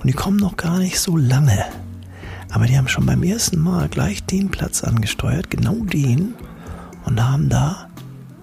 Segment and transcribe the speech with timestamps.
[0.00, 1.64] Und die kommen noch gar nicht so lange.
[2.50, 6.34] Aber die haben schon beim ersten Mal gleich den Platz angesteuert, genau den,
[7.04, 7.88] und haben da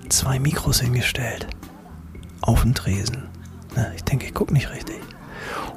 [0.10, 1.48] zwei Mikros hingestellt.
[2.42, 3.24] Auf den Tresen.
[3.76, 5.00] Na, ich denke, ich gucke nicht richtig.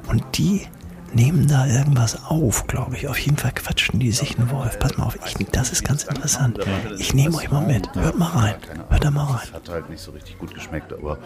[0.07, 0.67] Und die
[1.13, 3.07] nehmen da irgendwas auf, glaube ich.
[3.07, 4.77] Auf jeden Fall quatschen die sich einen Wolf.
[4.79, 6.59] Pass mal auf, ich, das ist ganz interessant.
[6.97, 7.93] Ich nehme euch mal mit.
[7.95, 8.55] Hört mal rein.
[8.89, 9.53] Hört da mal rein.
[9.53, 11.17] Hat halt nicht so richtig gut geschmeckt, aber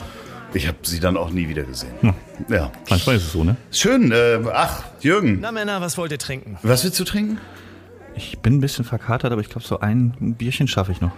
[0.54, 1.94] ich habe sie dann auch nie wieder gesehen.
[2.02, 2.14] Hm.
[2.50, 2.72] Ja.
[2.90, 3.56] Manchmal ist es so, ne?
[3.72, 4.12] Schön.
[4.12, 5.40] Äh, ach, Jürgen.
[5.42, 6.58] Na Männer, was wollt ihr trinken?
[6.64, 7.40] Was willst du trinken?
[8.16, 11.12] Ich bin ein bisschen verkatert, aber ich glaube, so ein Bierchen schaffe ich noch.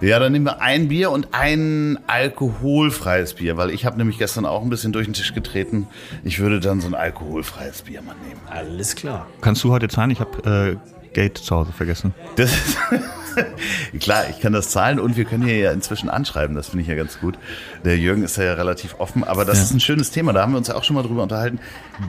[0.00, 4.46] Ja, dann nehmen wir ein Bier und ein alkoholfreies Bier, weil ich habe nämlich gestern
[4.46, 5.86] auch ein bisschen durch den Tisch getreten.
[6.24, 8.40] Ich würde dann so ein alkoholfreies Bier mal nehmen.
[8.48, 9.26] Alles klar.
[9.42, 10.10] Kannst du heute zahlen?
[10.10, 12.14] Ich habe äh, Gate zu Hause vergessen.
[12.36, 12.78] Das ist
[14.00, 16.54] Klar, ich kann das zahlen und wir können hier ja inzwischen anschreiben.
[16.56, 17.38] Das finde ich ja ganz gut.
[17.84, 19.64] Der Jürgen ist ja relativ offen, aber das Ja.
[19.64, 20.32] ist ein schönes Thema.
[20.32, 21.58] Da haben wir uns ja auch schon mal drüber unterhalten.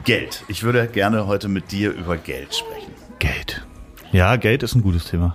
[0.04, 0.44] Geld.
[0.48, 2.92] Ich würde gerne heute mit dir über Geld sprechen.
[3.18, 3.64] Geld.
[4.12, 5.34] Ja, Geld ist ein gutes Thema.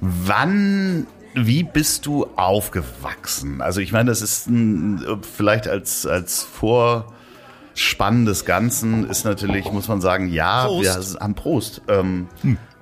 [0.00, 3.60] Wann, wie bist du aufgewachsen?
[3.60, 5.04] Also ich meine, das ist ein,
[5.36, 11.14] vielleicht als, als Vorspann des Ganzen ist natürlich, muss man sagen, ja, Prost.
[11.14, 11.82] wir haben Prost.
[11.88, 12.28] Ähm,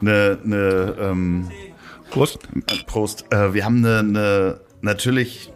[0.01, 1.51] ne, ne, ähm,
[2.15, 2.39] Prost.
[2.87, 3.25] Prost.
[3.33, 5.51] Äh, wir haben eine, eine natürlich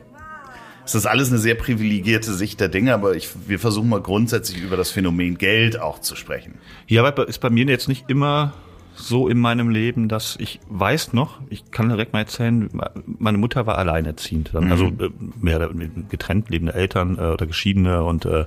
[0.84, 4.62] ist das alles eine sehr privilegierte Sicht der Dinge, aber ich, wir versuchen mal grundsätzlich
[4.62, 6.54] über das Phänomen Geld auch zu sprechen.
[6.86, 8.54] Ja, aber ist bei mir jetzt nicht immer
[8.94, 12.68] so in meinem Leben, dass ich weiß noch, ich kann direkt mal erzählen,
[13.06, 15.10] meine Mutter war alleinerziehend, dann, also äh,
[15.40, 15.70] mehr
[16.08, 18.46] getrennt lebende Eltern äh, oder Geschiedene und äh,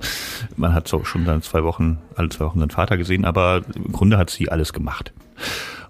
[0.56, 3.92] man hat so schon dann zwei Wochen, alle zwei Wochen seinen Vater gesehen, aber im
[3.92, 5.14] Grunde hat sie alles gemacht.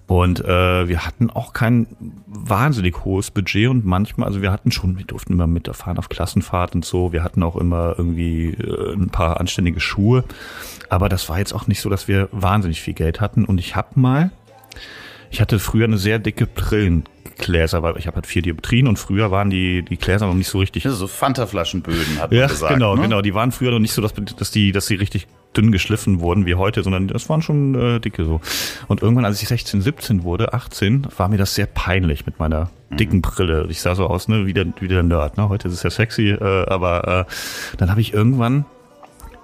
[0.06, 1.86] Und äh, wir hatten auch kein
[2.26, 6.74] wahnsinnig hohes Budget und manchmal, also wir hatten schon, wir durften immer mitfahren auf Klassenfahrt
[6.74, 10.24] und so, wir hatten auch immer irgendwie äh, ein paar anständige Schuhe,
[10.90, 13.76] aber das war jetzt auch nicht so, dass wir wahnsinnig viel Geld hatten und ich
[13.76, 14.30] habe mal,
[15.30, 19.30] ich hatte früher eine sehr dicke Brillengläser, weil ich habe halt vier Dioptrien und früher
[19.30, 22.74] waren die, die Gläser noch nicht so richtig Ja, so Fanta-Flaschenböden hat ja, man gesagt.
[22.74, 23.02] genau, ne?
[23.02, 23.22] genau.
[23.22, 25.26] Die waren früher noch nicht so, dass, dass die, dass die richtig
[25.56, 28.40] dünn geschliffen wurden wie heute, sondern das waren schon äh, dicke so.
[28.88, 32.70] Und irgendwann, als ich 16, 17 wurde, 18, war mir das sehr peinlich mit meiner
[32.90, 33.66] dicken Brille.
[33.68, 35.36] Ich sah so aus, ne, wie der, wie der Nerd.
[35.36, 35.48] Ne?
[35.48, 38.64] Heute ist es ja sexy, äh, aber äh, dann habe ich irgendwann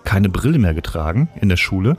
[0.05, 1.97] keine Brille mehr getragen in der Schule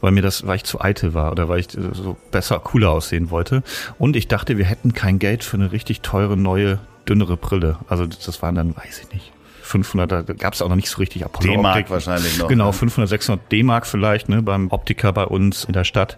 [0.00, 2.90] weil mir das, weil ich zu eitel war oder weil ich äh, so besser, cooler
[2.90, 3.62] aussehen wollte.
[3.98, 7.78] Und ich dachte, wir hätten kein Geld für eine richtig teure, neue, dünnere Brille.
[7.88, 9.32] Also das waren dann, weiß ich nicht,
[9.66, 12.48] 500, da gab es auch noch nicht so richtig Apollo D-Mark wahrscheinlich noch.
[12.48, 12.72] Genau, ne?
[12.72, 16.16] 500, 600 D-Mark vielleicht, ne, beim Optiker bei uns in der Stadt.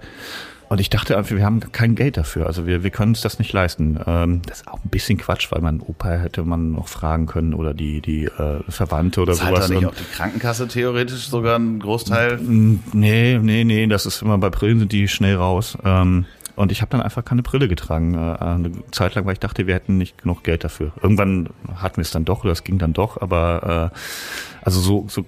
[0.70, 2.46] Und ich dachte einfach, wir haben kein Geld dafür.
[2.46, 3.98] Also wir, wir können uns das nicht leisten.
[4.06, 7.54] Ähm, das ist auch ein bisschen Quatsch, weil mein Opa hätte man noch fragen können
[7.54, 9.68] oder die, die äh, Verwandte oder Zahlt sowas.
[9.70, 12.38] nicht Und- auch die Krankenkasse theoretisch sogar einen Großteil?
[12.42, 15.78] Nee, nee, nee, das ist immer bei Brillen sind die schnell raus.
[15.86, 16.26] Ähm,
[16.58, 18.14] und ich habe dann einfach keine Brille getragen.
[18.14, 20.92] Äh, eine Zeit lang, weil ich dachte, wir hätten nicht genug Geld dafür.
[21.02, 23.98] Irgendwann hatten wir es dann doch oder es ging dann doch, aber äh,
[24.62, 25.24] also so, so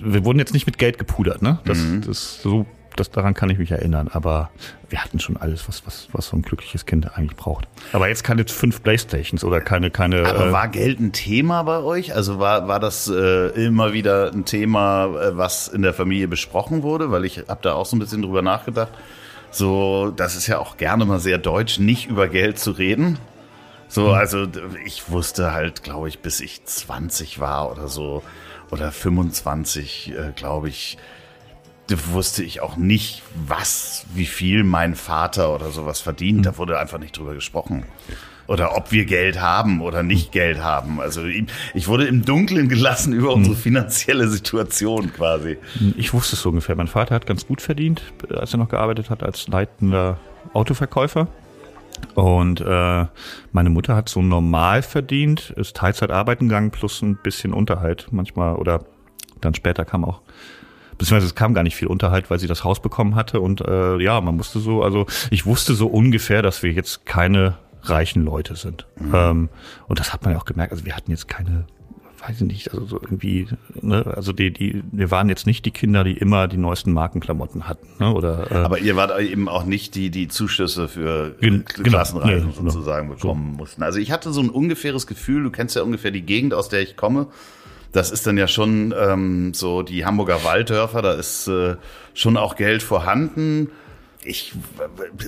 [0.00, 1.58] wir wurden jetzt nicht mit Geld gepudert, ne?
[1.64, 2.66] Das, das so
[2.96, 4.50] das daran kann ich mich erinnern, aber
[4.88, 7.68] wir hatten schon alles, was was was so ein glückliches Kind eigentlich braucht.
[7.92, 11.78] Aber jetzt keine fünf Playstations oder keine keine Aber äh, war Geld ein Thema bei
[11.78, 12.14] euch?
[12.14, 16.82] Also war, war das äh, immer wieder ein Thema, äh, was in der Familie besprochen
[16.82, 17.10] wurde?
[17.10, 18.92] Weil ich habe da auch so ein bisschen drüber nachgedacht.
[19.58, 23.18] So, das ist ja auch gerne mal sehr deutsch, nicht über Geld zu reden.
[23.88, 28.22] So, also d- ich wusste halt, glaube ich, bis ich 20 war oder so
[28.70, 30.96] oder 25, äh, glaube ich,
[32.12, 36.44] wusste ich auch nicht, was, wie viel mein Vater oder sowas verdient.
[36.46, 37.84] Da wurde einfach nicht drüber gesprochen.
[38.46, 41.00] Oder ob wir Geld haben oder nicht Geld haben.
[41.00, 45.58] Also ich wurde im Dunkeln gelassen über unsere finanzielle Situation quasi.
[45.96, 46.74] Ich wusste es so ungefähr.
[46.74, 50.18] Mein Vater hat ganz gut verdient, als er noch gearbeitet hat als leitender
[50.54, 51.28] Autoverkäufer.
[52.14, 53.06] Und äh,
[53.52, 58.56] meine Mutter hat so normal verdient, ist Teilzeit arbeiten gegangen plus ein bisschen Unterhalt manchmal
[58.56, 58.84] oder
[59.40, 60.22] dann später kam auch
[60.98, 63.98] beziehungsweise es kam gar nicht viel Unterhalt, weil sie das Haus bekommen hatte und äh,
[63.98, 68.56] ja, man musste so, also ich wusste so ungefähr, dass wir jetzt keine reichen Leute
[68.56, 68.86] sind.
[69.14, 69.48] Ähm,
[69.86, 70.72] und das hat man ja auch gemerkt.
[70.72, 71.66] Also wir hatten jetzt keine
[72.26, 73.46] weiß ich nicht, also so irgendwie,
[73.80, 77.68] ne, also die, die, wir waren jetzt nicht die Kinder, die immer die neuesten Markenklamotten
[77.68, 78.50] hatten, ne, oder.
[78.50, 83.08] Äh, Aber ihr wart eben auch nicht die, die Zuschüsse für Gen Klassenreisen genau, sozusagen
[83.08, 83.58] bekommen so.
[83.58, 83.82] mussten.
[83.82, 86.82] Also ich hatte so ein ungefähres Gefühl, du kennst ja ungefähr die Gegend, aus der
[86.82, 87.28] ich komme.
[87.92, 91.76] Das ist dann ja schon ähm, so die Hamburger Walddörfer, da ist äh,
[92.14, 93.70] schon auch Geld vorhanden.
[94.22, 94.52] Ich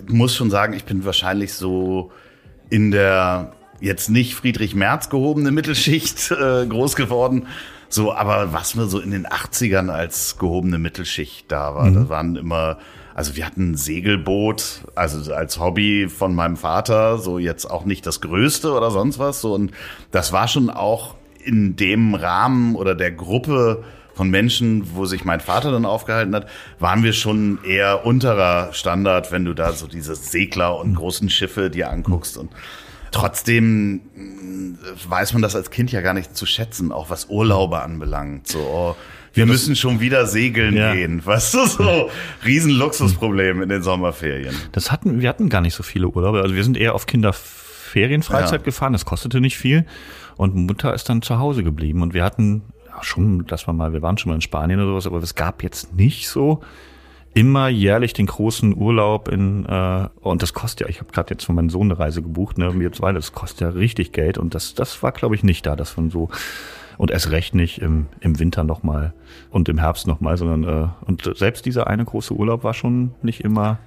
[0.08, 2.12] muss schon sagen, ich bin wahrscheinlich so
[2.68, 7.46] in der jetzt nicht Friedrich Merz gehobene Mittelschicht äh, groß geworden.
[7.88, 11.94] So, aber was mir so in den 80ern als gehobene Mittelschicht da war, mhm.
[11.94, 12.78] da waren immer,
[13.14, 18.06] also wir hatten ein Segelboot, also als Hobby von meinem Vater, so jetzt auch nicht
[18.06, 19.40] das größte oder sonst was.
[19.40, 19.72] So, und
[20.12, 23.84] das war schon auch in dem Rahmen oder der Gruppe
[24.14, 26.46] von Menschen, wo sich mein Vater dann aufgehalten hat,
[26.78, 31.70] waren wir schon eher unterer Standard, wenn du da so diese Segler und großen Schiffe
[31.70, 32.50] dir anguckst und
[33.12, 37.82] Trotzdem äh, weiß man das als Kind ja gar nicht zu schätzen, auch was Urlaube
[37.82, 38.46] anbelangt.
[38.46, 38.96] So, oh,
[39.32, 40.92] wir müssen schon wieder segeln ja.
[40.94, 41.24] gehen.
[41.24, 42.10] Weißt du, so
[42.44, 44.54] Riesenluxusproblem in den Sommerferien.
[44.72, 46.42] Das hatten, wir hatten gar nicht so viele Urlaube.
[46.42, 48.64] Also wir sind eher auf Kinderferienfreizeit ja.
[48.64, 48.92] gefahren.
[48.92, 49.86] Das kostete nicht viel.
[50.40, 52.00] Und Mutter ist dann zu Hause geblieben.
[52.00, 54.92] Und wir hatten ja, schon, dass wir mal, wir waren schon mal in Spanien oder
[54.92, 56.60] sowas, aber es gab jetzt nicht so
[57.34, 61.44] immer jährlich den großen Urlaub in äh, und das kostet ja, ich habe gerade jetzt
[61.44, 64.54] für meinen Sohn eine Reise gebucht, ne, wir zwei, das kostet ja richtig Geld und
[64.54, 66.30] das das war glaube ich nicht da, dass man so
[66.96, 69.12] und erst recht nicht im, im Winter nochmal
[69.50, 73.42] und im Herbst nochmal, sondern äh, und selbst dieser eine große Urlaub war schon nicht
[73.42, 73.78] immer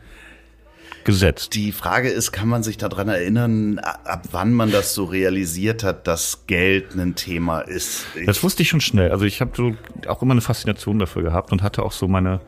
[1.05, 1.53] gesetzt.
[1.53, 6.07] Die Frage ist, kann man sich daran erinnern, ab wann man das so realisiert hat,
[6.07, 8.05] dass Geld ein Thema ist?
[8.15, 9.11] Ich das wusste ich schon schnell.
[9.11, 9.75] Also ich habe so
[10.07, 12.41] auch immer eine Faszination dafür gehabt und hatte auch so meine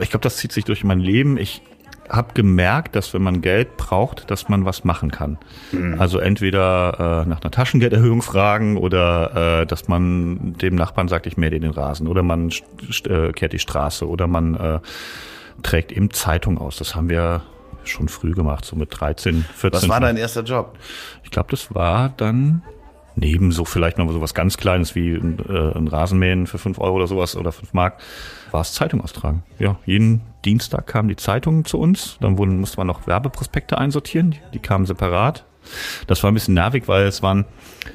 [0.00, 1.36] ich glaube, das zieht sich durch mein Leben.
[1.36, 1.62] Ich
[2.08, 5.38] habe gemerkt, dass wenn man Geld braucht, dass man was machen kann.
[5.70, 6.00] Mhm.
[6.00, 11.36] Also entweder äh, nach einer Taschengelderhöhung fragen oder äh, dass man dem Nachbarn sagt, ich
[11.36, 12.50] mähe den Rasen oder man
[13.06, 14.80] äh, kehrt die Straße oder man äh,
[15.62, 16.76] trägt eben Zeitung aus.
[16.76, 17.42] Das haben wir
[17.84, 19.82] schon früh gemacht, so mit 13, 14.
[19.82, 20.78] Was war dein erster Job?
[21.24, 22.62] Ich glaube, das war dann
[23.14, 26.78] neben so vielleicht noch so was ganz Kleines wie ein, äh, ein Rasenmähen für fünf
[26.78, 28.00] Euro oder sowas oder fünf Mark,
[28.50, 29.42] war es Zeitung austragen.
[29.58, 34.36] Ja, jeden Dienstag kamen die Zeitungen zu uns, dann wurden, musste man noch Werbeprospekte einsortieren,
[34.54, 35.44] die kamen separat.
[36.08, 37.44] Das war ein bisschen nervig, weil es waren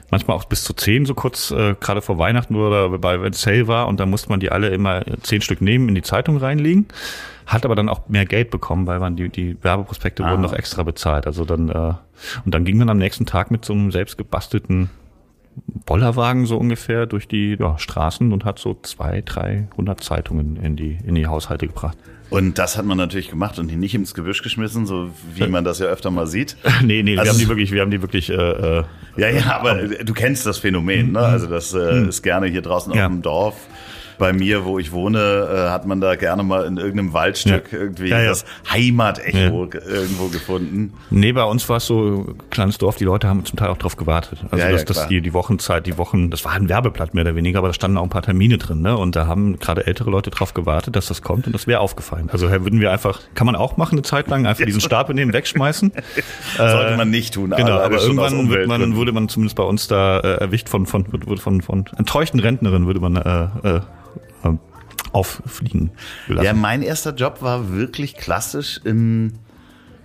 [0.10, 3.68] manchmal auch bis zu zehn so kurz, äh, gerade vor Weihnachten oder bei wenn Sale
[3.68, 6.88] war und da musste man die alle immer zehn Stück nehmen, in die Zeitung reinlegen.
[7.48, 10.32] Hat aber dann auch mehr Geld bekommen, weil man die, die Werbeprospekte ah.
[10.32, 11.26] wurden noch extra bezahlt.
[11.26, 11.94] Also dann, äh,
[12.46, 14.90] und dann ging man am nächsten Tag mit so einem selbst gebastelten
[15.86, 20.76] Bollerwagen so ungefähr durch die ja, Straßen und hat so zwei, drei hundert Zeitungen in
[20.76, 21.98] die, in die Haushalte gebracht.
[22.30, 25.64] Und das hat man natürlich gemacht und die nicht ins Gebüsch geschmissen, so wie man
[25.64, 26.58] das ja öfter mal sieht.
[26.84, 28.30] nee, nee, also, wir haben die wirklich, wir haben die wirklich.
[28.30, 28.84] Äh, äh
[29.16, 31.20] ja, ja, aber du kennst das Phänomen, ne?
[31.20, 32.10] Also das äh, mhm.
[32.10, 33.06] ist gerne hier draußen ja.
[33.06, 33.56] auf dem Dorf
[34.18, 37.80] bei mir, wo ich wohne, äh, hat man da gerne mal in irgendeinem Waldstück ja.
[37.80, 38.30] irgendwie ja, ja.
[38.30, 40.94] das Heimatecho irgendwo gefunden.
[41.10, 43.98] Nee, bei uns war es so kleines Dorf, die Leute haben zum Teil auch drauf
[43.98, 44.40] gewartet.
[44.52, 47.60] Also dass, dass die, die Wochenzeit, die Wochen, das war ein Werbeblatt mehr oder weniger,
[47.60, 48.98] aber da standen auch ein paar Termine drin, ne?
[48.98, 52.30] Und da haben gerade ältere Leute drauf gewartet, dass das kommt und das wäre aufgefallen.
[52.32, 55.34] Also würden wir einfach, kann man auch machen eine Zeit lang, einfach diesen Stapel nehmen,
[55.34, 55.92] wegschmeißen.
[56.58, 57.54] Sollte man nicht tun.
[57.56, 61.06] Genau, aber irgendwann wird man, wurde man zumindest bei uns da äh, erwischt von, von,
[61.06, 63.82] von, von, von enttäuschten Rentnerin, würde man äh, äh,
[65.18, 65.92] auffliegen
[66.28, 66.46] gelassen.
[66.46, 69.34] Ja, mein erster Job war wirklich klassisch im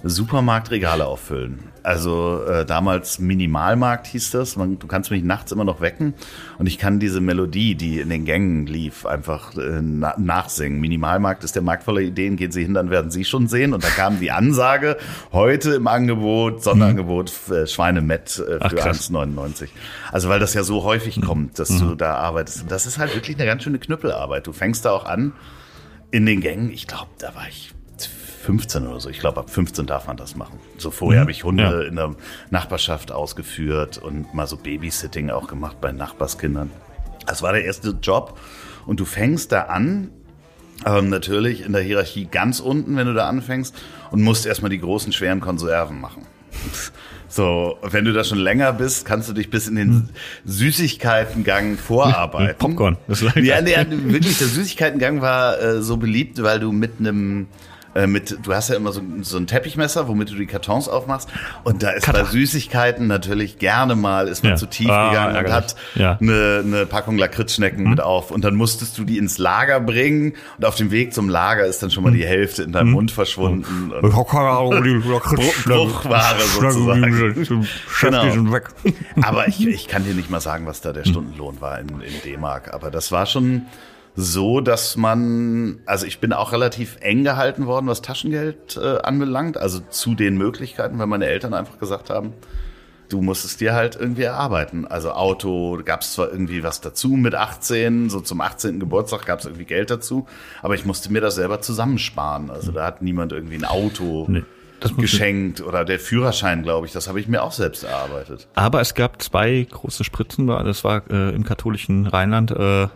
[0.04, 1.72] Supermarkt Regale auffüllen.
[1.82, 4.56] Also äh, damals Minimalmarkt hieß das.
[4.56, 6.14] Man, du kannst mich nachts immer noch wecken
[6.58, 10.80] und ich kann diese Melodie, die in den Gängen lief, einfach äh, na nachsingen.
[10.80, 12.36] Minimalmarkt ist der Markt voller Ideen.
[12.36, 13.74] Gehen Sie hin, dann werden Sie schon sehen.
[13.74, 14.96] Und da kam die Ansage,
[15.32, 17.54] heute im Angebot, Sonderangebot mhm.
[17.54, 19.68] äh, Schweinemett äh, für 1,99.
[20.10, 21.22] Also weil das ja so häufig mhm.
[21.22, 21.80] kommt, dass mhm.
[21.80, 22.62] du da arbeitest.
[22.62, 24.46] Und das ist halt wirklich eine ganz schöne Knüppelarbeit.
[24.46, 25.32] Du fängst da auch an
[26.10, 26.70] in den Gängen.
[26.70, 27.74] Ich glaube, da war ich
[28.42, 29.08] 15 oder so.
[29.08, 30.58] Ich glaube, ab 15 darf man das machen.
[30.76, 31.22] So vorher mhm.
[31.22, 31.80] habe ich Hunde ja.
[31.82, 32.14] in der
[32.50, 36.70] Nachbarschaft ausgeführt und mal so Babysitting auch gemacht bei Nachbarskindern.
[37.26, 38.38] Das war der erste Job.
[38.84, 40.10] Und du fängst da an,
[40.84, 43.74] ähm, natürlich in der Hierarchie ganz unten, wenn du da anfängst,
[44.10, 46.26] und musst erstmal die großen, schweren Konserven machen.
[47.28, 50.08] So, wenn du da schon länger bist, kannst du dich bis in den hm.
[50.44, 52.58] Süßigkeitengang vorarbeiten.
[52.58, 52.98] Popcorn.
[53.08, 57.46] Das ja, nee, wirklich, der Süßigkeitengang war äh, so beliebt, weil du mit einem
[57.94, 61.28] äh, mit, du hast ja immer so, so ein Teppichmesser, womit du die Kartons aufmachst.
[61.64, 62.22] Und da ist Cutter.
[62.24, 64.56] bei Süßigkeiten natürlich gerne mal, ist man Ja.
[64.56, 65.54] zu tief Ah, gegangen und ärgerlich.
[65.56, 66.18] hat Ja.
[66.20, 68.30] eine, eine Packung Lakritzschnecken mit auf.
[68.30, 70.34] Und dann musstest du die ins Lager bringen.
[70.58, 73.10] Und auf dem Weg zum Lager ist dann schon mal die Hälfte in deinem Mund
[73.10, 73.92] verschwunden.
[73.92, 77.34] Und Ich hab keine Ahnung, die Bruchware sozusagen.
[78.00, 78.24] Genau.
[78.24, 78.68] Die sind weg.
[79.22, 82.22] Aber ich, ich kann dir nicht mal sagen, was da der Stundenlohn war in, in
[82.24, 82.72] D-Mark.
[82.74, 83.62] Aber das war schon
[84.14, 89.56] so, dass man, also ich bin auch relativ eng gehalten worden, was Taschengeld äh, anbelangt,
[89.56, 92.34] also zu den Möglichkeiten, weil meine Eltern einfach gesagt haben,
[93.08, 94.86] du musstest dir halt irgendwie erarbeiten.
[94.86, 98.80] Also Auto, gab es zwar irgendwie was dazu mit 18, so zum 18.
[98.80, 100.26] Geburtstag gab es irgendwie Geld dazu,
[100.62, 102.50] aber ich musste mir das selber zusammensparen.
[102.50, 104.44] Also da hat niemand irgendwie ein Auto Nee,
[104.98, 108.48] geschenkt oder der Führerschein, glaube ich, das habe ich mir auch selbst erarbeitet.
[108.54, 112.88] Aber es gab zwei große Spritzen, das war äh, im katholischen Rheinland äh,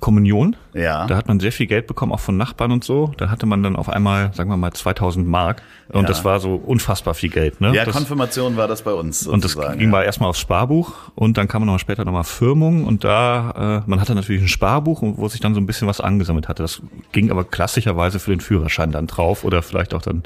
[0.00, 0.54] Kommunion.
[0.74, 1.06] Ja.
[1.06, 3.12] Da hat man sehr viel Geld bekommen, auch von Nachbarn und so.
[3.16, 5.62] Da hatte man dann auf einmal, sagen wir mal, 2000 Mark.
[5.88, 6.08] Und Ja.
[6.08, 7.60] das war so unfassbar viel Geld.
[7.60, 7.74] Ne?
[7.74, 9.26] Ja, das, Konfirmation war das bei uns.
[9.26, 9.86] und das ging ja.
[9.88, 13.90] mal erstmal aufs Sparbuch und dann kam man noch später nochmal Firmung und da, äh,
[13.90, 16.62] man hatte natürlich ein Sparbuch, wo sich dann so ein bisschen was angesammelt hatte.
[16.62, 20.22] Das ging aber klassischerweise für den Führerschein dann drauf oder vielleicht auch dann,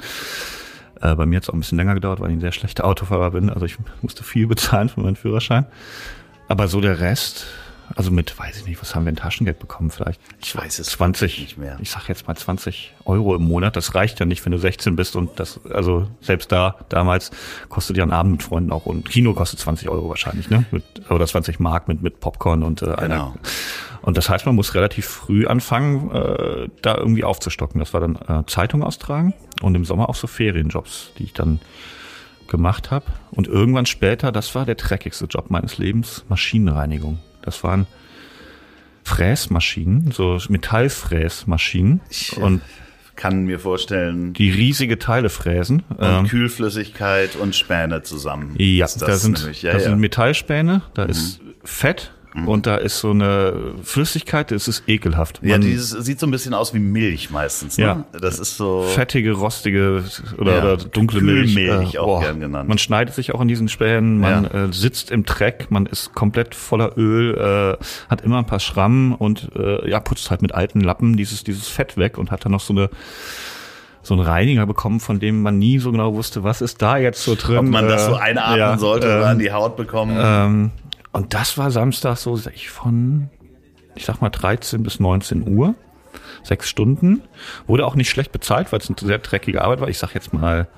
[1.00, 2.85] äh, bei mir hat es auch ein bisschen länger gedauert, weil ich ein sehr schlechter
[2.85, 3.49] Autofahrer bin.
[3.49, 5.64] Also ich musste viel bezahlen für meinen Führerschein.
[6.49, 7.47] Aber so der Rest,
[7.95, 9.91] also mit, weiß ich nicht, was haben wir in Taschengeld bekommen?
[9.91, 11.79] Vielleicht Ich weiß es 20, nicht mehr.
[11.81, 13.77] ich sag jetzt mal 20 Euro im Monat.
[13.77, 17.31] Das reicht ja nicht, wenn du 16 bist und das, also selbst da, damals
[17.69, 20.65] kostet ja ein Abend mit Freunden auch und Kino kostet 20 Euro wahrscheinlich, ne?
[20.71, 23.09] Mit, oder 20 Mark mit, mit Popcorn und äh, einer.
[23.09, 23.35] Genau.
[24.03, 27.79] Und das heißt, man muss relativ früh anfangen, äh, da irgendwie aufzustocken.
[27.79, 31.61] Das war dann äh, Zeitung austragen und im Sommer auch so Ferienjobs, die ich dann
[32.49, 33.07] gemacht habe.
[33.31, 37.21] Und irgendwann später, das war der dreckigste Job meines Lebens, Maschinenreinigung.
[37.43, 37.87] Das waren
[39.05, 42.01] Fräsmaschinen, so Metallfräsmaschinen
[42.37, 42.61] und
[43.15, 45.83] Kann mir vorstellen, die riesige Teile fräsen.
[45.91, 48.55] und Ähm, Kühlflüssigkeit und Späne zusammen.
[48.59, 49.63] ja, das da sind, nämlich.
[49.63, 49.89] ja, das ja.
[49.89, 49.93] Mhm.
[49.95, 52.13] sind Metallspäne, da ist Fett
[52.47, 55.41] und da ist so eine Flüssigkeit, das ist ekelhaft.
[55.43, 57.77] ja, Man- dieses sieht so ein bisschen aus wie Milch meistens.
[57.79, 57.85] Ne?
[57.85, 58.05] Ja.
[58.19, 58.83] Das ist so.
[58.83, 60.03] fettige, rostige
[60.39, 61.55] oder, Ja, oder dunkle Milch.
[61.55, 62.21] Kühlmilch äh, auch boah.
[62.23, 62.69] gern genannt.
[62.69, 64.65] Man schneidet sich auch an diesen Spänen, man Ja.
[64.65, 69.15] äh, sitzt im Dreck, man ist komplett voller Öl, äh, hat immer ein paar Schrammen
[69.15, 72.53] und äh, ja, putzt halt mit alten Lappen dieses, dieses Fett weg und hat dann
[72.53, 72.89] noch so eine
[74.05, 77.23] so einen Reiniger bekommen, von dem man nie so genau wusste, was ist da jetzt
[77.23, 77.59] so drin.
[77.59, 80.17] ob man das äh, so einatmen ja, sollte ähm, oder an die Haut bekommen.
[80.21, 80.71] ähm,
[81.12, 83.31] und das war Samstag so von,
[83.95, 85.75] ich sag mal 13 bis 19 Uhr,
[86.42, 87.23] sechs Stunden.
[87.66, 89.88] Wurde auch nicht schlecht bezahlt, weil es eine sehr dreckige Arbeit war.
[89.88, 90.69] Ich sag jetzt mal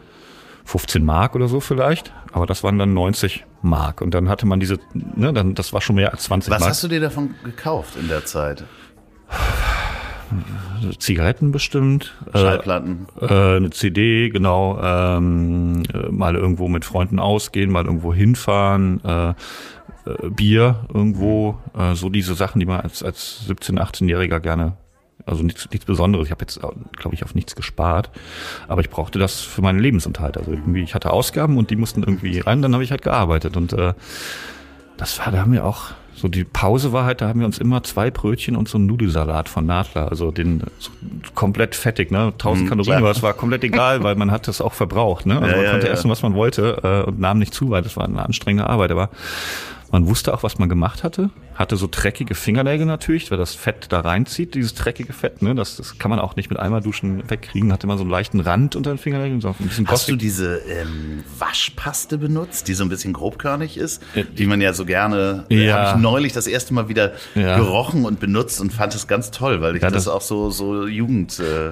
[0.64, 4.00] 15 Mark oder so vielleicht, aber das waren dann 90 Mark.
[4.00, 6.70] Und dann hatte man diese, ne, dann das war schon mehr als 20 Was Mark.
[6.70, 8.64] hast du dir davon gekauft in der Zeit?
[10.98, 12.14] Zigaretten bestimmt.
[12.32, 13.06] äh, Schallplatten.
[13.20, 19.34] Äh, eine CD, genau, ähm, äh, mal irgendwo mit Freunden ausgehen, mal irgendwo hinfahren, äh,
[20.06, 24.74] äh, Bier irgendwo, äh, so diese Sachen, die man als, als 17-, 18-Jähriger gerne,
[25.26, 26.26] also nichts, nichts Besonderes.
[26.26, 28.10] Ich habe jetzt, glaube ich, auf nichts gespart,
[28.68, 30.36] aber ich brauchte das für meinen Lebensunterhalt.
[30.36, 33.56] Also irgendwie, ich hatte Ausgaben und die mussten irgendwie rein, dann habe ich halt gearbeitet.
[33.56, 33.94] Und äh,
[34.96, 37.58] das war, da haben wir auch, so die Pause war halt, da haben wir uns
[37.58, 40.90] immer zwei Brötchen und so einen Nudelsalat von Nadler, also den so
[41.34, 44.60] komplett fettig, ne, 1000 Mhm, Kalorien, aber es war komplett egal, weil man hat das
[44.60, 45.92] auch verbraucht, ne, also Ja, man ja, konnte ja.
[45.92, 48.92] essen, was man wollte äh, und nahm nicht zu, weil das war eine anstrengende Arbeit,
[48.92, 49.10] aber
[49.94, 53.86] man wusste auch, was man gemacht hatte, hatte so dreckige Fingernägel natürlich, weil das Fett
[53.90, 57.30] da reinzieht, dieses dreckige Fett, ne, das, das kann man auch nicht mit einmal duschen
[57.30, 60.16] wegkriegen, hatte immer so einen leichten Rand unter den Fingernägeln, so ein bisschen Hast du
[60.16, 64.24] diese ähm, Waschpaste benutzt, die so ein bisschen grobkörnig ist, Ja.
[64.24, 65.76] die man ja so gerne, äh, Ja.
[65.78, 67.56] habe ich neulich das erste Mal wieder Ja.
[67.56, 70.50] gerochen und benutzt und fand es ganz toll, weil ich Ja, das, das- auch so
[70.50, 71.70] so Jugend äh,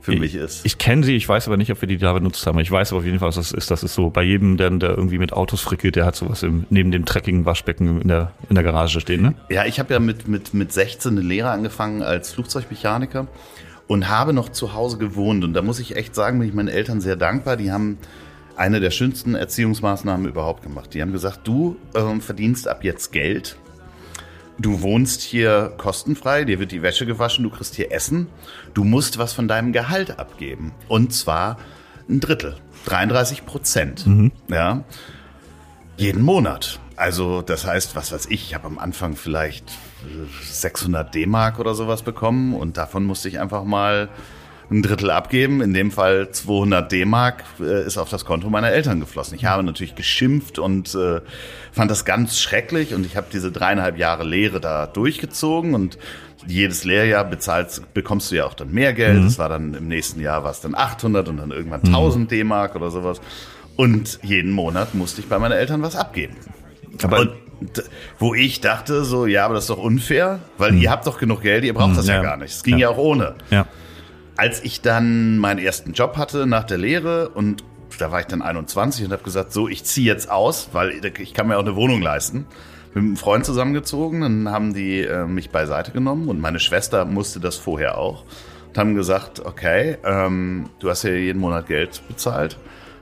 [0.00, 0.64] für mich ist.
[0.64, 2.58] Ich kenne sie, ich weiß aber nicht, ob wir die da benutzt haben.
[2.58, 3.70] Ich weiß aber auf jeden Fall, was das ist.
[3.70, 6.66] Das ist so bei jedem, der, der irgendwie mit Autos frickelt, der hat sowas im,
[6.70, 9.34] neben dem dreckigen Waschbecken in der, in der Garage stehen, ne?
[9.50, 13.26] Ja, ich habe ja mit, mit, mit 16 eine Lehre angefangen als Flugzeugmechaniker
[13.86, 15.44] und habe noch zu Hause gewohnt.
[15.44, 17.56] Und da muss ich echt sagen, bin ich meinen Eltern sehr dankbar.
[17.56, 17.98] Die haben
[18.56, 20.94] eine der schönsten Erziehungsmaßnahmen überhaupt gemacht.
[20.94, 23.56] Die haben gesagt, du ähm, verdienst ab jetzt Geld.
[24.60, 28.26] Du wohnst hier kostenfrei, dir wird die Wäsche gewaschen, du kriegst hier Essen.
[28.74, 30.72] Du musst was von deinem Gehalt abgeben.
[30.86, 31.56] Und zwar
[32.08, 34.04] ein Drittel, 33 Prozent.
[34.48, 34.84] Ja
[36.00, 36.80] jeden Monat.
[36.96, 39.70] Also das heißt, was weiß ich, ich habe am Anfang vielleicht
[40.04, 44.08] äh, 600 D-Mark oder sowas bekommen und davon musste ich einfach mal
[44.70, 45.60] ein Drittel abgeben.
[45.60, 49.34] In dem Fall 200 D-Mark äh, ist auf das Konto meiner Eltern geflossen.
[49.34, 51.20] Ich habe natürlich geschimpft und äh,
[51.72, 55.98] fand das ganz schrecklich und ich habe diese dreieinhalb Jahre Lehre da durchgezogen und
[56.46, 59.22] jedes Lehrjahr bezahlst, bekommst du ja auch dann mehr Geld.
[59.24, 62.76] Das war dann im nächsten Jahr war es dann 800 und dann irgendwann 1000 D-Mark
[62.76, 63.20] oder sowas.
[63.76, 66.36] Und jeden Monat musste ich bei meinen Eltern was abgeben.
[67.02, 67.32] Aber- und
[68.18, 71.42] wo ich dachte so, ja, aber das ist doch unfair, weil ihr habt doch genug
[71.42, 72.22] Geld, ihr braucht das ja, ja.
[72.22, 72.54] gar nicht.
[72.54, 72.88] Es ging ja.
[72.88, 72.94] Ja.
[72.94, 73.34] auch ohne.
[73.50, 73.66] Ja.
[74.40, 77.62] Als ich dann meinen ersten Job hatte nach der Lehre und
[77.98, 81.34] da war ich dann 21 und habe gesagt, so, ich ziehe jetzt aus, weil ich
[81.34, 82.46] kann mir auch eine Wohnung leisten.
[82.94, 87.38] Mit einem Freund zusammengezogen, dann haben die äh, mich beiseite genommen und meine Schwester musste
[87.38, 88.24] das vorher auch
[88.68, 92.56] und haben gesagt, okay, ähm, du hast ja jeden Monat Geld bezahlt.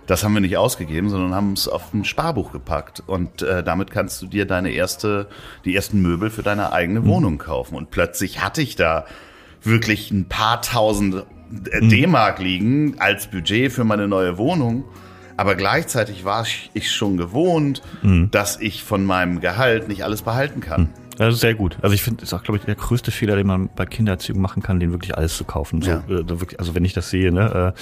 [0.09, 3.05] Das haben wir nicht ausgegeben, sondern haben es auf ein Sparbuch gepackt.
[3.07, 5.29] Und äh, damit kannst du dir deine erste,
[5.65, 7.77] die ersten Möbel für deine eigene Wohnung kaufen.
[7.77, 9.05] Und plötzlich hatte ich da
[9.63, 11.25] wirklich ein paar tausend
[11.71, 14.85] äh, D-Mark liegen als Budget für meine neue Wohnung.
[15.37, 17.81] Aber gleichzeitig war ich- schon gewohnt,
[18.33, 20.89] dass ich von meinem Gehalt nicht alles behalten kann.
[21.17, 21.77] Das ist sehr gut.
[21.81, 24.63] Also ich finde, ist auch, glaube ich, der größte Fehler, den man bei Kindererziehung machen
[24.65, 25.81] kann, den wirklich alles zu kaufen.
[25.83, 26.03] So, Ja.
[26.09, 26.25] äh,
[26.59, 27.81] also wenn ich das sehe, ne, äh,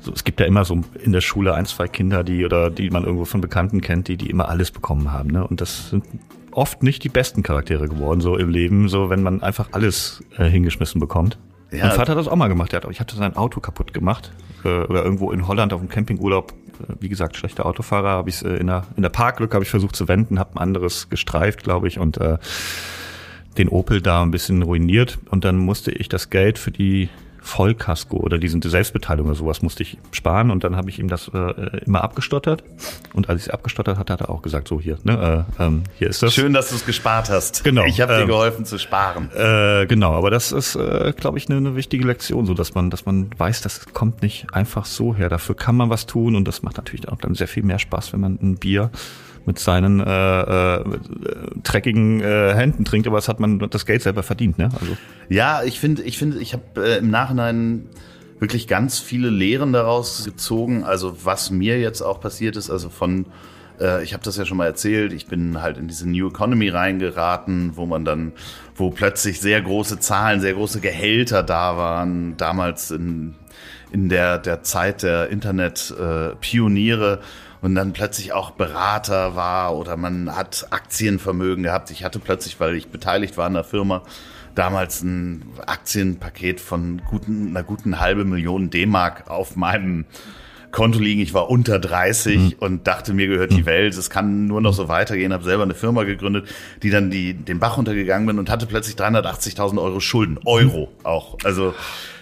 [0.00, 2.88] so, es gibt ja immer so in der Schule ein, zwei Kinder, die oder die
[2.90, 5.30] man irgendwo von Bekannten kennt, die die immer alles bekommen haben.
[5.30, 5.46] Ne?
[5.46, 6.04] Und das sind
[6.56, 10.44] oft nicht die besten Charaktere geworden so im Leben, so wenn man einfach alles äh,
[10.44, 11.38] hingeschmissen bekommt.
[11.70, 11.86] Ja.
[11.86, 12.72] Mein Vater hat das auch mal gemacht.
[12.72, 14.32] Der hat, ich hatte sein Auto kaputt gemacht
[14.64, 16.52] äh, oder irgendwo in Holland auf dem Campingurlaub.
[16.52, 18.10] Äh, wie gesagt, schlechter Autofahrer.
[18.10, 20.58] Habe ich äh, in der in der Parklücke habe ich versucht zu wenden, habe ein
[20.58, 22.38] anderes gestreift, glaube ich, und äh,
[23.58, 25.18] den Opel da ein bisschen ruiniert.
[25.30, 27.08] Und dann musste ich das Geld für die
[27.44, 31.28] Vollkasko oder diese Selbstbeteiligung oder sowas musste ich sparen und dann habe ich ihm das
[31.28, 32.64] äh, immer abgestottert
[33.12, 35.84] und als ich es abgestottert hatte, hat er auch gesagt, so hier, ne, äh, ähm,
[35.98, 36.32] hier ist das.
[36.32, 37.62] Schön, dass du es gespart hast.
[37.62, 39.30] Genau, Ich habe dir ähm, geholfen zu sparen.
[39.36, 42.88] Äh, genau, aber das ist, äh, glaube ich, eine ne wichtige Lektion, so dass man,
[42.88, 45.28] dass man weiß, das kommt nicht einfach so her.
[45.28, 48.14] Dafür kann man was tun und das macht natürlich auch dann sehr viel mehr Spaß,
[48.14, 48.90] wenn man ein Bier
[49.46, 50.84] mit seinen äh, äh,
[51.62, 54.70] dreckigen äh, Händen trinkt, aber das hat man das Geld selber verdient, ne?
[54.80, 54.96] Also
[55.28, 57.86] Ja, ich finde, ich finde, ich habe äh, im Nachhinein
[58.38, 60.84] wirklich ganz viele Lehren daraus gezogen.
[60.84, 63.26] Also was mir jetzt auch passiert ist, also von,
[63.80, 66.68] äh, ich habe das ja schon mal erzählt, ich bin halt in diese New Economy
[66.68, 68.32] reingeraten, wo man dann,
[68.76, 73.34] wo plötzlich sehr große Zahlen, sehr große Gehälter da waren, damals in
[73.92, 77.20] in der der Zeit der Internet-Pioniere.
[77.22, 81.90] Äh, und dann plötzlich auch Berater war oder man hat Aktienvermögen gehabt.
[81.90, 84.02] Ich hatte plötzlich, weil ich beteiligt war in der Firma,
[84.54, 90.04] damals ein Aktienpaket von guten, einer guten halbe Million D-Mark auf meinem
[90.74, 91.20] Konto liegen.
[91.20, 93.94] Ich war unter 30 und dachte, mir gehört die Welt.
[93.96, 95.32] Es kann nur noch so weitergehen.
[95.32, 96.48] Habe selber eine Firma gegründet,
[96.82, 100.38] die dann die, den Bach runtergegangen bin und hatte plötzlich 380.000 Euro Schulden.
[100.44, 101.38] Euro auch.
[101.44, 101.74] Also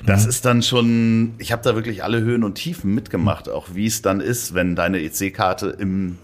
[0.07, 3.87] das ist dann schon, ich habe da wirklich alle Höhen und Tiefen mitgemacht, auch wie
[3.87, 6.19] es dann ist, wenn deine EC-Karte im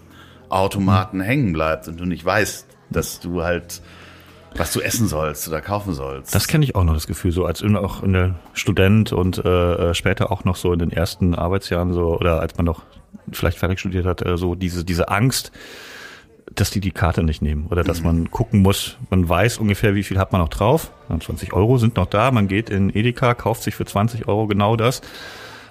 [0.48, 3.80] Automaten hängen bleibt und du nicht weißt, dass du halt
[4.56, 6.34] was du essen sollst oder kaufen sollst.
[6.34, 9.94] Das kenne ich auch noch, das Gefühl, so als auch in der Student und äh,
[9.94, 12.82] später auch noch so in den ersten Arbeitsjahren so oder als man noch
[13.32, 15.52] vielleicht fertig studiert hat, äh, so diese, diese Angst,
[16.54, 20.02] dass die die Karte nicht nehmen oder dass man gucken muss, man weiß ungefähr, wie
[20.02, 20.92] viel hat man noch drauf.
[21.08, 24.76] 20 Euro sind noch da, man geht in Edeka, kauft sich für 20 Euro genau
[24.76, 25.02] das,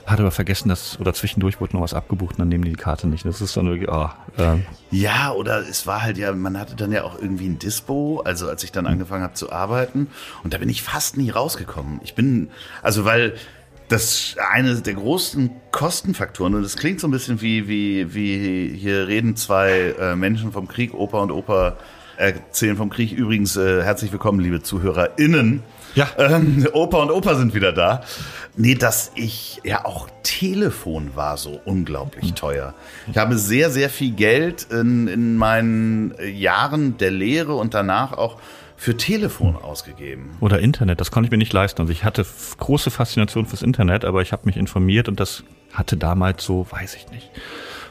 [0.08, 2.76] hat aber vergessen, dass oder zwischendurch wurde noch was abgebucht und dann nehmen die die
[2.78, 3.26] Karte nicht.
[3.26, 4.56] Das ist dann wirklich, ah, äh,
[4.90, 8.48] Ja, oder es war halt ja, man hatte dann ja auch irgendwie ein Dispo, also
[8.48, 10.08] als ich dann angefangen habe zu arbeiten
[10.44, 12.00] und da bin ich fast nie rausgekommen.
[12.04, 12.50] Ich bin,
[12.82, 13.36] also weil
[13.90, 19.08] das eine der großen Kostenfaktoren und es klingt so ein bisschen wie wie wie hier
[19.08, 21.78] reden zwei äh, Menschen vom Krieg, Opa und Opa
[22.18, 23.12] erzählen vom Krieg.
[23.12, 25.64] Übrigens äh, herzlich willkommen, liebe ZuhörerInnen.
[25.98, 26.08] Ja.
[26.20, 28.04] Ähm, Opa und Opa sind wieder da.
[28.56, 32.76] Nee, dass ich, ja auch Telefon war so unglaublich teuer.
[33.10, 38.38] Ich habe sehr, sehr viel Geld in, in meinen Jahren der Lehre und danach auch
[38.76, 40.38] für Telefon ausgegeben.
[40.40, 41.82] Oder Internet, das konnte ich mir nicht leisten.
[41.82, 42.24] Also ich hatte
[42.60, 46.94] große Faszination fürs Internet, aber ich habe mich informiert und das hatte damals so, weiß
[46.94, 47.32] ich nicht,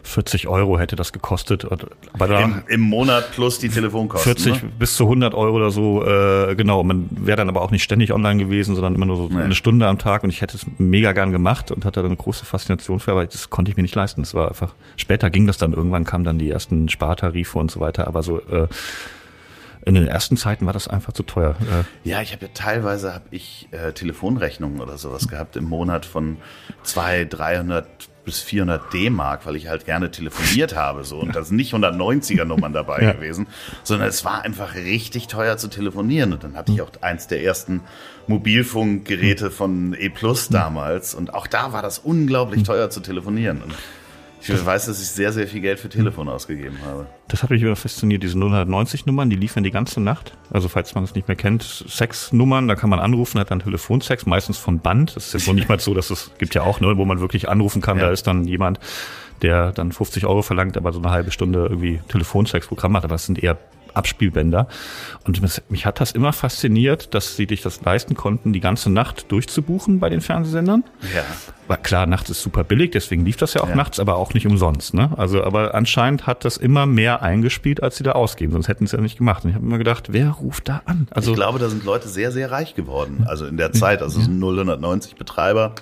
[0.06, 1.64] 40 Euro hätte das gekostet.
[2.12, 4.36] Aber da Im, Im Monat plus die Telefonkosten.
[4.36, 4.70] 40 Ne?
[4.78, 6.82] bis zu 100 Euro oder so, äh, genau.
[6.84, 9.42] Man wäre dann aber auch nicht ständig online gewesen, sondern immer nur so Nee.
[9.42, 12.16] eine Stunde am Tag und ich hätte es mega gern gemacht und hatte dann eine
[12.16, 14.22] große Faszination für, aber das konnte ich mir nicht leisten.
[14.22, 17.80] Das war einfach, später ging das dann, irgendwann kamen dann die ersten Spartarife und so
[17.80, 18.68] weiter, aber so, äh,
[19.86, 21.56] in den ersten Zeiten war das einfach zu teuer.
[21.60, 26.04] Äh, Ja, ich habe ja teilweise habe ich äh, Telefonrechnungen oder sowas gehabt im Monat
[26.04, 26.36] von
[26.82, 27.86] 200, 300
[28.24, 32.44] bis 400 D-Mark, weil ich halt gerne telefoniert habe so und da sind nicht 190er
[32.44, 33.12] Nummern dabei Ja.
[33.12, 33.46] gewesen,
[33.84, 37.44] sondern es war einfach richtig teuer zu telefonieren und dann hatte ich auch eins der
[37.44, 37.82] ersten
[38.26, 43.62] Mobilfunkgeräte von E Plus damals und auch da war das unglaublich teuer zu telefonieren.
[43.62, 43.74] Und
[44.54, 47.06] Ich weiß, dass ich sehr, sehr viel Geld für Telefon ausgegeben habe.
[47.28, 50.32] Das hat mich immer fasziniert, diese 090-Nummern, die liefen die ganze Nacht.
[50.50, 54.26] Also falls man es nicht mehr kennt, Sexnummern, da kann man anrufen, hat dann Telefonsex,
[54.26, 55.16] meistens von Band.
[55.16, 57.20] Das ist jetzt noch nicht mal so, dass es gibt ja auch, ne, wo man
[57.20, 58.04] wirklich anrufen kann, Ja.
[58.06, 58.78] da ist dann jemand,
[59.42, 63.26] der dann 50 Euro verlangt, aber so eine halbe Stunde irgendwie Telefonsex-Programm hat, aber das
[63.26, 63.58] sind eher
[63.96, 64.68] Abspielbänder.
[65.24, 69.30] Und mich- hat das immer fasziniert, dass sie dich das leisten konnten, die ganze Nacht
[69.32, 70.84] durchzubuchen bei den Fernsehsendern.
[71.14, 71.22] Ja.
[71.68, 73.74] War klar, nachts ist super billig, deswegen lief das ja auch Ja.
[73.74, 74.94] nachts, aber auch nicht umsonst.
[74.94, 75.10] Ne?
[75.16, 78.96] Also, aber anscheinend hat das immer mehr eingespielt, als sie da ausgeben, sonst hätten sie
[78.96, 79.44] ja nicht gemacht.
[79.44, 81.08] Und ich habe immer gedacht, wer ruft da an?
[81.10, 83.24] Also, ich glaube, da sind Leute sehr, sehr reich geworden.
[83.26, 85.74] Also in der Zeit, also es sind 090 Betreiber,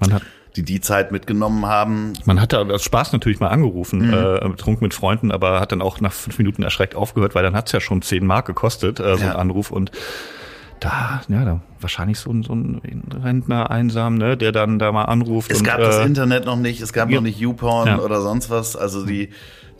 [0.00, 0.22] man hat
[0.56, 2.12] die die Zeit mitgenommen haben.
[2.24, 6.00] Man hatte aus Spaß natürlich mal angerufen, äh, betrunken mit Freunden, aber hat dann auch
[6.00, 9.24] nach fünf Minuten erschreckt aufgehört, weil dann hat's ja schon zehn Mark gekostet, äh, so
[9.24, 9.30] Ja.
[9.32, 9.70] ein Anruf.
[9.70, 9.92] Und
[10.80, 12.80] da, ja, da wahrscheinlich so ein, so ein
[13.22, 15.50] Rentner einsam, ne, der dann da mal anruft.
[15.52, 17.16] Es und, gab äh, das Internet noch nicht, es gab ja.
[17.16, 17.98] noch nicht YouPorn Ja.
[18.00, 18.76] oder sonst was.
[18.76, 19.28] Also die,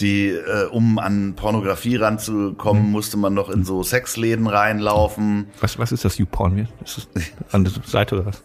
[0.00, 2.90] die, äh, um an Pornografie ranzukommen, Mhm.
[2.92, 5.46] musste man noch in so Sexläden reinlaufen.
[5.60, 6.68] Was, was ist das YouPorn?
[6.84, 7.08] Ist das
[7.52, 8.42] an der Seite oder was?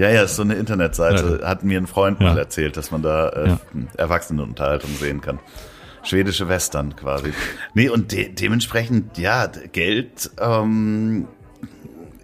[0.00, 1.42] Ja, ja, ist so eine Internetseite.
[1.44, 2.28] Hat mir ein Freund Ja.
[2.30, 3.60] mal erzählt, dass man da äh, Ja.
[3.98, 5.40] Erwachsenenunterhaltung sehen kann.
[6.04, 7.34] Schwedische Western quasi.
[7.74, 11.28] Nee, und de dementsprechend, ja, Geld ähm,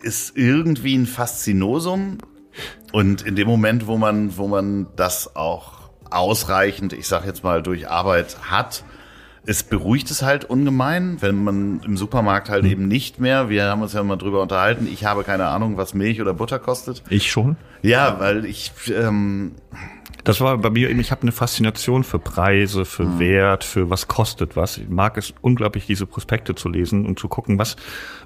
[0.01, 2.17] ist irgendwie ein Faszinosum.
[2.93, 7.63] Und in dem Moment, wo man, wo man das auch ausreichend, ich sag jetzt mal,
[7.63, 8.85] durch Arbeit hat,
[9.47, 13.83] es beruhigt es halt ungemein, wenn man im Supermarkt halt eben nicht mehr, wir haben
[13.83, 17.03] uns ja mal drüber unterhalten, ich habe keine Ahnung, was Milch oder Butter kostet.
[17.09, 17.57] Ich schon.
[17.83, 19.53] Ja, weil ich, ähm,
[20.25, 23.19] Das war bei mir eben, ich habe eine Faszination für Preise, für Mhm.
[23.21, 24.79] Wert, für was kostet was.
[24.79, 27.77] Ich mag es unglaublich, diese Prospekte zu lesen und zu gucken, was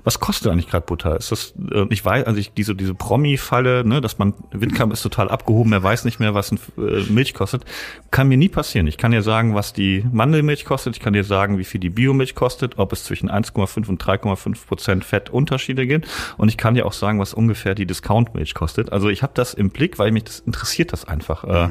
[0.04, 1.16] was kostet eigentlich gerade Butter?
[1.16, 5.02] Ist das, äh, ich weiß, also ich, diese diese Promi-Falle, ne, dass man Windkamp ist
[5.02, 7.64] total abgehoben, er weiß nicht mehr, was ein, äh, Milch kostet,
[8.10, 8.86] kann mir nie passieren.
[8.86, 11.90] Ich kann dir sagen, was die Mandelmilch kostet, ich kann dir sagen, wie viel die
[11.90, 16.86] Biomilch kostet, ob es zwischen 1,5 und 3,5 Prozent Fettunterschiede gibt und ich kann dir
[16.86, 18.92] auch sagen, was ungefähr die Discount-Milch kostet.
[18.92, 21.44] Also ich habe das im Blick, weil mich das interessiert das einfach.
[21.44, 21.68] Äh,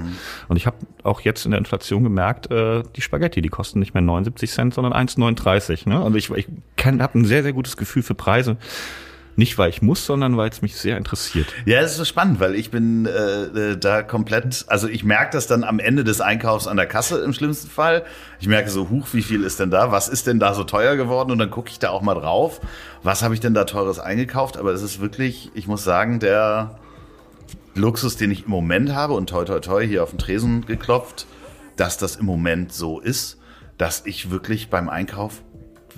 [0.48, 3.94] Und ich habe auch jetzt in der Inflation gemerkt, äh, die Spaghetti, die kosten nicht
[3.94, 5.88] mehr 79 Cent, sondern 1,39.
[5.90, 6.02] Ne?
[6.02, 6.48] Also ich, ich
[6.86, 8.58] habe ein sehr, sehr gutes Gefühl für Preise.
[9.40, 11.48] Nicht, weil ich muss, sondern weil es mich sehr interessiert.
[11.66, 15.48] ja, es ist spannend, weil ich bin äh, äh, da komplett, also ich merke das
[15.48, 18.04] dann am Ende des Einkaufs an der Kasse im schlimmsten Fall.
[18.42, 19.94] Ich merke so, huch, wie viel ist denn da?
[19.94, 21.32] Was ist denn da so teuer geworden?
[21.32, 22.60] Und dann gucke ich da auch mal drauf.
[23.02, 24.58] Was habe ich denn da teures eingekauft?
[24.58, 26.78] Aber es ist wirklich, ich muss sagen, der
[27.76, 31.28] Luxus, den ich im Moment habe und toi toi toi hier auf den Tresen geklopft,
[31.78, 33.38] dass das im Moment so ist,
[33.78, 35.44] dass ich wirklich beim Einkauf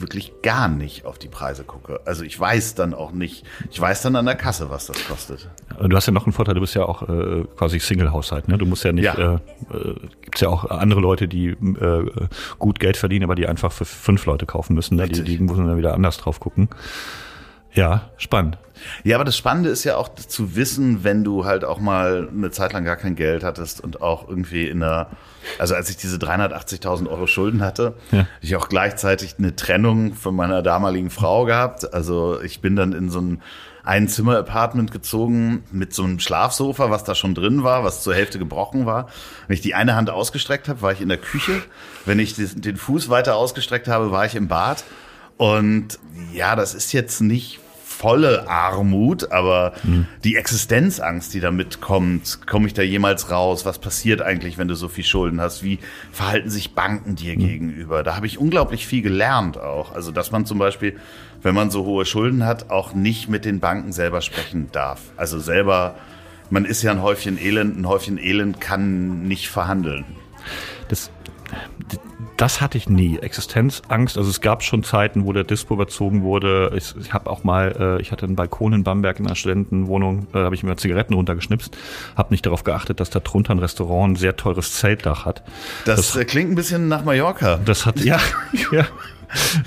[0.02, 2.00] wirklich gar nicht auf die Preise gucke.
[2.06, 5.50] Also ich weiß dann auch nicht, ich weiß dann an der Kasse, was das kostet.
[5.82, 8.48] Du hast ja noch einen Vorteil, du bist ja auch äh, quasi Single-Haushalt.
[8.48, 8.58] Ne?
[8.58, 9.16] Du musst ja nicht, Ja.
[9.16, 9.36] äh,
[9.76, 12.06] äh, gibt's ja auch andere Leute, die äh,
[12.60, 14.96] gut Geld verdienen, aber die einfach für fünf Leute kaufen müssen.
[14.98, 15.08] Ne?
[15.08, 16.70] Die, die müssen dann wieder anders drauf gucken.
[17.74, 18.58] Ja, spannend.
[19.04, 22.50] Ja, aber das Spannende ist ja auch zu wissen, wenn du halt auch mal eine
[22.50, 25.08] Zeit lang gar kein Geld hattest und auch irgendwie in einer,
[25.60, 28.20] also als ich diese 380.000 Euro Schulden hatte, Ja.
[28.20, 31.94] habe ich auch gleichzeitig eine Trennung von meiner damaligen Frau gehabt.
[31.94, 33.42] Also ich bin dann in so ein
[33.84, 38.86] Einzimmer-Apartment gezogen mit so einem Schlafsofa, was da schon drin war, was zur Hälfte gebrochen
[38.86, 39.08] war.
[39.48, 41.62] Wenn ich die eine Hand ausgestreckt habe, war ich in der Küche.
[42.06, 44.84] Wenn ich den Fuß weiter ausgestreckt habe, war ich im Bad.
[45.38, 46.00] Und
[46.34, 47.60] ja, das ist jetzt nicht
[48.02, 49.74] volle Armut, aber
[50.24, 53.64] die Existenzangst, die damit kommt, komme ich da jemals raus?
[53.64, 55.62] Was passiert eigentlich, wenn du so viel Schulden hast?
[55.62, 55.78] Wie
[56.12, 58.02] verhalten sich Banken dir gegenüber?
[58.02, 59.94] Da habe ich unglaublich viel gelernt auch.
[59.94, 60.98] Also, dass man zum Beispiel,
[61.44, 65.00] wenn man so hohe Schulden hat, auch nicht mit den Banken selber sprechen darf.
[65.16, 65.94] Also selber,
[66.50, 70.06] man ist ja ein Häufchen Elend, ein Häufchen Elend kann nicht verhandeln.
[70.88, 71.12] Das,
[72.38, 73.20] das hatte ich nie.
[73.20, 74.18] Existenzangst.
[74.18, 76.72] Also es gab schon Zeiten, wo der Dispo überzogen wurde.
[76.76, 80.28] Ich, ich habe auch mal, äh, ich hatte einen Balkon in Bamberg in einer Studentenwohnung,
[80.32, 81.78] da habe ich mir Zigaretten runtergeschnipst,
[82.16, 85.44] habe nicht darauf geachtet, dass da drunter ein Restaurant ein sehr teures Zeltdach hat.
[85.86, 87.60] Das, äh, klingt ein bisschen nach Mallorca.
[87.64, 88.20] Das hat ja,
[88.72, 88.88] ja.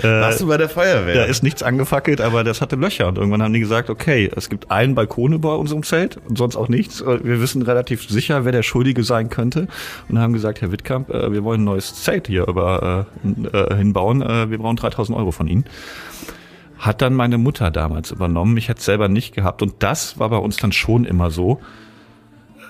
[0.03, 1.15] Warst du bei der Feuerwehr?
[1.15, 3.09] Da ist nichts angefackelt, aber das hatte Löcher.
[3.09, 6.57] Und irgendwann haben die gesagt, okay, es gibt einen Balkon über unserem Zelt und sonst
[6.57, 7.05] auch nichts.
[7.05, 9.69] Wir wissen relativ sicher, wer der Schuldige sein könnte.
[10.09, 13.77] Und haben gesagt, Herr Wittkamp, äh, wir wollen ein neues Zelt hier über, äh, äh,
[13.77, 14.23] hinbauen.
[14.23, 15.65] Äh, Wir brauchen 3000 Euro von Ihnen.
[16.79, 18.57] Hat dann meine Mutter damals übernommen.
[18.57, 19.63] Ich hätte es selber nicht gehabt.
[19.63, 21.61] Und das war bei uns dann schon immer so.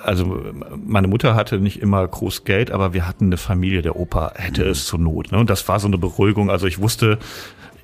[0.04, 0.40] Also
[0.84, 3.82] meine Mutter hatte nicht immer groß Geld, aber wir hatten eine Familie.
[3.82, 5.32] Der Opa hätte es zur Not.
[5.32, 5.38] Ne?
[5.38, 6.50] Und das war so eine Beruhigung.
[6.50, 7.18] Also ich wusste,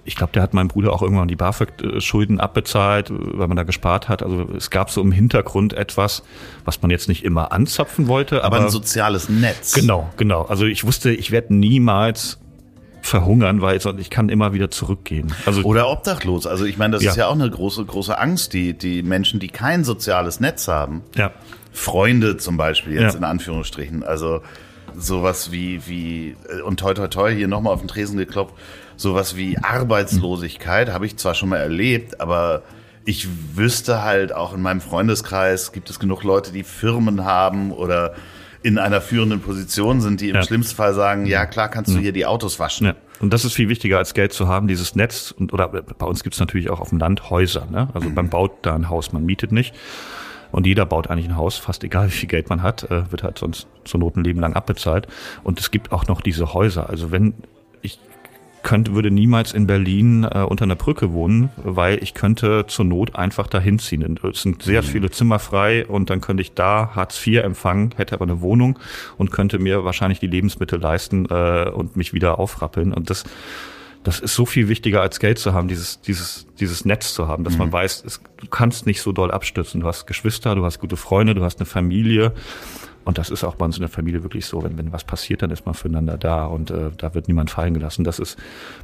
[0.04, 4.08] ich glaube, der hat meinem Bruder auch irgendwann die BAföG-Schulden abbezahlt, weil man da gespart
[4.08, 4.22] hat.
[4.22, 6.22] Also es gab so im Hintergrund etwas,
[6.64, 8.44] was man jetzt nicht immer anzapfen wollte.
[8.44, 9.72] Aber Aber, ein soziales Netz.
[9.74, 10.42] genau, genau.
[10.44, 12.38] Also ich wusste, ich werde niemals
[13.02, 15.32] verhungern, weil ich kann immer wieder zurückgehen.
[15.46, 16.46] Also Oder obdachlos.
[16.46, 17.10] Also ich meine, das Ja.
[17.12, 21.02] ist ja auch eine große, große Angst, die, die Menschen, die kein soziales Netz haben,
[21.16, 21.30] ja,
[21.72, 23.18] Freunde zum Beispiel jetzt Ja.
[23.18, 24.40] in Anführungsstrichen, also
[24.96, 28.54] sowas wie, wie, äh, und toi toi toi, hier nochmal auf den Tresen geklopft,
[28.96, 32.62] sowas wie Arbeitslosigkeit habe ich zwar schon mal erlebt, aber
[33.04, 38.14] ich wüsste halt auch in meinem Freundeskreis gibt es genug Leute, die Firmen haben oder
[38.62, 40.42] in einer führenden Position sind, die im Ja.
[40.42, 42.88] schlimmsten Fall sagen, ja klar kannst du hier die Autos waschen.
[42.88, 42.94] Ja.
[43.20, 45.30] Und das ist viel wichtiger als Geld zu haben, dieses Netz.
[45.30, 47.66] Und, oder bei uns gibt's natürlich auch auf dem Land Häuser.
[47.70, 47.88] Ne?
[47.94, 49.74] Also man baut da ein Haus, man mietet nicht.
[50.52, 53.22] Und jeder baut eigentlich ein Haus, fast egal wie viel Geld man hat, äh, wird
[53.22, 55.06] halt sonst zur Not ein Leben lang abbezahlt.
[55.42, 56.88] Und es gibt auch noch diese Häuser.
[56.88, 57.34] Also wenn
[57.82, 57.98] ich
[58.62, 63.16] könnte, würde niemals in Berlin äh, unter einer Brücke wohnen, weil ich könnte zur Not
[63.16, 64.18] einfach dahin ziehen.
[64.22, 68.14] Es sind sehr viele Zimmer frei und dann könnte ich da Hartz IV empfangen, hätte
[68.14, 68.78] aber eine Wohnung
[69.16, 72.92] und könnte mir wahrscheinlich die Lebensmittel leisten äh, und mich wieder aufrappeln.
[72.92, 73.24] Und das,
[74.02, 77.44] das ist so viel wichtiger als Geld zu haben, dieses, dieses, dieses Netz zu haben,
[77.44, 79.82] dass man weiß, es, du kannst nicht so doll abstürzen.
[79.82, 82.32] Du hast Geschwister, du hast gute Freunde, du hast eine Familie.
[83.04, 85.42] Und das ist auch bei uns in der Familie wirklich so, wenn, wenn was passiert,
[85.42, 88.04] dann ist man füreinander da und äh, da wird niemand fallen gelassen.
[88.04, 88.38] Das ist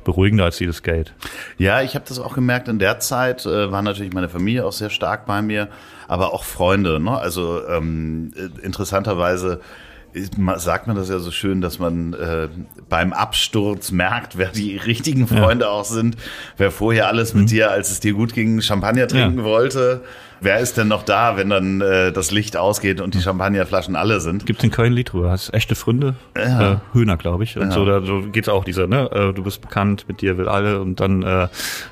[0.04, 1.14] beruhigender als jedes Geld.
[1.58, 2.68] Ja, ich habe das auch gemerkt.
[2.68, 5.68] In der Zeit äh, war natürlich meine Familie auch sehr stark bei mir,
[6.08, 6.98] aber auch Freunde.
[6.98, 7.16] Ne?
[7.16, 9.60] Also ähm, äh, interessanterweise
[10.56, 12.48] sagt man das ja so schön, dass man äh,
[12.88, 16.16] beim Absturz merkt, wer die richtigen Freunde auch sind,
[16.56, 19.44] wer vorher alles mit dir, als es dir gut ging, Champagner trinken Ja.
[19.44, 20.02] wollte.
[20.40, 24.20] Wer ist denn noch da, wenn dann äh, das Licht ausgeht und die Champagnerflaschen alle
[24.20, 24.44] sind?
[24.44, 25.30] Gibt's in Köln ein Lied drüber?
[25.30, 26.14] Hast echte Freunde?
[26.36, 26.72] Ja.
[26.74, 27.56] Äh, Höhner, glaube ich.
[27.56, 27.70] Und Ja.
[27.70, 29.10] so, da so geht's auch dieser, ne?
[29.12, 31.48] Äh, du bist bekannt, mit dir will alle und dann äh,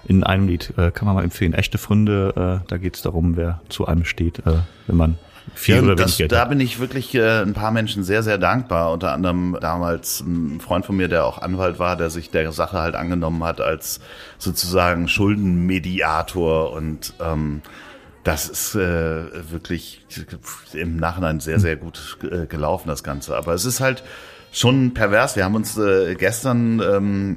[0.06, 1.54] in einem Lied äh, kann man mal empfehlen.
[1.54, 4.52] Echte Freunde, äh, da geht's darum, wer zu einem steht, äh,
[4.88, 5.16] wenn man
[5.54, 8.38] viel Ja, oder das, Geld da bin ich wirklich äh, ein paar Menschen sehr, sehr
[8.38, 8.92] dankbar.
[8.92, 12.78] Unter anderem damals ein Freund von mir, der auch Anwalt war, der sich der Sache
[12.78, 14.00] halt angenommen hat als
[14.38, 16.72] sozusagen Schuldenmediator.
[16.72, 17.62] Und ähm,
[18.24, 20.04] das ist äh, wirklich
[20.72, 23.36] im Nachhinein sehr, sehr gut äh, gelaufen, das Ganze.
[23.36, 24.02] Aber es ist halt
[24.52, 25.36] schon pervers.
[25.36, 27.36] Wir haben uns äh, gestern ähm,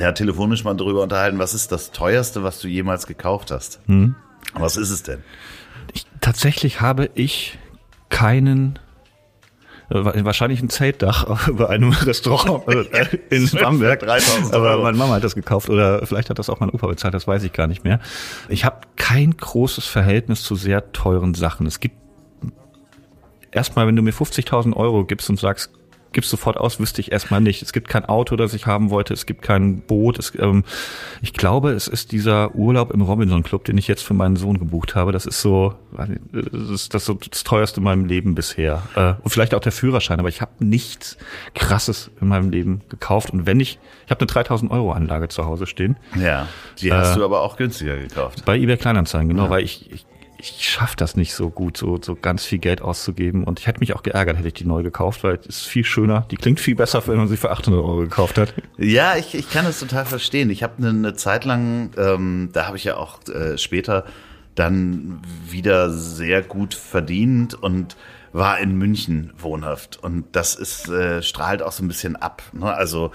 [0.00, 3.80] ja, telefonisch mal darüber unterhalten, was ist das teuerste, was du jemals gekauft hast?
[4.54, 5.22] Was ist es denn?
[6.22, 7.58] Ich, tatsächlich habe ich
[8.08, 8.78] keinen
[9.90, 14.00] äh, wa- wahrscheinlich ein Zeltdach über einem Restaurant äh, in Bamberg.
[14.00, 17.12] 3000 Aber meine Mama hat das gekauft oder vielleicht hat das auch mein Opa bezahlt,
[17.14, 17.98] das weiß ich gar nicht mehr.
[18.48, 21.66] Ich habe kein großes Verhältnis zu sehr teuren Sachen.
[21.66, 21.96] Es gibt
[23.50, 25.70] erstmal, wenn du mir 50.000 Euro gibst und sagst,
[26.12, 27.62] gibst sofort aus, wüsste ich erstmal nicht.
[27.62, 30.18] Es gibt kein Auto, das ich haben wollte, es gibt kein Boot.
[30.18, 30.64] Es, ähm,
[31.20, 34.58] ich glaube, es ist dieser Urlaub im Robinson Club, den ich jetzt für meinen Sohn
[34.58, 35.12] gebucht habe.
[35.12, 38.82] Das ist so, das ist das, so das teuerste in meinem Leben bisher.
[38.94, 41.16] Äh, und vielleicht auch der Führerschein, aber ich habe nichts
[41.54, 43.30] Krasses in meinem Leben gekauft.
[43.30, 45.96] Und wenn ich, ich habe eine 3000 Euro Anlage zu Hause stehen.
[46.20, 46.48] Ja,
[46.80, 48.44] die hast du aber auch günstiger gekauft.
[48.44, 50.06] Bei eBay Kleinanzeigen, genau, weil ich, ich,
[50.42, 53.44] ich schaffe das nicht so gut, so, so ganz viel Geld auszugeben.
[53.44, 55.84] Und ich hätte mich auch geärgert, hätte ich die neu gekauft, weil es ist viel
[55.84, 56.26] schöner.
[56.32, 58.52] Die klingt viel besser, wenn man sie für 800 Euro gekauft hat.
[58.76, 60.50] Ja, ich, ich kann es total verstehen.
[60.50, 64.04] Ich habe eine, eine Zeit lang, ähm, da habe ich ja auch äh, später
[64.56, 67.96] dann wieder sehr gut verdient und
[68.32, 70.02] war in München wohnhaft.
[70.02, 72.42] Und das ist, äh, strahlt auch so ein bisschen ab.
[72.52, 72.72] Ne?
[72.72, 73.12] Also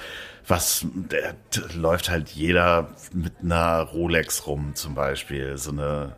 [0.47, 1.36] was der,
[1.75, 6.15] läuft halt jeder mit einer Rolex rum zum Beispiel, so eine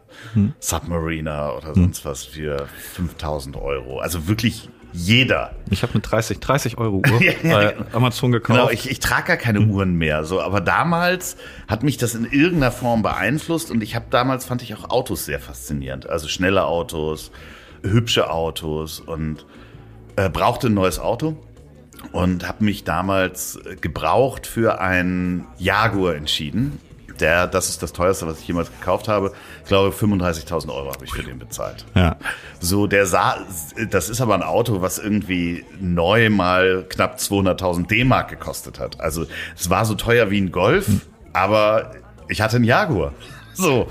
[0.59, 3.99] Submariner oder sonst was für 5000 Euro.
[3.99, 5.55] Also wirklich jeder.
[5.69, 8.59] Ich habe eine 30, 30 Euro Uhr bei Amazon gekauft.
[8.59, 10.23] Genau, ich, ich trage gar keine Uhren mehr.
[10.23, 11.37] So, aber damals
[11.67, 15.25] hat mich das in irgendeiner Form beeinflusst und ich habe damals fand ich auch Autos
[15.25, 16.07] sehr faszinierend.
[16.07, 17.31] Also schnelle Autos,
[17.81, 19.45] hübsche Autos und
[20.15, 21.37] äh, brauchte ein neues Auto
[22.11, 26.79] und habe mich damals gebraucht für einen Jaguar entschieden.
[27.19, 29.33] Der, das ist das teuerste, was ich jemals gekauft habe.
[29.63, 31.85] Ich glaube, 35.000 Euro habe ich für den bezahlt.
[31.93, 32.15] ja.
[32.61, 33.37] So, der sah,
[33.89, 38.99] das ist aber ein Auto, was irgendwie neu mal knapp 200.000 D-Mark gekostet hat.
[39.01, 39.25] Also,
[39.57, 40.87] es war so teuer wie ein Golf,
[41.33, 41.91] aber
[42.29, 43.13] ich hatte einen Jaguar.
[43.53, 43.87] So,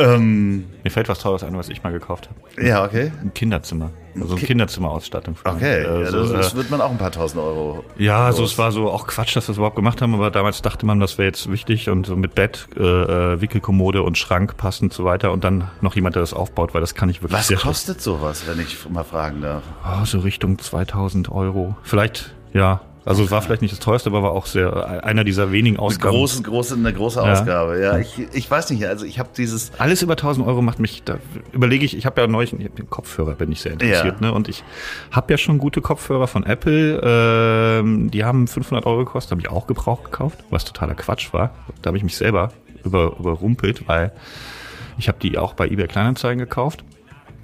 [0.00, 2.66] ähm, Mir fällt was Teures ein, was ich mal gekauft habe.
[2.66, 3.12] ja, okay.
[3.22, 3.90] Ein Kinderzimmer.
[4.20, 5.36] Also eine Kinderzimmerausstattung.
[5.36, 7.84] für- Okay, äh, ja, so, das, das äh, wird man auch ein paar tausend Euro.
[7.96, 8.52] Ja, also los.
[8.52, 10.98] es war so auch Quatsch, dass wir das überhaupt gemacht haben, aber damals dachte man,
[10.98, 14.96] das wäre jetzt wichtig und so mit Bett, äh, äh, Wickelkommode und Schrank passend und
[14.96, 17.60] so weiter und dann noch jemand, der das aufbaut, weil das kann ich wirklich Was
[17.62, 19.62] kostet sowas, wenn ich mal fragen darf?
[19.84, 21.76] Oh, so Richtung 2000 Euro.
[21.84, 25.52] Vielleicht, ja, Also es war vielleicht nicht das teuerste, aber war auch sehr einer dieser
[25.52, 26.14] wenigen Eine Ausgaben.
[26.14, 27.32] große, große, eine große Ja.
[27.32, 27.80] Ausgabe.
[27.80, 28.84] Ja, ich, ich weiß nicht.
[28.86, 29.72] Also ich habe dieses.
[29.78, 31.16] Alles über 1000 Euro macht mich, da
[31.52, 34.26] überlege ich, ich habe ja neulich, ich den Kopfhörer, bin ich sehr interessiert, Ja.
[34.28, 34.32] ne?
[34.34, 34.62] Und ich
[35.10, 39.50] habe ja schon gute Kopfhörer von Apple, ähm, die haben 500 Euro gekostet, habe ich
[39.50, 41.54] auch gebraucht gekauft, was totaler Quatsch war.
[41.82, 42.52] Da habe ich mich selber
[42.84, 44.12] über, überrumpelt, weil
[44.98, 46.84] ich habe die auch bei eBay Kleinanzeigen gekauft.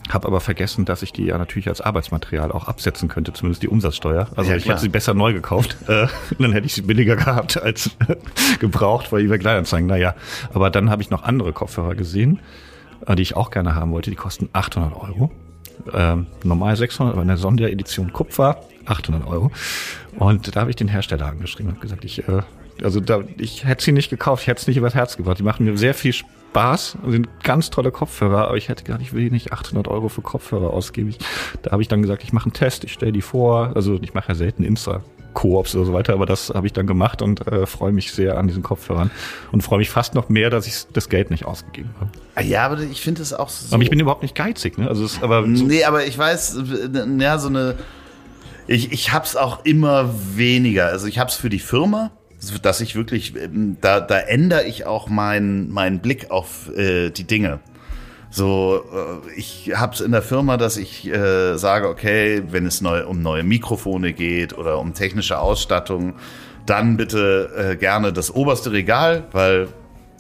[0.08, 3.68] Habe aber vergessen, dass ich die ja natürlich als Arbeitsmaterial auch absetzen könnte, zumindest die
[3.68, 4.28] Umsatzsteuer.
[4.36, 5.76] Also Ja, ich hätte sie besser neu gekauft.
[5.86, 7.90] Äh, dann hätte ich sie billiger gehabt als
[8.60, 9.86] gebraucht bei eBay Kleinanzeigen.
[9.86, 10.14] Naja,
[10.52, 12.40] aber dann habe ich noch andere Kopfhörer gesehen,
[13.06, 14.10] äh, die ich auch gerne haben wollte.
[14.10, 15.30] Die kosten 800 Euro.
[15.92, 19.52] Ähm, normal 600, aber in der Sonderedition Kupfer 800 Euro.
[20.18, 22.42] Und da habe ich den Hersteller angeschrieben und gesagt, ich, äh,
[22.82, 25.38] also da, ich hätte sie nicht gekauft, ich hätte es nicht übers Herz gebracht.
[25.38, 29.12] Die machen mir sehr viel Spaß, sind ganz tolle Kopfhörer, aber ich hätte gar nicht,
[29.12, 31.08] will nicht 800 Euro für Kopfhörer ausgeben.
[31.10, 31.18] Ich,
[31.62, 33.72] da habe ich dann gesagt, ich mache einen Test, ich stelle die vor.
[33.74, 35.02] Also ich mache ja selten Insta.
[35.34, 38.38] Koops oder so weiter, aber das habe ich dann gemacht und äh, freue mich sehr
[38.38, 39.10] an diesen Kopfhörern
[39.52, 42.10] und freue mich fast noch mehr, dass ich das Geld nicht ausgegeben habe.
[42.36, 43.74] Ah, Ja, aber ich finde es auch so.
[43.74, 44.88] Aber ich bin überhaupt nicht geizig, ne?
[44.88, 47.74] Also es, aber so, Nee, aber ich weiß, äh, ja, so eine.
[48.66, 50.86] Ich, ich hab's auch immer weniger.
[50.86, 52.12] Also ich hab's für die Firma,
[52.62, 57.24] dass ich wirklich, ähm, da, da ändere ich auch meinen meinen Blick auf äh, die
[57.24, 57.60] Dinge.
[58.30, 63.06] So, äh, ich hab's in der Firma, dass ich äh, sage, okay, wenn es neu,
[63.06, 66.14] um neue Mikrofone geht oder um technische Ausstattung,
[66.66, 69.68] dann bitte äh, gerne das oberste Regal, weil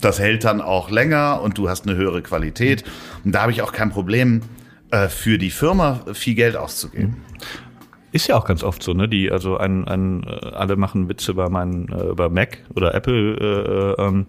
[0.00, 2.84] das hält dann auch länger und du hast eine höhere Qualität.
[3.24, 4.42] Und da habe ich auch kein Problem,
[4.90, 7.16] äh, für die Firma viel Geld auszugeben.
[8.16, 9.08] Ist ja auch ganz oft so, ne?
[9.08, 13.94] Die, also ein, ein, äh, alle machen Witze über meinen, äh, über Mac oder Apple
[13.98, 14.24] äh, ähm,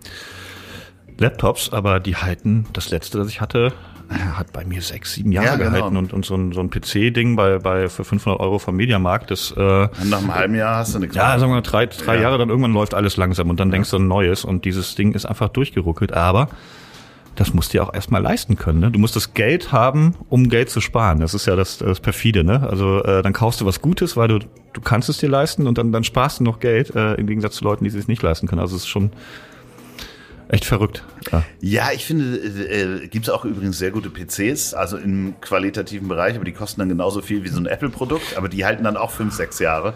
[1.18, 3.72] Laptops, aber die halten, das letzte, das ich hatte,
[4.10, 5.70] äh, hat bei mir sechs, sieben Jahre Ja, genau.
[5.72, 9.32] gehalten und, und so ein, so ein PC-Ding bei, bei für 500 Euro vom Mediamarkt,
[9.32, 11.40] das äh, Und nach einem halben Jahr hast du nichts ja, mehr.
[11.40, 12.24] sagen wir mal drei, drei Ja.
[12.24, 15.14] Jahre, dann irgendwann läuft alles langsam und dann denkst du ein neues und dieses Ding
[15.14, 16.50] ist einfach durchgeruckelt, aber
[17.38, 18.80] das musst du ja auch erstmal leisten können.
[18.80, 18.92] Ne?
[18.92, 21.20] Du musst das Geld haben, um Geld zu sparen.
[21.20, 22.44] Das ist ja das, das perfide.
[22.44, 22.68] Ne?
[22.68, 25.78] Also äh, dann kaufst du was Gutes, weil du du kannst es dir leisten und
[25.78, 28.22] dann dann sparst du noch Geld äh, im Gegensatz zu Leuten, die es sich nicht
[28.24, 28.60] leisten können.
[28.60, 29.12] Also es ist schon
[30.50, 31.04] echt verrückt.
[31.32, 31.44] Ja.
[31.62, 36.36] Ja, ich finde, äh, gibt es auch übrigens sehr gute PCs, also im qualitativen Bereich,
[36.36, 39.12] aber die kosten dann genauso viel wie so ein Apple-Produkt, aber die halten dann auch
[39.12, 39.94] fünf, sechs Jahre.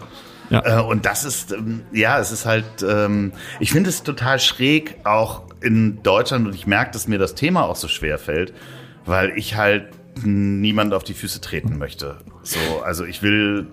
[0.50, 0.80] Ja.
[0.80, 4.96] Äh, und das ist, ähm, ja, es ist halt, ähm, ich finde es total schräg,
[5.04, 8.52] auch in Deutschland, und ich merke, dass mir das Thema auch so schwer fällt,
[9.06, 9.88] weil ich halt
[10.24, 12.18] niemand auf die Füße treten möchte.
[12.42, 13.68] So, also ich will,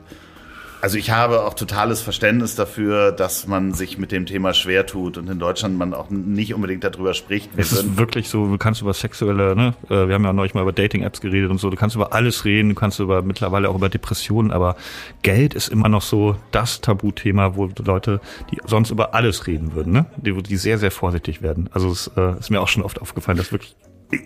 [0.81, 5.17] also ich habe auch totales Verständnis dafür, dass man sich mit dem Thema schwer tut
[5.17, 7.55] und in Deutschland man auch nicht unbedingt darüber spricht.
[7.55, 10.53] Wir Es ist wirklich so, du kannst über sexuelle, ne, äh, wir haben ja neulich
[10.53, 13.69] mal über Dating-Apps geredet und so, du kannst über alles reden, du kannst über mittlerweile
[13.69, 14.75] auch über Depressionen, aber
[15.21, 19.93] Geld ist immer noch so das Tabuthema, wo Leute, die sonst über alles reden würden,
[19.93, 20.05] ne?
[20.17, 21.69] Die, die sehr, sehr vorsichtig werden.
[21.73, 23.75] Also es äh, ist mir auch schon oft aufgefallen, dass wirklich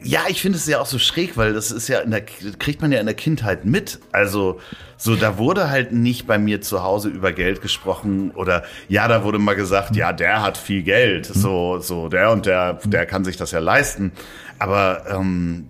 [0.01, 2.81] Ja, ich finde es ja auch so schräg, weil das ist ja in der kriegt
[2.81, 3.99] man ja in der Kindheit mit.
[4.13, 4.61] Also
[4.95, 9.25] so da wurde halt nicht bei mir zu Hause über Geld gesprochen oder ja, da
[9.25, 13.25] wurde mal gesagt, ja, der hat viel Geld, so so der und der der kann
[13.25, 14.13] sich das ja leisten.
[14.57, 15.67] Aber ähm,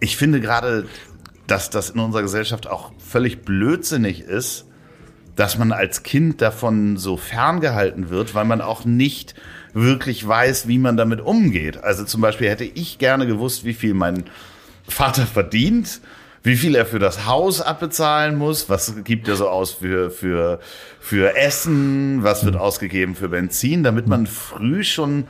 [0.00, 0.86] ich finde gerade,
[1.46, 4.64] dass das in unserer Gesellschaft auch völlig blödsinnig ist,
[5.36, 9.34] dass man als Kind davon so ferngehalten wird, weil man auch nicht
[9.74, 11.82] wirklich weiß, wie man damit umgeht.
[11.82, 14.24] Also zum Beispiel hätte ich gerne gewusst, wie viel mein
[14.88, 16.00] Vater verdient,
[16.42, 20.60] wie viel er für das Haus abbezahlen muss, was gibt er so aus für, für,
[20.98, 25.24] für Essen, was wird ausgegeben für Benzin, damit man früh schon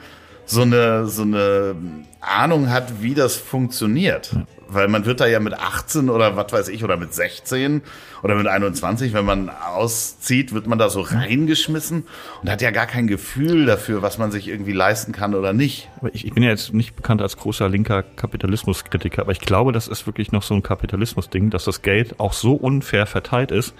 [0.46, 1.74] so eine, so eine
[2.20, 4.31] Ahnung hat, wie das funktioniert.
[4.73, 7.83] Weil man wird da ja mit 18 oder was weiß ich, oder mit 16
[8.23, 12.07] oder mit 21, wenn man auszieht, wird man da so reingeschmissen
[12.43, 15.89] und hat ja gar kein Gefühl dafür, was man sich irgendwie leisten kann oder nicht.
[16.13, 19.89] Ich, ich bin ja jetzt nicht bekannt als großer linker Kapitalismuskritiker, aber ich glaube, das
[19.89, 23.75] ist wirklich noch so ein Kapitalismusding, dass das Geld auch so unfair verteilt ist,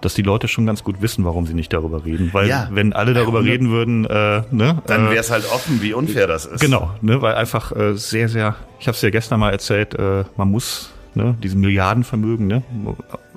[0.00, 2.30] dass die Leute schon ganz gut wissen, warum sie nicht darüber reden.
[2.32, 2.68] Weil Ja.
[2.70, 5.92] wenn alle darüber Ja, reden würden, äh, ne, Dann äh, wäre es halt offen, wie
[5.94, 6.60] unfair das ist.
[6.60, 10.24] Genau, ne, weil einfach äh, sehr, sehr, ich habe es ja gestern mal erzählt, äh,
[10.36, 12.62] man muss ne, diesen Milliardenvermögen, ne,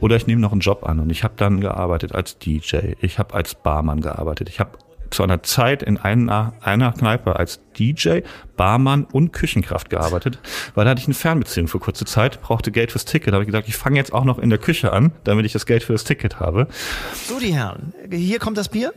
[0.00, 1.00] oder ich nehme noch einen Job an.
[1.00, 4.78] Und ich habe dann gearbeitet als DJ, ich habe als Barmann gearbeitet, ich habe
[5.10, 8.20] zu einer Zeit in einer, einer Kneipe als DJ,
[8.56, 10.38] Barmann und Küchenkraft gearbeitet,
[10.74, 13.28] weil da hatte ich eine Fernbeziehung für kurze Zeit, brauchte Geld fürs Ticket.
[13.28, 15.52] Da habe ich gesagt, ich fange jetzt auch noch in der Küche an, damit ich
[15.52, 16.68] das Geld für das Ticket habe.
[17.14, 17.92] So, die Herren.
[18.10, 18.92] Hier kommt das Bier.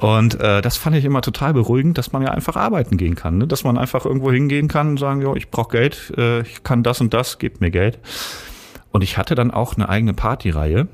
[0.00, 3.38] Und äh, das fand ich immer total beruhigend, dass man ja einfach arbeiten gehen kann,
[3.38, 3.46] ne?
[3.46, 6.82] dass man einfach irgendwo hingehen kann und sagen, jo, ich brauche Geld, äh, ich kann
[6.82, 7.98] das und das, gebt mir Geld.
[8.90, 10.88] Und ich hatte dann auch eine eigene Partyreihe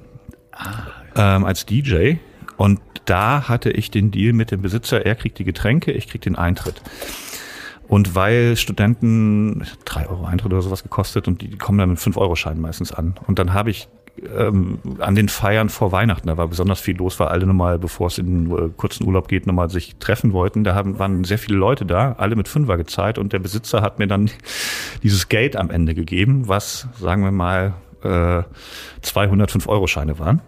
[1.16, 2.14] ähm, als DJ
[2.56, 6.20] und da hatte ich den Deal mit dem Besitzer, er kriegt die Getränke, ich krieg
[6.20, 6.82] den Eintritt.
[7.88, 11.98] Und weil Studenten drei Euro Eintritt oder sowas gekostet und die, die kommen dann mit
[11.98, 13.14] fünf Euro Scheinen meistens an.
[13.26, 13.88] Und dann habe ich
[14.36, 18.08] ähm, an den Feiern vor Weihnachten, da war besonders viel los, weil alle nochmal, bevor
[18.08, 20.64] es in den äh, kurzen Urlaub geht, nochmal sich treffen wollten.
[20.64, 23.98] Da haben, waren sehr viele Leute da, alle mit Fünfer gezahlt und der Besitzer hat
[23.98, 24.30] mir dann
[25.02, 28.42] dieses Geld am Ende gegeben, was, sagen wir mal, äh,
[29.02, 30.40] 205 Euro Scheine waren.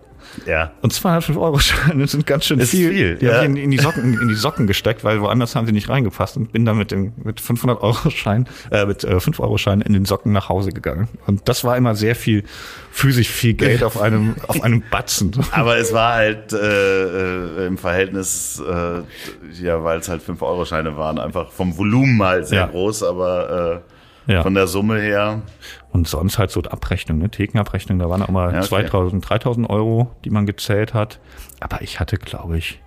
[0.46, 0.72] Ja.
[0.80, 2.90] Und 205 Euro Scheine sind ganz schön Ist viel.
[2.90, 3.34] viel, Die ja.
[3.34, 5.88] habe ich in, in die Socken, in die Socken gesteckt, weil woanders haben sie nicht
[5.88, 9.58] reingepasst und bin dann mit dem, mit 500 Euro Schein, äh, mit äh, 5 Euro
[9.58, 11.08] Schein in den Socken nach Hause gegangen.
[11.26, 12.44] Und das war immer sehr viel,
[12.90, 15.32] physisch viel Geld auf einem, auf einem Batzen.
[15.52, 21.18] Aber es war halt äh, äh, im Verhältnis, äh, ja, weil es halt 5-Euro-Scheine waren,
[21.18, 22.66] einfach vom Volumen mal sehr Ja.
[22.66, 23.92] groß, aber äh,
[24.26, 24.42] Ja.
[24.42, 25.42] von der Summe her.
[25.90, 27.28] Und sonst halt so Abrechnung, ne?
[27.30, 28.68] Thekenabrechnung, da waren auch mal Ja, okay.
[28.68, 31.18] 2000, 3000 Euro, die man gezählt hat.
[31.60, 32.80] Aber ich hatte, glaube ich,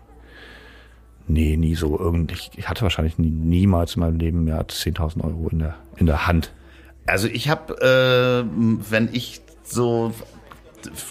[1.27, 4.81] nee, nie so irgend, ich, ich hatte wahrscheinlich nie, niemals in meinem Leben mehr als
[4.81, 6.53] 10.000 Euro in der, in der Hand.
[7.05, 8.45] Also ich habe, äh,
[8.89, 10.13] wenn ich so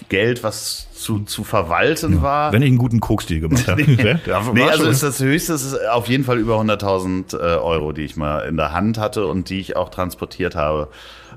[0.09, 2.51] Geld, was zu, zu verwalten war.
[2.51, 3.83] Wenn ich einen guten Koksdeal gemacht habe.
[3.95, 4.19] Ne?
[4.25, 7.57] Ja, war Nee, also ist das höchste, es ist auf jeden Fall über 100.000 äh,
[7.57, 10.89] Euro, die ich mal in der Hand hatte und die ich auch transportiert habe.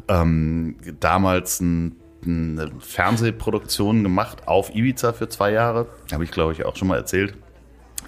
[0.09, 5.87] Ähm, damals ein, eine Fernsehproduktion gemacht auf Ibiza für zwei Jahre.
[6.13, 7.35] Habe ich, glaube ich, auch schon mal erzählt.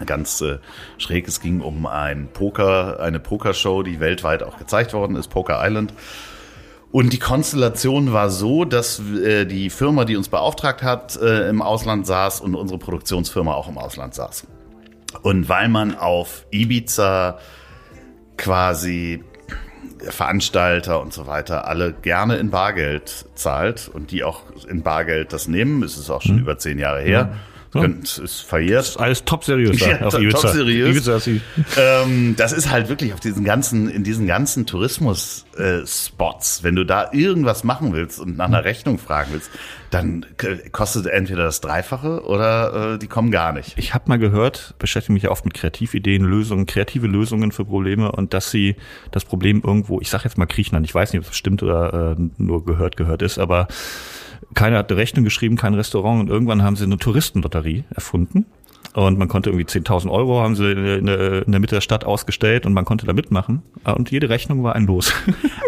[0.06, 0.58] Ganz äh,
[0.98, 5.60] schräg, es ging um ein Poker, eine Pokershow, die weltweit auch gezeigt worden ist, Poker
[5.62, 5.92] Island.
[6.92, 11.62] Und die Konstellation war so, dass äh, die Firma, die uns beauftragt hat, äh, im
[11.62, 14.46] Ausland saß und unsere Produktionsfirma auch im Ausland saß.
[15.22, 17.38] Und weil man auf Ibiza
[18.36, 19.22] quasi
[19.98, 25.46] Veranstalter und so weiter alle gerne in Bargeld zahlt und die auch in Bargeld das
[25.46, 27.34] nehmen, es ist auch schon über zehn Jahre her,
[27.72, 27.82] Ja.
[27.82, 28.96] Könnt- ist verjährt.
[28.98, 30.38] alles top seriös da Ja, auf top- Ibiza.
[30.40, 30.90] top seriös.
[30.90, 31.28] Ibiza ist
[31.78, 37.10] Ähm, das ist halt wirklich auf diesen ganzen, in diesen ganzen Tourismus-Spots, wenn du da
[37.12, 39.50] irgendwas machen willst und nach einer Rechnung fragen willst,
[39.90, 40.26] dann
[40.72, 43.74] kostet entweder das Dreifache oder äh, die kommen gar nicht.
[43.76, 48.10] Ich habe mal gehört, beschäftige mich ja oft mit Kreativideen, Lösungen, kreative Lösungen für Probleme
[48.12, 48.76] und dass sie
[49.10, 52.16] das Problem irgendwo, ich sage jetzt mal Griechenland, ich weiß nicht, ob das stimmt oder
[52.18, 53.68] äh, nur gehört gehört ist, aber
[54.54, 58.46] keiner hat eine Rechnung geschrieben, kein Restaurant und irgendwann haben sie eine Touristenlotterie erfunden.
[58.92, 62.72] Und man konnte irgendwie 10.000 Euro haben sie in der, Mitte der Stadt ausgestellt und
[62.72, 63.62] man konnte da mitmachen.
[63.84, 65.12] Und jede Rechnung war ein Los.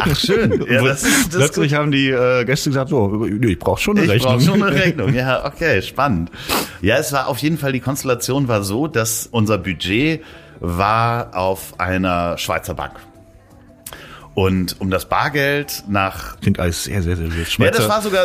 [0.01, 0.64] Ach schön.
[0.68, 4.12] Ja, das das Plötzlich haben die äh, Gäste gesagt, so, ich brauche schon eine Ich
[4.12, 4.33] Rechnung.
[4.33, 5.14] brauche schon eine Rechnung.
[5.14, 6.33] Ja, okay, spannend.
[6.80, 10.22] Ja, es war auf jeden Fall, die Konstellation war so, dass unser Budget
[10.59, 12.95] war auf einer Schweizer Bank.
[14.35, 17.70] Und um das Bargeld nach Sind alles sehr, sehr, sehr, sehr Ja, Schweizer.
[17.72, 18.24] das war sogar,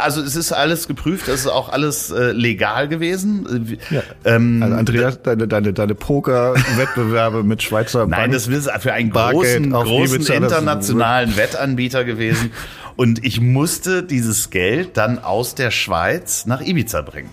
[0.00, 3.76] also es ist alles geprüft, es ist auch alles äh, legal gewesen.
[3.90, 4.02] Ja.
[4.24, 8.32] Ähm, Also Andreas, deine, deine, deine Poker-Wettbewerbe mit Schweizer Nein, Bank.
[8.32, 12.52] das ist für einen Bargeld großen, großen Ibiza, internationalen Wettanbieter gewesen.
[12.94, 17.30] Und ich musste dieses Geld dann aus der Schweiz nach Ibiza bringen.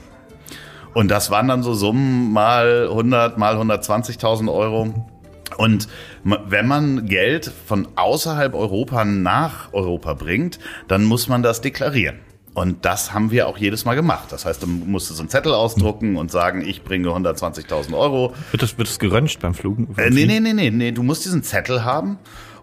[0.95, 5.07] Und das waren dann so Summen mal 100, mal 120.000 Euro.
[5.55, 5.87] Und
[6.23, 12.19] wenn man Geld von außerhalb Europa nach Europa bringt, dann muss man das deklarieren.
[12.57, 14.31] Und das haben wir auch jedes Mal gemacht.
[14.31, 18.33] Das heißt, du musst so einen Zettel ausdrucken und sagen, ich bringe 120.000 Euro.
[18.49, 19.93] Wird das, wird das geröntgt beim Flugen?
[19.95, 20.91] Äh, nee, nee, nee, nee, nee.
[20.91, 22.17] Du musst diesen Zettel haben.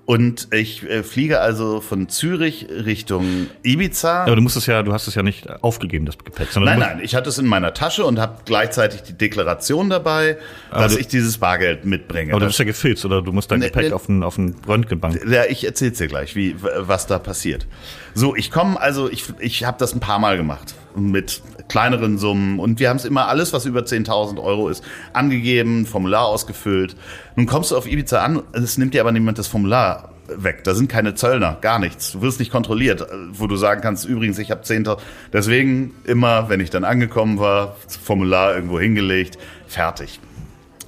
[0.07, 4.25] Und ich äh, fliege also von Zürich Richtung Ibiza.
[4.25, 6.49] Aber du musst es ja, du hast es ja nicht aufgegeben, das Gepäck.
[6.57, 10.37] Nein, nein, ich hatte es in meiner Tasche und habe gleichzeitig die Deklaration dabei,
[10.71, 12.33] dass du- ich dieses Bargeld mitbringe.
[12.33, 13.93] Aber du Das- bist ja gefilzt oder du musst dein Nee, Gepäck nee.
[13.93, 15.21] auf ein, auf ein Röntgenbank.
[15.27, 17.67] Ja, ich erzähl's dir gleich, wie was da passiert.
[18.13, 22.59] So, ich komme, also ich, ich habe das ein paar Mal gemacht mit kleineren Summen
[22.59, 26.97] und wir haben es immer alles, was über 10.000 Euro ist, angegeben, Formular ausgefüllt.
[27.37, 30.65] Nun kommst du auf Ibiza an, es nimmt dir aber niemand das Formular weg.
[30.65, 32.13] Da sind keine Zöllner, gar nichts.
[32.13, 34.99] Du wirst nicht kontrolliert, äh, wo du sagen kannst, übrigens, ich habe 10.000.
[35.33, 40.21] Deswegen immer, wenn ich dann angekommen war, das Formular irgendwo hingelegt, fertig.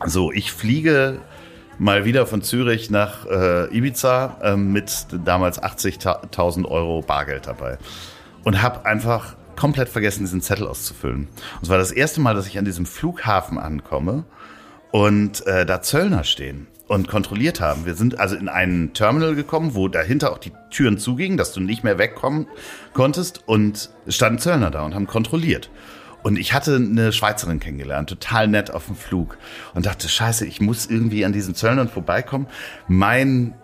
[0.05, 1.21] So, ich fliege
[1.79, 7.79] mal wieder von Zürich nach äh, Ibiza ähm, mit damals 80.000 Euro Bargeld dabei
[8.45, 11.29] und habe einfach komplett vergessen, diesen Zettel auszufüllen.
[11.57, 14.25] Und es war das erste Mal, dass ich an diesem Flughafen ankomme
[14.93, 17.85] und äh, da Zöllner stehen und kontrolliert haben.
[17.85, 21.61] Wir sind also in ein Terminal gekommen, wo dahinter auch die Türen zugingen, dass du
[21.61, 22.47] nicht mehr wegkommen
[22.93, 25.71] konntest und standen Zöllner da und haben kontrolliert.
[26.23, 29.39] Und ich hatte eine Schweizerin kennengelernt, total nett auf dem Flug
[29.75, 32.47] und dachte, scheiße, ich muss irgendwie an diesen Zöllnern vorbeikommen.
[32.89, 33.55] Mein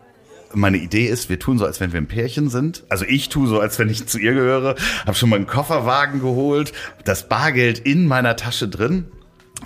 [0.54, 2.84] meine Idee ist, wir tun so, als wenn wir ein Pärchen sind.
[2.88, 4.76] Also ich tue so, als wenn ich zu ihr gehöre.
[5.06, 6.72] Habe schon mal einen Kofferwagen geholt,
[7.04, 9.06] das Bargeld in meiner Tasche drin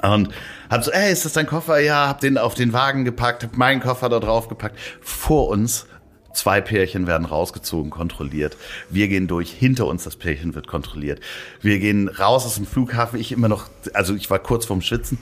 [0.03, 0.31] und
[0.69, 1.79] hab so, ey, ist das dein Koffer?
[1.79, 4.79] Ja, hab den auf den Wagen gepackt, hab meinen Koffer da drauf gepackt.
[5.01, 5.87] Vor uns
[6.35, 8.57] zwei Pärchen werden rausgezogen, kontrolliert.
[8.91, 11.21] Wir gehen durch, hinter uns das Pärchen wird kontrolliert.
[11.63, 13.19] Wir gehen raus aus dem Flughafen.
[13.19, 15.19] Ich immer noch, also ich war kurz vorm Schwitzen.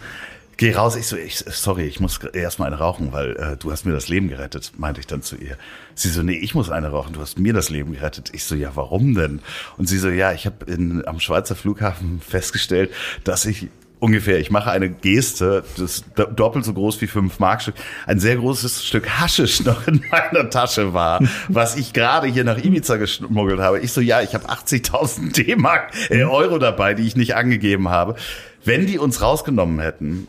[0.57, 3.85] Geh raus, ich so, ich, sorry, ich muss erstmal eine rauchen, weil äh, du hast
[3.87, 5.57] mir das Leben gerettet, meinte ich dann zu ihr.
[5.95, 8.31] Sie so, nee, ich muss eine rauchen, du hast mir das Leben gerettet.
[8.33, 9.41] Ich so, ja, warum denn?
[9.79, 12.93] Und sie so, ja, ich habe am Schweizer Flughafen festgestellt,
[13.25, 17.75] dass ich ungefähr, ich mache eine Geste, das do- doppelt so groß wie fünf Markstück,
[18.07, 22.59] ein sehr großes Stück Haschisch noch in meiner Tasche war, was ich gerade hier nach
[22.63, 23.81] Ibiza geschmuggelt habe.
[23.81, 28.15] Ich so, ja, ich habe 80.000 D-Mark, äh, Euro dabei, die ich nicht angegeben habe.
[28.65, 30.29] Wenn die uns rausgenommen hätten,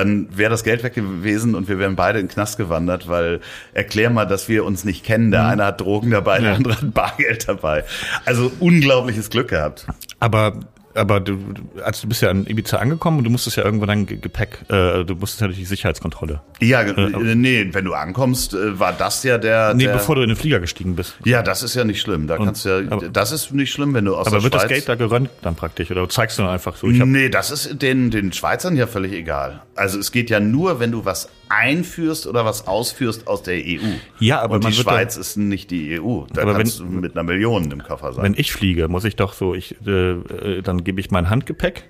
[0.00, 3.40] dann wäre das Geld weg gewesen und wir wären beide in den Knast gewandert, weil
[3.74, 5.30] erklär mal, dass wir uns nicht kennen.
[5.30, 7.84] Der eine hat Drogen dabei, der andere hat Bargeld dabei.
[8.24, 9.86] Also unglaubliches Glück gehabt.
[10.18, 10.54] Aber
[10.94, 13.86] aber du, du- also du bist ja in Ibiza angekommen und du musstest ja irgendwo
[13.86, 16.40] dein Ge- Gepäck, äh, du musstest ja durch die Sicherheitskontrolle.
[16.60, 19.74] Ja, äh, nee, wenn du ankommst, äh, war das ja der.
[19.74, 21.14] Nee, der bevor du in den Flieger gestiegen bist.
[21.24, 22.26] ja, das ist ja nicht schlimm.
[22.26, 24.62] Da kannst du ja, aber- das ist nicht schlimm, wenn du aus Aber wird das
[24.62, 24.70] Schweiz.
[24.70, 26.88] Geld da geröntgt dann praktisch oder zeigst du dann einfach so?
[26.88, 29.62] Ich nee, das ist den, den Schweizern ja völlig egal.
[29.76, 33.80] Also es geht ja nur, wenn du was einführst oder was ausführst aus der EU.
[34.18, 36.22] Ja, aber Und die Schweiz ist nicht die EU.
[36.32, 38.24] Da Aber kannst wenn- du mit einer Million im Koffer sein.
[38.24, 41.84] wenn ich fliege, muss ich doch so, ich, äh, äh, dann gebe ich mein Handgepäck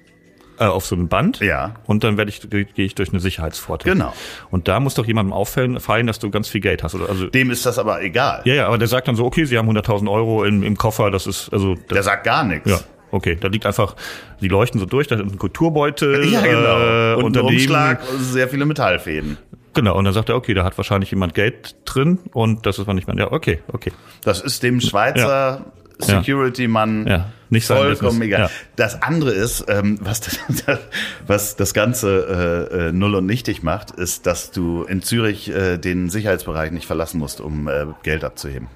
[0.58, 1.74] äh, auf so ein Band Ja.
[1.86, 3.88] und dann werde ich gehe ich durch eine Sicherheitspforte.
[3.88, 4.12] Genau.
[4.50, 6.94] Und da muss doch jemandem auffallen, fallen, dass du ganz viel Geld hast.
[6.94, 8.42] Oder, also, Dem ist das aber egal.
[8.44, 11.10] ja, ja, aber der sagt dann so, okay, Sie haben 100.000 Euro im, im Koffer,
[11.10, 12.68] das ist, also, das, Der sagt gar nichts.
[12.70, 12.78] ja,
[13.10, 13.96] okay, da liegt einfach,
[14.40, 16.20] die leuchten so durch, da ist ein Kulturbeutel.
[16.30, 16.78] Ja, genau.
[16.78, 19.38] Äh, und und ein Umschlag, sehr viele Metallfäden.
[19.74, 22.86] Genau, und dann sagt er, okay, da hat wahrscheinlich jemand Geld drin und das ist
[22.86, 23.16] man nicht mehr.
[23.16, 23.92] Ja, okay, okay.
[24.22, 25.64] Das ist dem Schweizer
[26.00, 28.42] Security-Mann Ja, nicht vollkommen egal.
[28.42, 28.50] Ja.
[28.76, 30.38] Das andere ist, ähm, was, das,
[31.26, 35.78] was das Ganze äh, äh, null und nichtig macht, ist, dass du in Zürich äh,
[35.78, 38.68] den Sicherheitsbereich nicht verlassen musst, um äh, Geld abzuheben.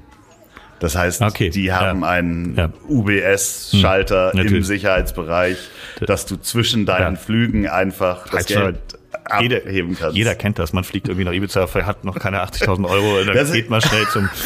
[0.84, 2.08] Das heißt, Okay, die haben ja.
[2.08, 2.68] einen Ja.
[2.88, 4.62] UBS-Schalter Hm, im.
[4.64, 5.56] Sicherheitsbereich,
[6.00, 7.16] dass du zwischen deinen.
[7.16, 8.46] Flügen einfach das.
[8.46, 8.76] Geld
[9.40, 10.14] Jeder, kannst.
[10.16, 10.74] jeder kennt das.
[10.74, 14.06] Man fliegt irgendwie nach Ibiza, hat noch keine 80.000 Euro, dann Das geht man schnell
[14.12, 14.28] zum.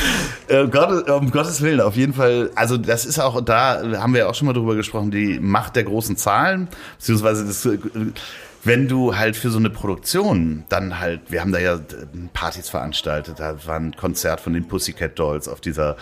[0.48, 2.50] Äh, Gott, um Gottes Willen, auf jeden Fall.
[2.54, 5.84] Also das ist auch, da haben wir auch schon mal drüber gesprochen, die Macht der
[5.84, 6.68] großen Zahlen,
[6.98, 7.76] beziehungsweise das, äh,
[8.68, 11.80] wenn du halt für so eine Produktion dann halt, wir haben da ja
[12.34, 15.96] Partys veranstaltet, da war ein Konzert von den Pussycat Dolls auf dieser,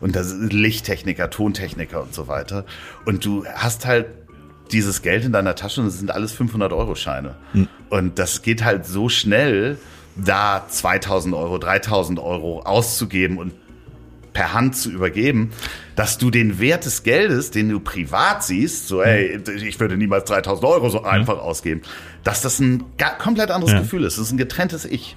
[0.00, 2.66] und das ist Lichttechniker, Tontechniker und so weiter.
[3.06, 4.06] Und du hast halt
[4.70, 7.36] dieses Geld in deiner Tasche und es sind alles 500-Euro-Scheine.
[7.88, 9.78] Und das geht halt so schnell,
[10.14, 13.54] da 2000 Euro, 3000 Euro auszugeben und
[14.32, 15.50] per Hand zu übergeben,
[15.96, 20.24] dass du den Wert des Geldes, den du privat siehst, so, ey, ich würde niemals
[20.24, 21.82] 3000 Euro so einfach ausgeben,
[22.24, 22.84] dass das ein
[23.18, 23.80] komplett anderes Ja.
[23.80, 24.18] Gefühl ist.
[24.18, 25.16] Das ist ein getrenntes Ich.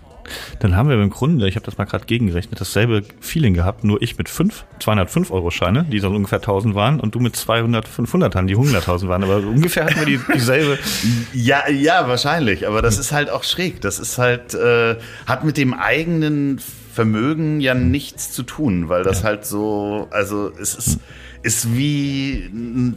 [0.59, 4.01] Dann haben wir im Grunde, ich habe das mal gerade gegengerechnet, dasselbe Feeling gehabt, nur
[4.01, 7.86] ich mit fünf 205 Euro Scheine, die so ungefähr 1000 waren, und du mit 200,
[7.88, 9.24] 500ern, die 100.000 waren.
[9.24, 10.80] Aber ungefähr hatten wir die, dieselbe.
[11.34, 12.68] Ja, ja, wahrscheinlich.
[12.68, 13.82] Aber das ist halt auch schräg.
[13.82, 14.95] Das ist halt, äh,
[15.26, 16.61] hat mit dem eigenen
[16.93, 20.99] Vermögen ja nichts zu tun, weil das halt so, also es ist,
[21.41, 22.93] ist wie, mm,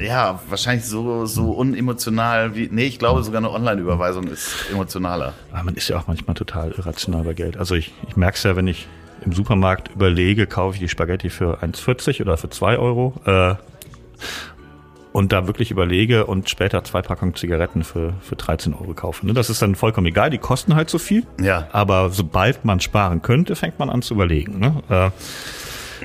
[0.00, 5.34] ja, wahrscheinlich so, so unemotional wie, nee, ich glaube sogar eine Online-Überweisung ist emotionaler.
[5.50, 7.56] Aber man ist ja auch manchmal total irrational bei Geld.
[7.56, 8.86] Also ich, ich merke es ja, wenn ich
[9.24, 13.14] im Supermarkt überlege, kaufe ich die Spaghetti für 1,40 oder für 2 Euro.
[13.26, 13.56] Äh,
[15.12, 19.26] und da wirklich überlege und später zwei Packungen Zigaretten für, für 13 Euro kaufe.
[19.26, 19.34] Ne?
[19.34, 21.24] Das ist dann vollkommen egal, die kosten halt so viel.
[21.40, 21.68] Ja.
[21.72, 24.58] Aber sobald man sparen könnte, fängt man an zu überlegen.
[24.58, 24.82] Ne?
[24.88, 25.10] Äh,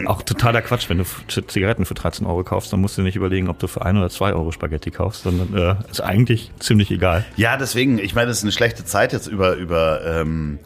[0.06, 1.06] auch totaler Quatsch, wenn du
[1.48, 4.10] Zigaretten für 13 Euro kaufst, dann musst du nicht überlegen, ob du für ein oder
[4.10, 7.26] zwei Euro Spaghetti kaufst, sondern äh, ist eigentlich ziemlich egal.
[7.38, 10.60] Ja, deswegen, ich meine, es ist eine schlechte Zeit jetzt über, über ähm,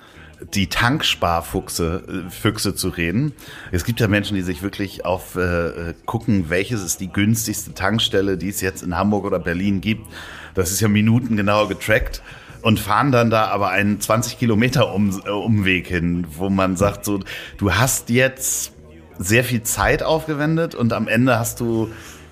[0.54, 3.34] die Tanksparfuchse äh, Füchse zu reden.
[3.72, 8.38] Es gibt ja Menschen, die sich wirklich auf äh, gucken, welches ist die günstigste Tankstelle,
[8.38, 10.08] die es jetzt in Hamburg oder Berlin gibt.
[10.56, 12.22] Das ist ja minutengenau getrackt
[12.62, 17.06] und fahren dann da aber einen 20 Kilometer um, äh, Umweg hin, wo man sagt
[17.06, 17.20] so,
[17.58, 18.74] du hast jetzt
[19.18, 21.90] sehr viel Zeit aufgewendet und am Ende hast du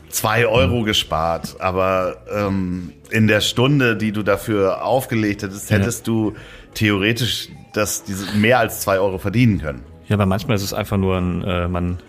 [0.09, 1.57] zwei Euro gespart.
[1.59, 6.13] Aber ähm, in der Stunde, die du dafür aufgelegt hättest, hättest ja.
[6.13, 6.33] du
[6.73, 9.83] theoretisch das, diese mehr als zwei Euro verdienen können.
[10.07, 11.99] Ja, aber manchmal ist es einfach nur ein, äh, man,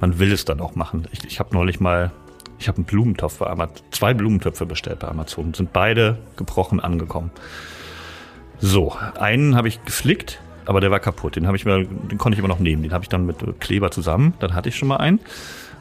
[0.00, 1.06] man will es dann auch machen.
[1.12, 2.10] Ich, ich habe neulich mal,
[2.58, 7.30] ich habe einen Blumentopf bei Amazon, zwei Blumentöpfe bestellt bei Amazon, sind beide gebrochen angekommen.
[8.58, 11.36] So, einen habe ich geflickt, aber der war kaputt.
[11.36, 12.82] Den ich mir, den konnte ich immer noch nehmen.
[12.82, 14.34] Den habe ich dann mit Kleber zusammen.
[14.38, 15.20] Dann hatte ich schon mal einen.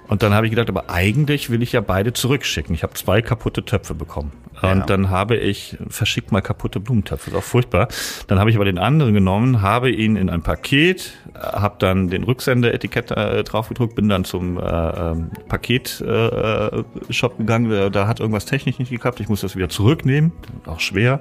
[0.08, 2.76] Und dann habe ich gedacht, aber eigentlich will ich ja beide zurückschicken.
[2.76, 4.32] Ich habe zwei kaputte Töpfe bekommen.
[4.62, 4.86] Und ja.
[4.86, 7.32] dann habe ich verschickt mal kaputte Blumentöpfe.
[7.32, 7.88] ist auch furchtbar.
[8.28, 12.24] Dann habe ich aber den anderen genommen, habe ihn in ein Paket, habe dann den
[12.24, 17.92] Rücksendeetikett äh, draufgedruckt, bin dann zum äh, ähm, Paketshop äh, gegangen.
[17.92, 19.20] Da hat irgendwas technisch nicht geklappt.
[19.20, 20.32] Ich muss das wieder zurücknehmen.
[20.66, 21.20] Auch schwer.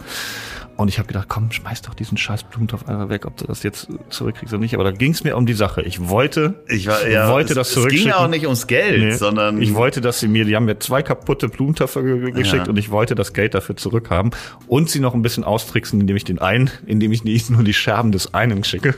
[0.81, 3.63] Und ich habe gedacht, komm, schmeiß doch diesen scheiß Blumentopf einfach weg, ob du das
[3.63, 4.73] jetzt zurückkriegst oder nicht.
[4.73, 5.83] Aber da ging es mir um die Sache.
[5.83, 8.09] Ich wollte, ich war, ja, wollte es, das zurückschicken.
[8.09, 10.65] Es ging auch nicht ums Geld, nee, sondern ich wollte, dass sie mir, die haben
[10.65, 12.71] mir zwei kaputte Blumentöpfe geschickt ja.
[12.71, 14.33] und ich wollte das Geld dafür zurückhaben
[14.67, 18.13] und sie noch ein bisschen austricksen, indem ich den einen, indem ich nur die Scherben
[18.13, 18.95] des einen schicke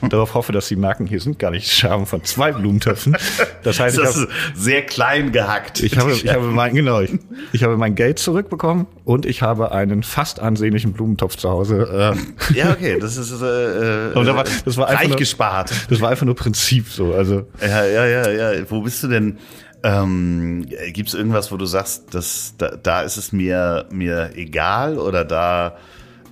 [0.00, 3.16] und darauf hoffe, dass sie merken, hier sind gar nicht Scherben von zwei Blumentöpfen.
[3.62, 5.80] Das heißt, das ich habe sehr klein gehackt.
[5.80, 7.12] Ich habe, ich habe mein, genau, ich,
[7.52, 12.14] ich habe mein Geld zurückbekommen und ich habe einen fast ansehnlichen Blumentopf zu Hause.
[12.14, 12.54] Äh.
[12.54, 15.72] Ja, okay, das ist äh, und da war, das war reich nur, gespart.
[15.88, 17.14] Das war einfach nur Prinzip so.
[17.14, 18.70] Also ja, ja, ja, ja.
[18.70, 19.38] Wo bist du denn?
[19.84, 24.98] Ähm, Gibt es irgendwas, wo du sagst, dass da, da ist es mir mir egal
[24.98, 25.76] oder da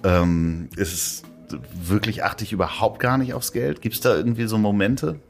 [0.05, 1.23] ähm, ist es
[1.75, 3.83] wirklich achte ich überhaupt gar nicht aufs Geld?
[3.83, 5.21] Gibt es da irgendwie so Momente?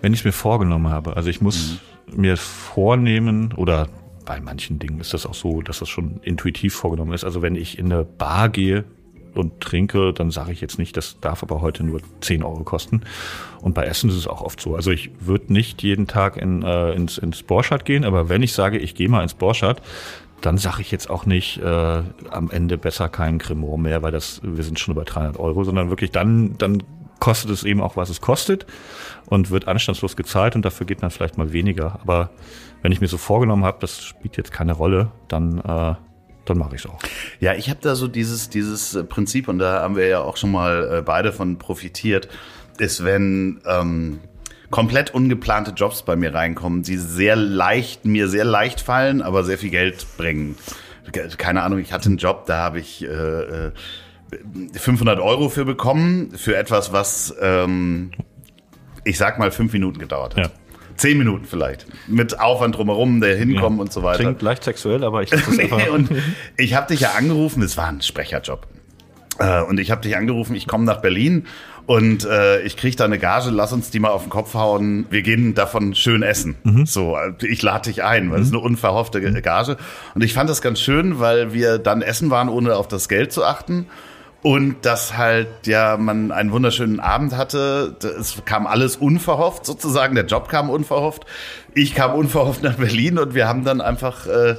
[0.00, 2.20] Wenn ich es mir vorgenommen habe, also ich muss mhm.
[2.20, 3.86] mir vornehmen oder
[4.24, 7.22] bei manchen Dingen ist das auch so, dass das schon intuitiv vorgenommen ist.
[7.22, 8.84] Also wenn ich in eine Bar gehe
[9.34, 13.02] und trinke, dann sage ich jetzt nicht, das darf aber heute nur 10 Euro kosten.
[13.60, 14.74] Und bei Essen ist es auch oft so.
[14.74, 18.52] Also ich würde nicht jeden Tag in, äh, ins, ins Borchardt gehen, aber wenn ich
[18.52, 19.82] sage, ich gehe mal ins Borchardt,
[20.40, 24.40] dann sage ich jetzt auch nicht äh, am Ende besser kein Cremor mehr, weil das
[24.42, 26.82] wir sind schon über 300 Euro, sondern wirklich dann dann
[27.20, 28.66] kostet es eben auch was es kostet
[29.26, 32.00] und wird anstandslos gezahlt und dafür geht man vielleicht mal weniger.
[32.02, 32.30] Aber
[32.82, 35.94] wenn ich mir so vorgenommen habe, das spielt jetzt keine Rolle, dann äh,
[36.44, 36.98] dann mache ich es auch.
[37.40, 40.52] Ja, ich habe da so dieses dieses Prinzip und da haben wir ja auch schon
[40.52, 42.28] mal äh, beide von profitiert,
[42.78, 44.20] ist wenn ähm,
[44.70, 49.58] komplett ungeplante Jobs bei mir reinkommen, die sehr leicht, mir sehr leicht fallen, aber sehr
[49.58, 50.56] viel Geld bringen.
[51.36, 53.70] Keine Ahnung, ich hatte einen Job, da habe ich äh,
[54.74, 58.12] 500 äh, Euro für bekommen, für etwas, was, ähm,
[59.04, 60.46] ich sag mal, fünf Minuten gedauert hat.
[60.46, 60.61] Ja.
[61.02, 61.86] Zehn Minuten vielleicht.
[62.06, 63.82] Mit Aufwand drumherum, der hinkommen ja.
[63.82, 64.22] und so weiter.
[64.22, 66.08] Klingt leicht sexuell, aber ich nee, und
[66.56, 68.68] ich habe dich ja angerufen, es war ein Sprecherjob.
[69.40, 71.48] Äh, und ich habe dich angerufen, ich komme nach Berlin
[71.86, 75.06] und äh, ich krieg da eine Gage, lass uns die mal auf den Kopf hauen.
[75.10, 76.54] Wir gehen davon schön essen.
[76.62, 76.86] Mhm.
[76.86, 78.58] So, ich lade dich ein, weil es mhm.
[78.58, 79.78] eine unverhoffte Gage.
[80.14, 83.32] Und ich fand das ganz schön, weil wir dann essen waren, ohne auf das Geld
[83.32, 83.86] zu achten.
[84.42, 87.96] Und dass halt, ja, man einen wunderschönen Abend hatte.
[88.18, 90.16] Es kam alles unverhofft sozusagen.
[90.16, 91.26] Der Job kam unverhofft.
[91.74, 94.56] Ich kam unverhofft nach Berlin und wir haben dann einfach äh,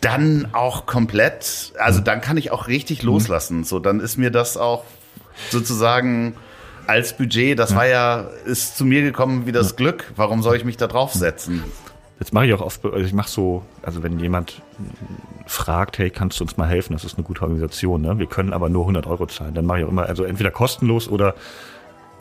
[0.00, 3.08] dann auch komplett, also dann kann ich auch richtig mhm.
[3.08, 3.64] loslassen.
[3.64, 4.84] So, dann ist mir das auch
[5.50, 6.36] sozusagen
[6.86, 10.12] als Budget, das war ja, ist zu mir gekommen wie das Glück.
[10.16, 11.62] Warum soll ich mich da draufsetzen?
[12.18, 14.62] Jetzt mache ich auch oft, also ich mache so, also wenn jemand
[15.48, 16.92] fragt, hey, kannst du uns mal helfen?
[16.92, 18.18] Das ist eine gute Organisation, ne?
[18.18, 19.54] Wir können aber nur 100 Euro zahlen.
[19.54, 21.34] Dann mache ich auch immer, also entweder kostenlos oder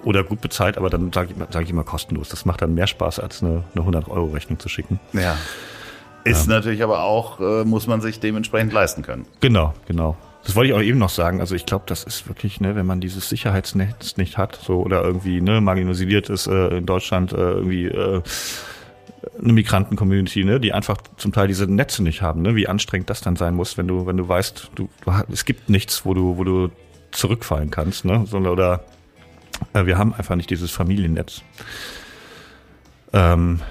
[0.04, 2.30] oder gut bezahlt, aber dann sage ich, sag ich immer kostenlos.
[2.30, 5.00] Das macht dann mehr Spaß, als eine, eine 100-Euro-Rechnung zu schicken.
[5.12, 5.36] Ja.
[6.24, 6.54] Ist ja.
[6.54, 9.26] natürlich aber auch, äh, muss man sich dementsprechend leisten können.
[9.40, 10.16] Genau, genau.
[10.44, 11.42] Das wollte ich auch eben noch sagen.
[11.42, 15.04] Also ich glaube, das ist wirklich, ne, wenn man dieses Sicherheitsnetz nicht hat, so oder
[15.04, 18.22] irgendwie ne, marginalisiert ist äh, in Deutschland äh, irgendwie äh,
[19.42, 23.22] eine Migranten-Community, ne, die einfach zum Teil diese Netze nicht haben, ne, wie anstrengend das
[23.22, 26.38] dann sein muss, wenn du, wenn du weißt, du, du es gibt nichts, wo du,
[26.38, 26.70] wo du
[27.12, 28.84] zurückfallen kannst, ne, sondern oder
[29.74, 31.42] äh, wir haben einfach nicht dieses Familiennetz.
[33.14, 33.62] Ähm,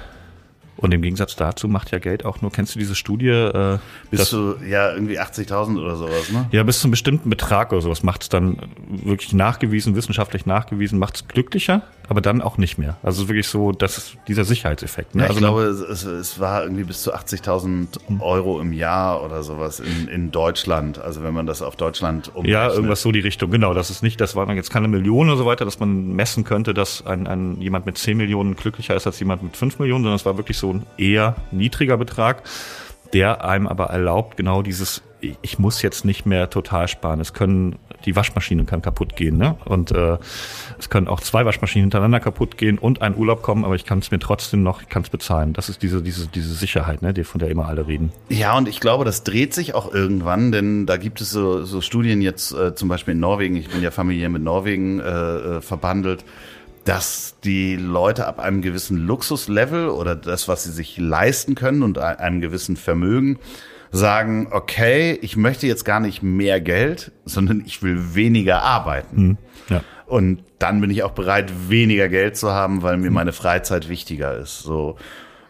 [0.77, 3.29] und im Gegensatz dazu macht ja Geld auch nur, kennst du diese Studie?
[3.29, 3.79] Äh,
[4.11, 6.49] Bist du ja irgendwie 80.000 oder sowas, ne?
[6.53, 8.59] Ja, bis zu einem bestimmten Betrag oder sowas macht es dann
[8.89, 12.99] wirklich nachgewiesen, wissenschaftlich nachgewiesen, macht es glücklicher, aber dann auch nicht mehr.
[13.03, 15.15] Also es ist wirklich so, das ist dieser Sicherheitseffekt.
[15.15, 15.23] Ne?
[15.23, 19.43] Ja, ich also glaube, es, es war irgendwie bis zu 80.000 Euro im Jahr oder
[19.43, 20.99] sowas in, in Deutschland.
[20.99, 22.53] Also wenn man das auf Deutschland umrechnet.
[22.53, 23.75] Ja, irgendwas so die Richtung, genau.
[23.75, 26.75] Das ist nicht, das waren jetzt keine Millionen oder so weiter, dass man messen könnte,
[26.75, 30.17] dass ein, ein jemand mit 10 Millionen glücklicher ist als jemand mit 5 Millionen, sondern
[30.17, 32.43] es war wirklich so ein eher niedriger Betrag,
[33.13, 37.21] der einem aber erlaubt, genau dieses, ich muss jetzt nicht mehr total sparen.
[37.21, 39.57] Es können, die Waschmaschine kann kaputt gehen, ne?
[39.65, 40.19] Und äh,
[40.79, 44.01] es können auch zwei Waschmaschinen hintereinander kaputt gehen und ein Urlaub kommen, aber ich kann
[44.01, 45.53] es mir trotzdem noch, ich kann es bezahlen.
[45.53, 48.13] Das ist diese, diese, diese Sicherheit, ne, von der immer alle reden.
[48.29, 51.81] Ja, und ich glaube, das dreht sich auch irgendwann, denn da gibt es so, so
[51.81, 55.61] Studien jetzt, äh, zum Beispiel in Norwegen, ich bin ja familiär mit Norwegen äh, äh,
[55.61, 56.25] verbandelt,
[56.87, 61.99] dass die Leute ab einem gewissen Luxuslevel oder das, was sie sich leisten können und
[61.99, 63.39] einem gewissen Vermögen,
[63.91, 69.17] sagen, okay, ich möchte jetzt gar nicht mehr Geld, sondern ich will weniger arbeiten.
[69.17, 69.81] Hm, ja.
[70.07, 74.39] Und dann bin ich auch bereit, weniger Geld zu haben, weil mir meine Freizeit wichtiger
[74.39, 74.61] ist.
[74.61, 74.97] So.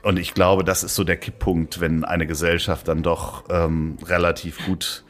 [0.02, 4.64] Und ich glaube, das ist so der Kipppunkt, wenn eine Gesellschaft dann doch ähm, relativ
[4.64, 5.04] gut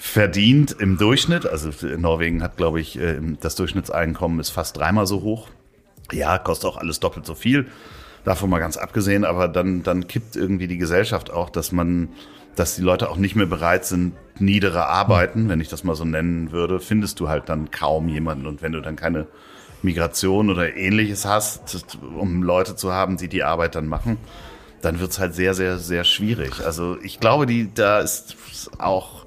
[0.00, 1.46] verdient im Durchschnitt.
[1.46, 5.48] Also Norwegen hat, glaube ich, äh, das Durchschnittseinkommen ist fast dreimal so hoch.
[6.10, 7.66] Ja, kostet auch alles doppelt so viel.
[8.24, 12.08] Davon mal ganz abgesehen, aber dann, dann kippt irgendwie die Gesellschaft auch, dass man,
[12.56, 16.06] dass die Leute auch nicht mehr bereit sind, niedere Arbeiten, wenn ich das mal so
[16.06, 18.46] nennen würde, findest du halt dann kaum jemanden.
[18.46, 19.26] Und wenn du dann keine
[19.82, 24.16] Migration oder ähnliches hast, um Leute zu haben, die die Arbeit dann machen,
[24.80, 26.64] dann wird's halt sehr, sehr, sehr schwierig.
[26.64, 28.36] Also ich glaube, die, da ist
[28.78, 29.26] auch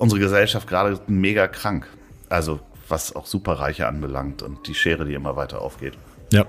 [0.00, 1.86] unsere Gesellschaft gerade mega krank.
[2.28, 5.94] Also was auch Superreiche anbelangt und die Schere, die immer weiter aufgeht.
[6.32, 6.44] Ja,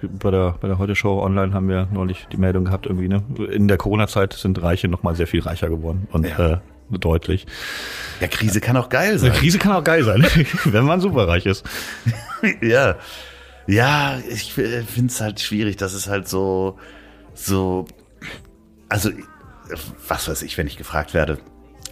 [0.00, 3.22] bei der, bei der Heute-Show online haben wir neulich die Meldung gehabt, irgendwie, ne?
[3.52, 6.54] In der Corona-Zeit sind Reiche noch mal sehr viel reicher geworden und ja.
[6.54, 6.58] äh,
[6.90, 7.46] deutlich.
[8.20, 9.32] Ja, Krise kann auch geil sein.
[9.32, 10.26] Krise kann auch geil sein,
[10.64, 11.66] wenn man superreich ist.
[12.62, 12.96] ja.
[13.66, 16.78] Ja, ich finde es halt schwierig, dass es halt so,
[17.34, 17.86] so,
[18.88, 19.10] also,
[20.08, 21.38] was weiß ich, wenn ich gefragt werde,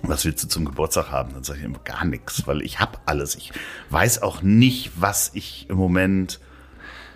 [0.03, 1.33] was willst du zum Geburtstag haben?
[1.35, 3.35] Dann sage ich immer gar nichts, weil ich habe alles.
[3.35, 3.53] Ich
[3.91, 6.41] weiß auch nicht, was ich im Moment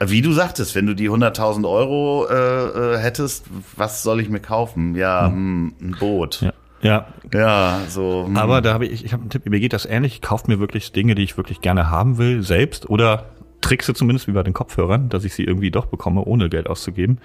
[0.05, 4.41] wie du sagtest, wenn du die 100.000 Euro äh, äh, hättest, was soll ich mir
[4.41, 4.97] kaufen?
[4.97, 5.74] Ja, hm.
[5.80, 6.41] ein Boot.
[6.41, 6.53] Ja.
[6.83, 7.07] Ja.
[7.33, 8.24] Ja, so.
[8.26, 8.37] Hm.
[8.37, 10.14] Aber da habe ich, ich habe einen Tipp, mir geht das ähnlich.
[10.14, 13.26] Ich kaufe mir wirklich Dinge, die ich wirklich gerne haben will, selbst oder
[13.61, 17.18] trickse zumindest wie bei den Kopfhörern, dass ich sie irgendwie doch bekomme, ohne Geld auszugeben.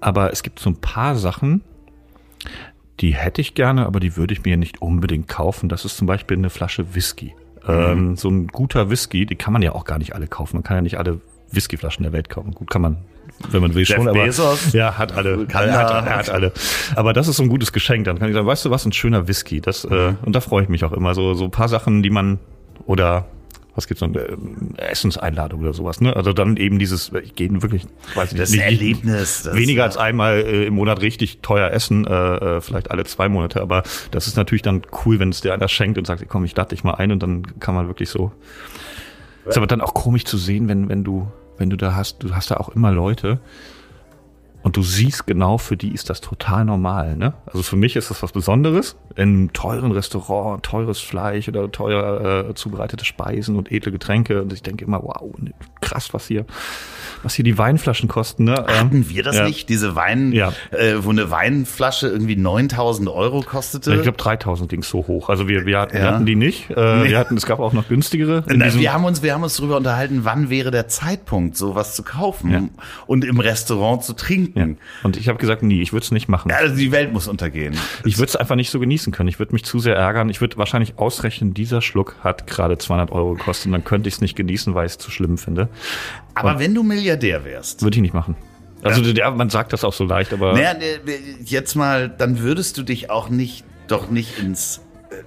[0.00, 1.62] Aber es gibt so ein paar Sachen,
[3.00, 5.68] die hätte ich gerne, aber die würde ich mir nicht unbedingt kaufen.
[5.68, 7.34] Das ist zum Beispiel eine Flasche Whisky.
[7.66, 7.72] Mhm.
[7.72, 10.56] Ähm, so ein guter Whisky, die kann man ja auch gar nicht alle kaufen.
[10.56, 11.20] Man kann ja nicht alle
[11.52, 12.52] Whiskyflaschen der Welt kaufen.
[12.52, 12.98] Gut, kann man,
[13.50, 16.04] wenn man will Jeff schon, aber Bezos, ja, hat alle, kann hat, da.
[16.04, 16.52] hat, hat alle.
[16.94, 18.04] Aber das ist so ein gutes Geschenk.
[18.04, 19.60] Dann kann ich sagen, weißt du was, ein schöner Whisky.
[19.60, 21.14] Das äh, und da freue ich mich auch immer.
[21.14, 22.38] So so ein paar Sachen, die man
[22.86, 23.26] oder
[23.80, 24.36] was gibt's noch, äh,
[24.76, 26.14] Essenseinladung oder sowas, ne?
[26.14, 29.44] Also dann eben dieses, ich gehe wirklich, weiß ich Das nicht, Erlebnis.
[29.44, 33.28] Das weniger als einmal äh, im Monat richtig teuer essen, äh, äh, vielleicht alle zwei
[33.28, 36.44] Monate, aber das ist natürlich dann cool, wenn es dir einer schenkt und sagt, komm,
[36.44, 38.32] ich lade dich mal ein und dann kann man wirklich so.
[39.46, 41.26] Ist aber dann auch komisch zu sehen, wenn, wenn du,
[41.56, 43.40] wenn du da hast, du hast da auch immer Leute
[44.62, 47.32] und du siehst genau, für die ist das total normal, ne?
[47.46, 48.96] Also für mich ist das was Besonderes.
[49.16, 54.42] In einem teuren Restaurant, teures Fleisch oder teuer äh, zubereitete Speisen und edle Getränke.
[54.42, 55.32] Und ich denke immer, wow,
[55.80, 56.44] krass, was hier,
[57.22, 58.54] was hier die Weinflaschen kosten, ne?
[58.54, 59.44] Hatten wir das ja.
[59.44, 59.68] nicht?
[59.68, 60.52] Diese Wein, Ja.
[60.70, 63.94] äh, wo eine Weinflasche irgendwie 9000 Euro kostete?
[63.94, 65.28] Ich glaube 3000 ging so hoch.
[65.28, 66.12] Also wir, wir, hatten, wir Ja.
[66.12, 66.70] hatten die nicht.
[66.70, 68.44] Äh, Wir hatten, es gab auch noch günstigere.
[68.48, 72.02] Na, wir haben uns, wir haben uns darüber unterhalten, wann wäre der Zeitpunkt, sowas zu
[72.02, 72.70] kaufen
[73.06, 74.18] und im Restaurant zu ja.
[74.52, 74.78] Trinken.
[75.02, 76.50] Und ich habe gesagt, nie, ich würde es nicht machen.
[76.50, 77.76] Ja, also die Welt muss untergehen.
[78.04, 79.28] Ich würde es einfach nicht so genießen können.
[79.28, 80.28] Ich würde mich zu sehr ärgern.
[80.28, 84.14] Ich würde wahrscheinlich ausrechnen, dieser Schluck hat gerade 200 Euro gekostet und dann könnte ich
[84.14, 85.68] es nicht genießen, weil ich es zu schlimm finde.
[86.34, 88.36] Aber wenn du Milliardär wärst, Würde ich nicht machen.
[88.82, 91.00] Also der, man sagt das auch so leicht, aber naja, ne,
[91.44, 94.80] jetzt mal, dann würdest du dich auch nicht, doch nicht ins,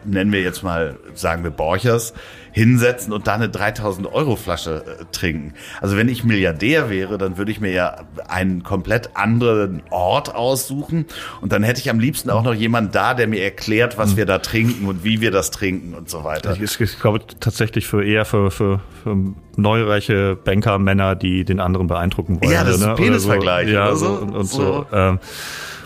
[0.03, 2.13] nennen wir jetzt mal, sagen wir Borchers,
[2.53, 5.53] hinsetzen und da eine 3000 Euro Flasche äh, trinken.
[5.81, 7.97] Also wenn ich Milliardär wäre, dann würde ich mir ja
[8.27, 11.05] einen komplett anderen Ort aussuchen
[11.41, 14.25] und dann hätte ich am liebsten auch noch jemand da, der mir erklärt, was wir
[14.25, 16.55] da trinken und wie wir das trinken und so weiter.
[16.61, 19.17] Ich, ich glaube tatsächlich für eher für, für, für
[19.55, 22.51] neureiche Banker-Männer, die den anderen beeindrucken wollen.
[22.51, 22.91] Ja, das ist ne?
[22.91, 23.73] ein Penisvergleich So.
[23.73, 24.21] Ja, oder so, so.
[24.21, 24.61] und, und so.
[24.63, 24.85] So.
[24.91, 25.19] ähm,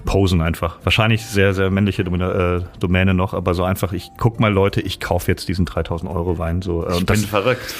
[0.07, 0.79] posen einfach.
[0.83, 4.81] Wahrscheinlich sehr, sehr männliche Domäne, äh, Domäne noch, aber so einfach, ich guck mal Leute,
[4.81, 6.63] ich kaufe jetzt diesen 3000 Euro Wein.
[6.63, 7.75] So, äh, Ich bin das, verrückt.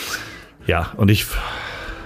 [0.67, 1.25] ja, und ich,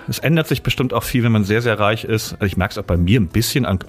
[0.08, 2.34] es ändert sich bestimmt auch viel, wenn man sehr, sehr reich ist.
[2.34, 3.80] Also ich merke es auch bei mir ein bisschen an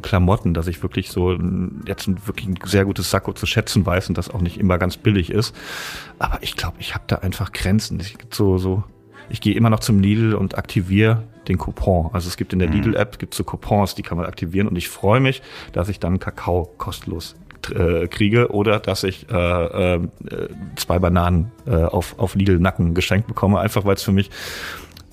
[0.00, 1.36] Klamotten, dass ich wirklich so
[1.84, 4.78] jetzt ein wirklich ein sehr gutes Sakko zu schätzen weiß und das auch nicht immer
[4.78, 5.54] ganz billig ist.
[6.18, 7.98] Aber ich glaube, ich habe da einfach Grenzen.
[8.00, 8.84] Ich, so, so,
[9.28, 12.10] ich gehe immer noch zum Lidl und aktiviere den Coupon.
[12.12, 14.88] Also es gibt in der Lidl-App gibt so Coupons, die kann man aktivieren und ich
[14.88, 15.42] freue mich,
[15.72, 17.36] dass ich dann Kakao kostenlos
[17.74, 20.08] äh, kriege oder dass ich äh, äh,
[20.76, 24.30] zwei Bananen äh, auf, auf Lidl-Nacken geschenkt bekomme, einfach weil es für mich,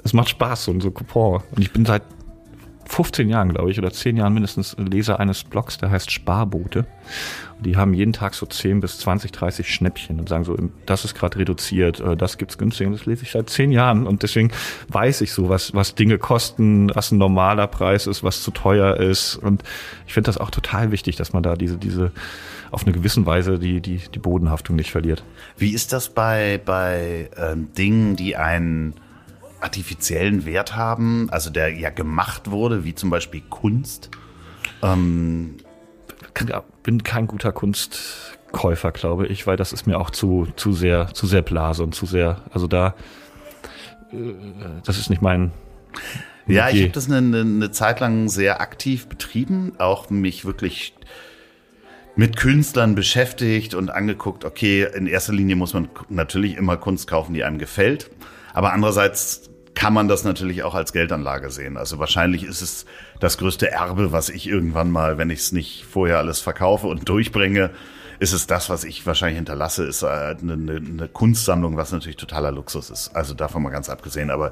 [0.04, 1.42] es macht Spaß, so, so ein Coupon.
[1.52, 2.04] Und ich bin seit
[2.88, 6.86] 15 Jahren, glaube ich, oder 10 Jahren mindestens Leser eines Blogs, der heißt Sparboote.
[7.60, 11.16] Die haben jeden Tag so 10 bis 20, 30 Schnäppchen und sagen so, das ist
[11.16, 12.88] gerade reduziert, äh, das gibt's günstig.
[12.88, 14.52] Und das lese ich seit 10 Jahren und deswegen
[14.90, 18.98] weiß ich so, was, was Dinge kosten, was ein normaler Preis ist, was zu teuer
[18.98, 19.36] ist.
[19.36, 19.64] Und
[20.06, 22.12] ich finde das auch total wichtig, dass man da diese, diese,
[22.72, 25.24] auf eine gewisse Weise die, die, die Bodenhaftung nicht verliert.
[25.58, 28.94] Wie ist das bei, bei ähm, Dingen, die einen
[29.62, 34.12] artifiziellen Wert haben, also der ja gemacht wurde, wie zum Beispiel Kunst?
[34.84, 35.58] Ähm,
[36.48, 41.08] ja, bin kein guter Kunstkäufer, glaube ich, weil das ist mir auch zu, zu sehr,
[41.14, 42.96] zu sehr blase und zu sehr, also da,
[44.12, 44.16] äh,
[44.86, 45.52] das ist nicht mein,
[46.48, 50.94] Ja, ich habe das eine, eine Zeit lang sehr aktiv betrieben, auch mich wirklich
[52.16, 57.34] mit Künstlern beschäftigt und angeguckt, okay, in erster Linie muss man natürlich immer Kunst kaufen,
[57.34, 58.10] die einem gefällt,
[58.54, 59.47] aber andererseits
[59.78, 61.78] kann man das natürlich auch als Geldanlage sehen.
[61.78, 62.88] Also wahrscheinlich ist es
[63.20, 67.08] das größte Erbe, was ich irgendwann mal, wenn ich es nicht vorher alles verkaufe und
[67.08, 67.70] durchbringe,
[68.18, 72.18] ist es das, was ich wahrscheinlich hinterlasse, ist äh, eine, eine, eine Kunstsammlung, was natürlich
[72.18, 73.16] totaler Luxus ist.
[73.16, 74.52] Also davon mal ganz abgesehen, aber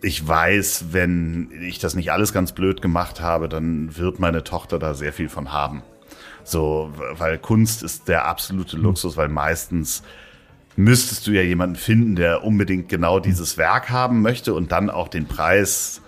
[0.00, 4.78] ich weiß, wenn ich das nicht alles ganz blöd gemacht habe, dann wird meine Tochter
[4.78, 5.82] da sehr viel von haben.
[6.44, 10.04] So, weil Kunst ist der absolute Luxus, weil meistens
[10.76, 15.08] müsstest du ja jemanden finden, der unbedingt genau dieses Werk haben möchte und dann auch
[15.08, 16.02] den Preis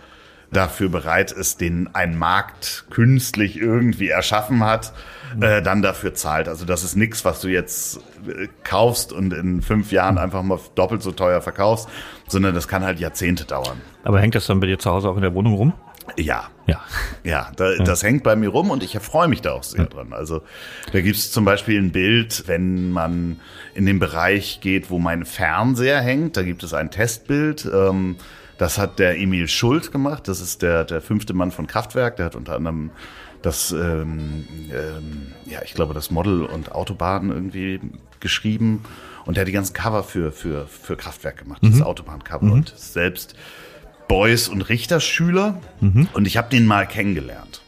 [0.53, 4.93] dafür bereit ist, den ein Markt künstlich irgendwie erschaffen hat,
[5.41, 6.49] äh, dann dafür zahlt.
[6.49, 10.59] Also das ist nichts, was du jetzt äh, kaufst und in fünf Jahren einfach mal
[10.75, 11.89] doppelt so teuer verkaufst,
[12.29, 13.81] sondern das kann halt Jahrzehnte dauern.
[14.05, 15.73] aber hängt das dann bei dir zu Hause auch in der Wohnung rum?
[16.17, 16.81] Ja, Ja.
[17.25, 20.13] ja, da, das hängt bei mir rum und ich freue mich da auch sehr dran.
[20.13, 20.43] Also
[20.93, 23.41] da gibt's zum Beispiel ein Bild, wenn man
[23.75, 27.69] in den Bereich geht, wo mein Fernseher hängt, da gibt es ein Testbild.
[27.73, 28.17] Ähm,
[28.59, 30.29] das hat der Emil Schult gemacht.
[30.29, 32.17] Das ist der, der fünfte Mann von Kraftwerk.
[32.17, 32.91] Der hat unter anderem
[33.43, 37.81] das, ähm, ähm, ja, ich glaube, das Model und Autobahn irgendwie
[38.21, 38.85] geschrieben.
[39.27, 42.93] Und der hat die ganzen Cover für, für, für Kraftwerk gemacht, das Autobahncover und ist
[42.93, 43.35] selbst
[44.09, 45.61] Beuys und Richterschüler.
[46.13, 47.63] Und ich habe den mal kennengelernt.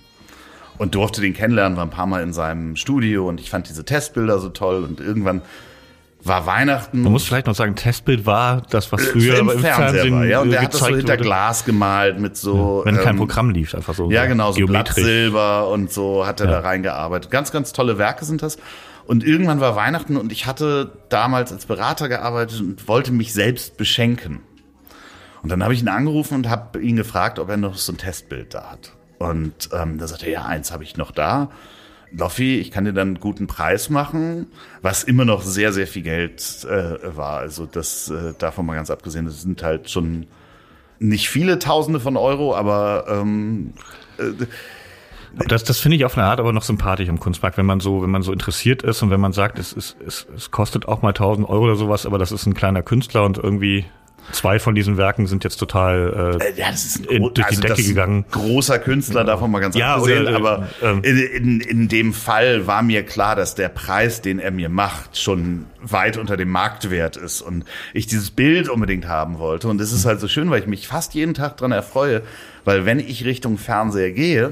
[0.79, 3.85] Und durfte den kennenlernen, war ein paar Mal in seinem Studio und ich fand diese
[3.85, 5.41] Testbilder so toll und irgendwann
[6.23, 7.03] war Weihnachten.
[7.03, 10.25] Man muss vielleicht noch sagen, Testbild war das, was früher im, im Fernseher Fernsehen war,
[10.27, 11.23] ja, und äh, der hat das so hinter wurde.
[11.23, 12.83] Glas gemalt mit so.
[12.85, 14.11] Wenn kein ähm, Programm lief, einfach so.
[14.11, 14.67] Ja, genau, so.
[14.67, 17.31] Blattsilber und so hat er da reingearbeitet.
[17.31, 18.59] Ganz, ganz tolle Werke sind das.
[19.07, 23.77] Und irgendwann war Weihnachten und ich hatte damals als Berater gearbeitet und wollte mich selbst
[23.77, 24.41] beschenken.
[25.43, 27.99] Und dann habe ich ihn angerufen und habe ihn gefragt, ob er noch so ein
[27.99, 28.93] Testbild da hat.
[29.19, 31.51] Und ähm, da sagte er, ja, eins habe ich noch da.
[32.13, 34.47] Loffi, ich kann dir dann einen guten Preis machen,
[34.81, 37.39] was immer noch sehr, sehr viel Geld äh, war.
[37.39, 40.27] Also das äh, davon mal ganz abgesehen, das sind halt schon
[40.99, 43.75] nicht viele Tausende von Euro, aber ähm,
[45.49, 48.03] Das, das finde ich auf eine Art aber noch sympathisch im Kunstmarkt, wenn man so,
[48.03, 51.03] wenn man so interessiert ist und wenn man sagt, es, es, es, es kostet auch
[51.03, 53.85] mal 1000 Euro oder sowas, aber das ist ein kleiner Künstler und irgendwie
[54.33, 57.47] zwei von diesen Werken sind jetzt total äh, Äh, Ja, das ist ein, In- durch
[57.49, 58.25] die Decke gegangen.
[58.31, 60.23] großer Künstler, davon mal ganz Ja, abgesehen.
[60.23, 64.23] oder, äh, aber ähm, in, in, in dem Fall war mir klar, dass der Preis,
[64.23, 67.65] den er mir macht, schon weit unter dem Marktwert ist und
[67.95, 69.69] ich dieses Bild unbedingt haben wollte.
[69.69, 72.23] Und es ist halt so schön, weil ich mich fast jeden Tag dran erfreue,
[72.65, 74.51] weil wenn ich Richtung Fernseher gehe,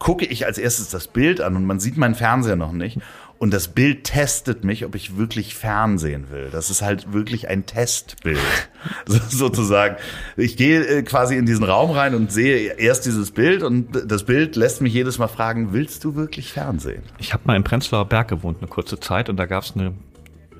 [0.00, 2.98] gucke ich als erstes das Bild an und man sieht meinen Fernseher noch nicht.
[3.38, 6.48] Und das Bild testet mich, ob ich wirklich Fernsehen will.
[6.50, 8.38] Das ist halt wirklich ein Testbild,
[9.06, 9.96] so, sozusagen.
[10.36, 14.24] Ich gehe äh, quasi in diesen Raum rein und sehe erst dieses Bild und das
[14.24, 17.02] Bild lässt mich jedes Mal fragen, willst du wirklich Fernsehen?
[17.18, 19.94] Ich habe mal im Prenzlauer Berg gewohnt, eine kurze Zeit, und da gab es eine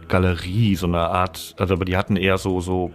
[0.07, 2.93] Galerie, so eine Art, also aber die hatten eher so, so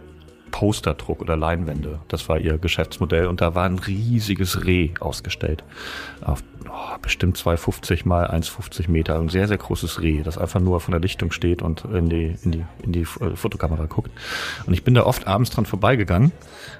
[0.53, 1.99] Posterdruck oder Leinwände.
[2.07, 5.63] Das war ihr Geschäftsmodell und da war ein riesiges Reh ausgestellt.
[6.21, 6.43] Auf
[6.74, 9.19] oh, bestimmt 2,50 mal 1,50 Meter.
[9.19, 12.36] Ein sehr, sehr großes Reh, das einfach nur von der Lichtung steht und in die,
[12.43, 14.11] in die, in die äh, Fotokamera guckt.
[14.65, 16.32] Und ich bin da oft abends dran vorbeigegangen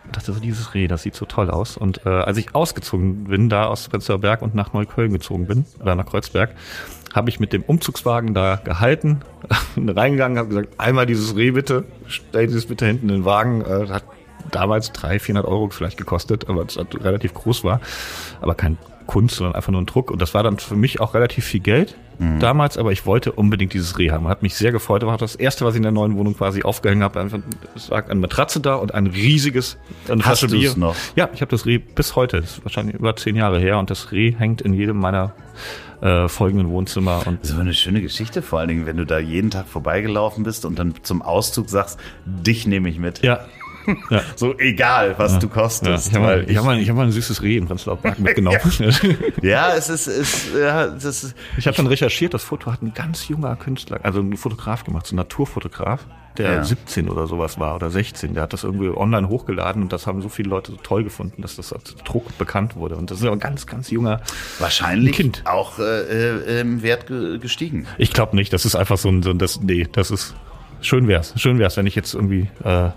[0.05, 1.77] und dachte so, dieses Reh, das sieht so toll aus.
[1.77, 5.65] Und äh, als ich ausgezogen bin, da aus Prenzlauer Berg und nach Neukölln gezogen bin,
[5.79, 6.55] oder nach Kreuzberg,
[7.13, 9.21] habe ich mit dem Umzugswagen da gehalten,
[9.77, 13.61] reingegangen, habe gesagt, einmal dieses Reh bitte, stell dieses bitte hinten in den Wagen.
[13.61, 14.03] Äh, hat
[14.51, 17.79] damals 300, 400 Euro vielleicht gekostet, aber es relativ groß war.
[18.41, 20.11] Aber kein Kunst, sondern einfach nur ein Druck.
[20.11, 22.39] Und das war dann für mich auch relativ viel Geld mhm.
[22.39, 24.27] damals, aber ich wollte unbedingt dieses Reh haben.
[24.27, 25.03] Hat mich sehr gefreut.
[25.03, 27.19] Das war das erste, was ich in der neuen Wohnung quasi aufgehängt habe.
[27.19, 27.39] Einfach,
[27.75, 29.77] es lag eine Matratze da und ein riesiges
[30.09, 30.95] eine Hast du es noch?
[31.15, 32.41] Ja, ich habe das Reh bis heute.
[32.41, 35.33] Das ist wahrscheinlich über zehn Jahre her und das Reh hängt in jedem meiner
[36.01, 37.25] äh, folgenden Wohnzimmer.
[37.25, 39.67] Und das ist aber eine schöne Geschichte, vor allen Dingen, wenn du da jeden Tag
[39.67, 43.23] vorbeigelaufen bist und dann zum Auszug sagst, dich nehme ich mit.
[43.23, 43.45] Ja,
[44.09, 44.21] ja.
[44.36, 45.39] So egal, was ja.
[45.39, 46.07] du kostest.
[46.07, 48.19] Ich habe mal, ich hab mal, ich hab mal ein süßes Reh in Prenzlauer Berg
[48.19, 48.59] mitgenommen.
[49.41, 49.75] ja.
[49.75, 51.36] es ist, ist, ja, das ist.
[51.57, 55.07] Ich habe dann recherchiert, das Foto hat ein ganz junger Künstler, also ein Fotograf gemacht,
[55.07, 56.05] so ein Naturfotograf,
[56.38, 56.63] der ja.
[56.63, 58.34] 17 oder sowas war oder 16.
[58.34, 61.41] Der hat das irgendwie online hochgeladen und das haben so viele Leute so toll gefunden,
[61.41, 62.95] dass das als Druck bekannt wurde.
[62.95, 64.21] Und das ist aber ein ganz, ganz junger
[64.59, 65.43] Wahrscheinlich Kind.
[65.45, 67.07] auch äh, äh, im Wert
[67.41, 67.88] gestiegen.
[67.97, 68.53] Ich glaube nicht.
[68.53, 70.36] Das ist einfach so ein, so ein das, nee, das ist
[70.81, 71.34] schön wär's.
[71.38, 72.89] Schön wär's, wenn ich jetzt irgendwie äh,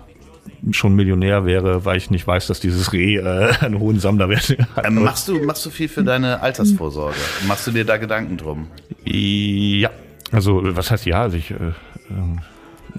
[0.71, 4.85] schon Millionär wäre, weil ich nicht weiß, dass dieses Reh äh, einen hohen Sammlerwert hat.
[4.85, 7.17] Ähm, machst, du, machst du viel für deine Altersvorsorge?
[7.47, 8.67] Machst du dir da Gedanken drum?
[9.05, 9.89] Ja,
[10.31, 11.21] also was heißt ja?
[11.21, 11.55] Also ich, äh,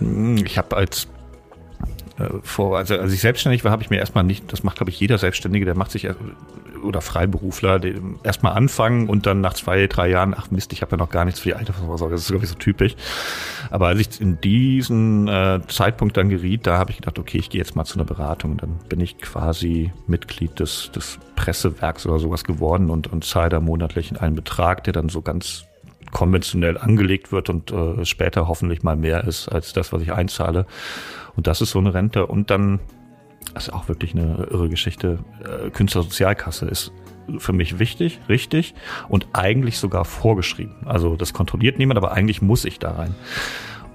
[0.01, 1.09] äh, ich habe als
[2.43, 4.99] vor, also als ich selbstständig war, habe ich mir erstmal nicht, das macht glaube ich
[4.99, 6.09] jeder Selbstständige, der macht sich
[6.83, 7.81] oder Freiberufler
[8.23, 11.25] erstmal anfangen und dann nach zwei, drei Jahren, ach Mist, ich habe ja noch gar
[11.25, 12.15] nichts für die Altersvorsorge.
[12.15, 12.97] Das ist, glaube ich, so typisch.
[13.71, 17.51] Aber als ich in diesen äh, Zeitpunkt dann geriet, da habe ich gedacht, okay, ich
[17.51, 18.57] gehe jetzt mal zu einer Beratung.
[18.57, 23.61] Dann bin ich quasi Mitglied des, des Pressewerks oder sowas geworden und, und zahle da
[23.61, 25.65] monatlich einen Betrag, der dann so ganz
[26.13, 30.67] konventionell angelegt wird und äh, später hoffentlich mal mehr ist als das, was ich einzahle.
[31.39, 32.27] Und das ist so eine Rente.
[32.27, 32.81] Und dann
[33.55, 35.21] das ist auch wirklich eine irre Geschichte.
[35.41, 36.93] Äh, Künstlersozialkasse ist
[37.39, 38.75] für mich wichtig, richtig
[39.09, 40.75] und eigentlich sogar vorgeschrieben.
[40.85, 43.15] Also das kontrolliert niemand, aber eigentlich muss ich da rein.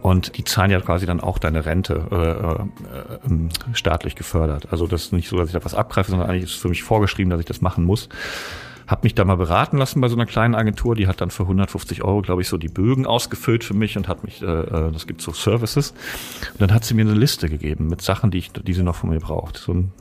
[0.01, 4.69] Und die zahlen ja quasi dann auch deine Rente äh, äh, staatlich gefördert.
[4.71, 6.69] Also das ist nicht so, dass ich da was abgreife, sondern eigentlich ist es für
[6.69, 8.07] mich vorgeschrieben, dass ich das machen muss.
[8.87, 11.43] Hab mich da mal beraten lassen bei so einer kleinen Agentur, die hat dann für
[11.43, 14.91] 150 Euro, glaube ich, so die Bögen ausgefüllt für mich und hat mich, äh, äh,
[14.91, 15.91] das gibt so Services.
[16.53, 18.95] Und dann hat sie mir eine Liste gegeben mit Sachen, die, ich, die sie noch
[18.95, 19.57] von mir braucht.
[19.57, 19.91] So ein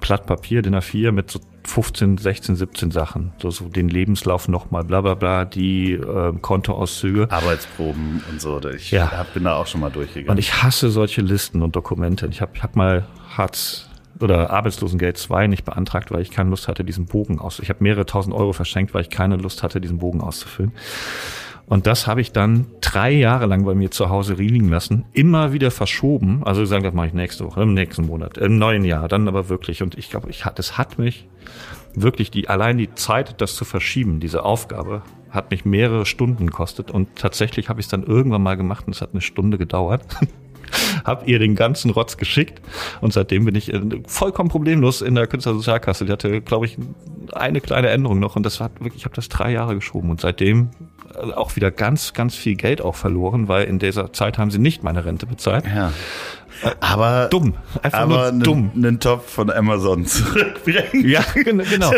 [0.00, 3.32] Blatt Papier, DIN A4 mit so 15, 16, 17 Sachen.
[3.40, 7.30] So, so den Lebenslauf nochmal, bla bla bla, die äh, Kontoauszüge.
[7.30, 8.60] Arbeitsproben und so.
[8.68, 9.10] Ich ja.
[9.10, 10.30] hab, bin da auch schon mal durchgegangen.
[10.30, 12.26] Und ich hasse solche Listen und Dokumente.
[12.26, 13.06] Ich habe ich hab mal
[13.36, 13.87] Hartz
[14.20, 17.58] oder Arbeitslosengeld 2 nicht beantragt, weil ich keine Lust hatte, diesen Bogen aus.
[17.60, 20.72] Ich habe mehrere tausend Euro verschenkt, weil ich keine Lust hatte, diesen Bogen auszufüllen.
[21.66, 25.52] Und das habe ich dann drei Jahre lang bei mir zu Hause liegen lassen, immer
[25.52, 26.42] wieder verschoben.
[26.44, 29.50] Also sagen, das mache ich nächste Woche, im nächsten Monat, im neuen Jahr, dann aber
[29.50, 29.82] wirklich.
[29.82, 31.28] Und ich glaube, ich hat, das hat mich
[31.94, 36.90] wirklich die allein die Zeit, das zu verschieben, diese Aufgabe, hat mich mehrere Stunden gekostet.
[36.90, 40.02] Und tatsächlich habe ich es dann irgendwann mal gemacht und es hat eine Stunde gedauert.
[41.04, 42.60] habe ihr den ganzen Rotz geschickt.
[43.00, 46.04] Und seitdem bin ich äh, vollkommen problemlos in der Künstlersozialkasse.
[46.04, 46.76] Die hatte, glaube ich,
[47.32, 48.36] eine kleine Änderung noch.
[48.36, 50.10] Und das hat wirklich, ich habe das drei Jahre geschoben.
[50.10, 50.70] Und seitdem
[51.34, 54.82] auch wieder ganz, ganz viel Geld auch verloren, weil in dieser Zeit haben sie nicht
[54.82, 55.64] meine Rente bezahlt.
[55.66, 55.92] Ja.
[56.80, 58.72] Aber dumm, einfach aber nur dumm.
[58.74, 61.08] Einen Topf von Amazon zurückbringen.
[61.08, 61.92] Ja, genau.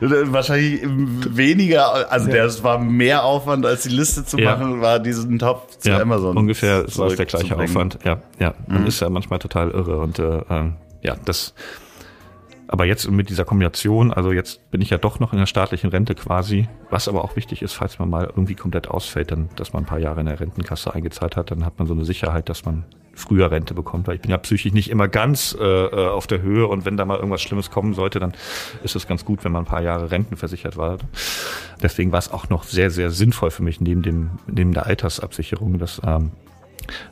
[0.00, 2.32] Wahrscheinlich weniger, also ja.
[2.32, 4.80] der war mehr Aufwand als die Liste zu machen, ja.
[4.80, 6.36] war diesen Topf zu ja, Amazon.
[6.36, 7.98] Ungefähr war es der gleiche Aufwand.
[8.04, 8.54] Ja, ja.
[8.66, 8.86] Man mhm.
[8.86, 11.54] ist ja manchmal total irre und äh, ähm, ja, das
[12.68, 15.90] aber jetzt mit dieser Kombination, also jetzt bin ich ja doch noch in der staatlichen
[15.90, 19.72] Rente quasi, was aber auch wichtig ist, falls man mal irgendwie komplett ausfällt, dann, dass
[19.72, 22.48] man ein paar Jahre in der Rentenkasse eingezahlt hat, dann hat man so eine Sicherheit,
[22.48, 26.08] dass man früher Rente bekommt, weil ich bin ja psychisch nicht immer ganz äh, äh
[26.08, 28.34] auf der Höhe und wenn da mal irgendwas Schlimmes kommen sollte, dann
[28.82, 30.98] ist es ganz gut, wenn man ein paar Jahre rentenversichert war.
[31.82, 35.78] Deswegen war es auch noch sehr, sehr sinnvoll für mich neben dem neben der Altersabsicherung,
[35.78, 36.32] dass ähm,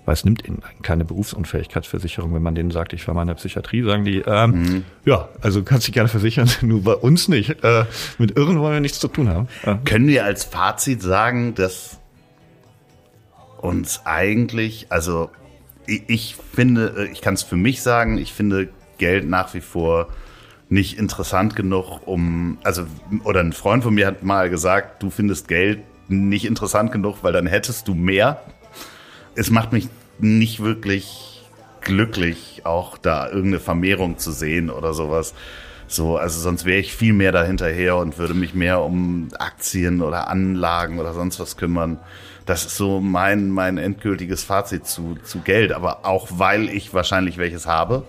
[0.05, 2.35] weil es nimmt ihnen keine Berufsunfähigkeitsversicherung.
[2.35, 4.85] Wenn man denen sagt, ich war mal in der Psychiatrie, sagen die, ähm, mhm.
[5.05, 7.62] ja, also kannst dich gerne versichern, nur bei uns nicht.
[7.65, 7.85] Äh,
[8.19, 9.49] mit Irren wollen wir nichts zu tun haben.
[9.62, 9.77] Äh.
[9.85, 11.99] Können wir als Fazit sagen, dass
[13.59, 15.31] uns eigentlich, also
[15.87, 20.09] ich, ich finde, ich kann es für mich sagen, ich finde Geld nach wie vor
[20.69, 22.87] nicht interessant genug, um, also,
[23.25, 27.33] oder ein Freund von mir hat mal gesagt, du findest Geld nicht interessant genug, weil
[27.33, 28.41] dann hättest du mehr
[29.35, 31.43] es macht mich nicht wirklich
[31.80, 35.35] glücklich, auch da irgendeine Vermehrung zu sehen oder sowas.
[35.87, 40.28] So, also sonst wäre ich viel mehr dahinterher und würde mich mehr um Aktien oder
[40.28, 41.99] Anlagen oder sonst was kümmern.
[42.47, 45.72] Das ist so mein, mein endgültiges Fazit zu, zu Geld.
[45.72, 48.05] Aber auch weil ich wahrscheinlich welches habe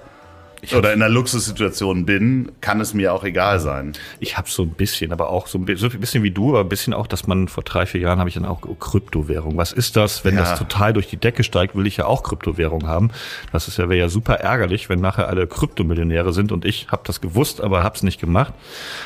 [0.74, 3.94] oder in einer Luxussituation bin, kann es mir auch egal sein.
[4.20, 6.50] Ich habe so ein bisschen, aber auch so ein bisschen, so ein bisschen wie du,
[6.52, 9.58] aber ein bisschen auch, dass man vor drei, vier Jahren habe ich dann auch Kryptowährung.
[9.58, 10.24] Was ist das?
[10.24, 10.42] Wenn Ja.
[10.42, 13.12] das total durch die Decke steigt, will ich ja auch Kryptowährung haben.
[13.52, 17.04] Das ist ja wäre ja super ärgerlich, wenn nachher alle Kryptomillionäre sind und ich habe
[17.06, 18.54] das gewusst, aber habe es nicht gemacht.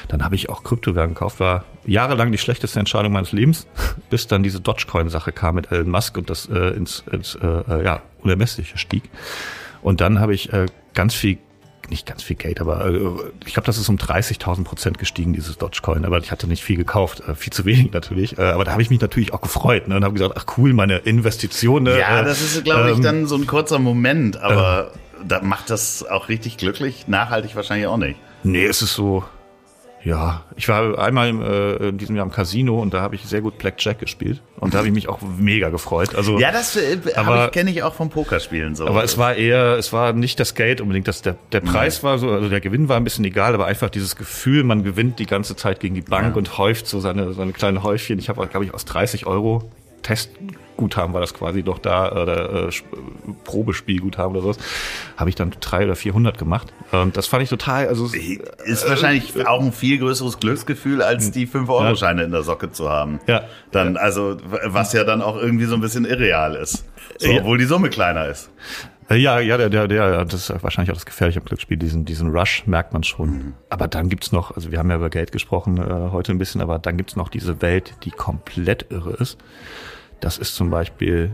[0.08, 1.40] Dann habe ich auch Kryptowährung gekauft.
[1.40, 3.68] War jahrelang die schlechteste Entscheidung meines Lebens,
[4.10, 7.84] bis dann diese Dogecoin-Sache kam mit Elon Musk und das äh, ins, ins äh, äh,
[7.84, 9.04] ja unermessliche stieg.
[9.82, 11.38] Und dann habe ich äh, ganz viel,
[11.90, 13.00] nicht ganz viel Geld, aber äh,
[13.46, 16.06] ich glaube, das ist um 30.000 Prozent gestiegen, dieses Dogecoin.
[16.06, 18.38] Aber ich hatte nicht viel gekauft, äh, viel zu wenig natürlich.
[18.38, 20.74] Äh, aber da habe ich mich natürlich auch gefreut ne, und habe gesagt, ach cool,
[20.74, 21.84] meine Investition.
[21.84, 24.92] Ne, Ja, äh, das ist, glaube ich, ähm, dann so ein kurzer Moment, aber
[25.26, 27.08] da macht das auch richtig glücklich.
[27.08, 28.20] Nachhaltig wahrscheinlich auch nicht.
[28.44, 29.24] Nee, es ist so.
[30.04, 33.24] Ja, ich war einmal im, äh, in diesem Jahr im Casino und da habe ich
[33.24, 36.16] sehr gut Blackjack gespielt und da habe ich mich auch mega gefreut.
[36.16, 36.98] Also Ja, das äh,
[37.52, 38.88] kenne ich auch vom Pokerspielen so.
[38.88, 42.18] Aber es war eher, es war nicht das Geld unbedingt, dass der, der Preis war
[42.18, 45.26] so, also der Gewinn war ein bisschen egal, aber einfach dieses Gefühl, man gewinnt die
[45.26, 48.20] ganze Zeit gegen die Bank und häuft so seine, seine kleinen Häufchen.
[48.20, 49.70] Ich habe, glaube ich, aus 30 Euro
[50.02, 52.88] Testguthaben war das quasi doch da, oder äh, Sp-
[53.44, 54.58] Probespielguthaben oder sowas,
[55.18, 56.74] habe ich dann drei oder 400 gemacht.
[56.92, 61.32] Und das fand ich total, also es- ist wahrscheinlich auch ein viel größeres Glücksgefühl, als
[61.32, 63.20] die 5-Euro-Scheine in der Socke zu haben.
[63.28, 63.44] Ja.
[63.72, 66.86] Dann, also, was ja dann auch irgendwie so ein bisschen irreal ist.
[67.18, 67.40] So, Ja.
[67.40, 68.50] obwohl die Summe kleiner ist.
[69.10, 72.06] Äh, Ja, ja, der, der, der, das ist wahrscheinlich auch das Gefährliche am Glücksspiel, diesen,
[72.06, 73.30] diesen Rush merkt man schon.
[73.30, 73.54] Mhm.
[73.70, 76.62] Aber dann gibt's noch, also wir haben ja über Geld gesprochen äh, heute ein bisschen,
[76.62, 79.38] aber dann gibt's noch diese Welt, die komplett irre ist.
[80.20, 81.32] Das ist zum Beispiel,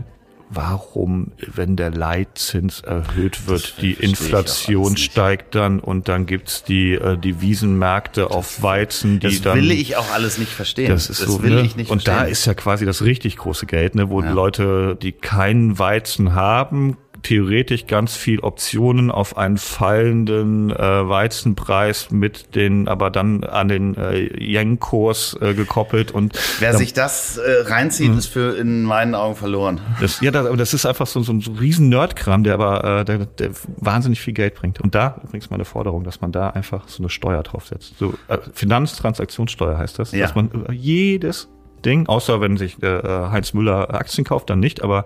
[0.48, 7.18] warum, wenn der Leitzins erhöht wird, die Inflation steigt dann und dann gibt's die äh,
[7.18, 10.88] Devisenmärkte auf Weizen, die Das dann will ich auch alles nicht verstehen.
[10.90, 11.62] das ist so, will ne?
[11.62, 12.30] ich nicht Und da verstehen.
[12.32, 14.30] ist ja quasi das richtig große Geld, ne, wo Ja.
[14.30, 16.96] Leute, die keinen Weizen haben,
[17.26, 20.76] theoretisch ganz viel Optionen auf einen fallenden äh,
[21.08, 27.36] Weizenpreis mit den, aber dann an den äh, Yen-Kurs äh, gekoppelt und Wer sich das
[27.38, 28.18] äh, reinzieht, Mhm.
[28.18, 29.80] ist für in meinen Augen verloren.
[30.00, 33.00] das, ja, das, aber das ist einfach so, so ein so riesen Nerdkram, der aber
[33.00, 34.80] äh, der, der wahnsinnig viel Geld bringt.
[34.80, 37.94] Und da übrigens meine Forderung, dass man da einfach so eine Steuer draufsetzt.
[37.98, 40.20] So äh, Finanztransaktionssteuer heißt das, Ja.
[40.26, 41.48] dass man über jedes
[41.84, 45.04] Ding, außer wenn sich äh, Heinz Müller Aktien kauft, dann nicht, aber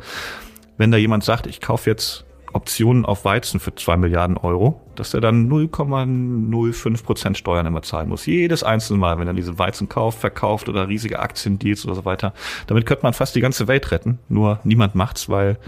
[0.80, 2.24] wenn da jemand sagt, ich kaufe jetzt
[2.54, 8.08] Optionen auf Weizen für zwei Milliarden Euro, dass er dann 0,05 Prozent Steuern immer zahlen
[8.08, 8.24] muss.
[8.24, 12.32] Jedes einzelne Mal, wenn er diese Weizen kauft, verkauft oder riesige Aktiendeals oder so weiter.
[12.66, 14.20] Damit könnte man fast die ganze Welt retten.
[14.30, 15.58] Nur niemand macht's, weil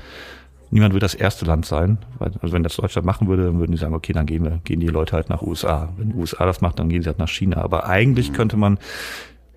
[0.71, 1.99] niemand wird das erste Land sein.
[2.19, 4.81] Also wenn das Deutschland machen würde, dann würden die sagen, okay, dann gehen wir, gehen
[4.81, 5.91] die Leute halt nach USA.
[5.99, 7.59] Wenn die USA das macht, dann gehen sie halt nach China.
[7.59, 8.79] Aber eigentlich könnte man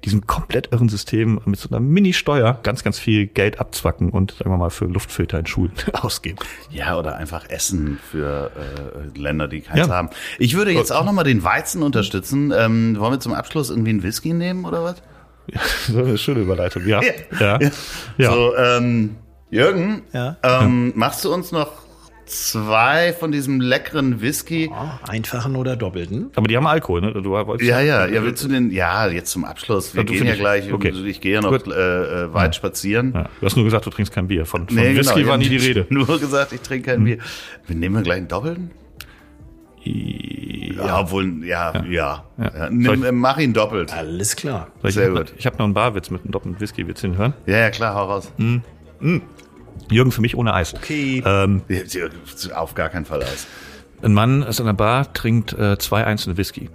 [0.05, 4.49] diesem komplett irren System mit so einer Mini-Steuer ganz, ganz viel Geld abzwacken und sagen
[4.51, 6.37] wir mal für Luftfilter in Schulen ausgeben.
[6.69, 9.93] Ja, oder einfach Essen für äh, Länder, die keins Ja.
[9.93, 10.09] haben.
[10.39, 12.53] Ich würde jetzt auch nochmal den Weizen unterstützen.
[12.55, 14.95] Ähm, wollen wir zum Abschluss irgendwie einen Whisky nehmen oder was?
[15.47, 15.59] Ja,
[15.91, 17.01] so eine schöne Überleitung, ja.
[17.01, 17.59] Ja.
[17.59, 17.69] Ja.
[18.17, 18.31] ja.
[18.31, 19.15] So, ähm,
[19.49, 21.71] Jürgen, ähm, machst du uns noch
[22.25, 24.69] zwei von diesem leckeren Whisky?
[24.71, 26.31] Oh, einfachen oder doppelten?
[26.35, 27.13] Aber die haben Alkohol, ne?
[27.13, 29.93] Du wolltest Ja, ja, ja, willst du den, ja, jetzt zum Abschluss.
[29.93, 30.89] Wir Ja, du gehen ja ich- gleich, okay.
[31.05, 31.69] ich gehe ja noch äh,
[32.25, 33.13] äh, weit spazieren.
[33.13, 33.29] Ja.
[33.39, 34.45] Du hast nur gesagt, du trinkst kein Bier.
[34.45, 35.85] Von, von Nee, Whisky genau, war ich nie die Rede.
[35.89, 37.17] Nur gesagt, ich trinke kein Bier.
[37.67, 38.71] Wir nehmen wir gleich einen doppelten?
[39.83, 40.85] Ja.
[40.87, 42.25] Ja, obwohl, ja, ja.
[42.37, 42.51] ja.
[42.57, 42.69] Ja.
[42.71, 43.93] Nimm, ich- äh, mach ihn doppelt.
[43.93, 44.69] Alles klar.
[44.83, 45.33] Ich Sehr hab- gut.
[45.37, 46.87] Ich habe noch einen Barwitz mit einem doppelten Whisky.
[46.87, 47.33] Willst du ihn hören?
[47.45, 48.31] Ja, ja, klar, hau raus.
[49.89, 50.73] Jürgen, für mich ohne Eis.
[50.73, 51.23] Okay.
[51.25, 51.61] Ähm,
[52.55, 53.47] Auf gar keinen Fall aus.
[54.01, 56.69] ein Mann ist in der Bar, trinkt äh, zwei einzelne Whisky.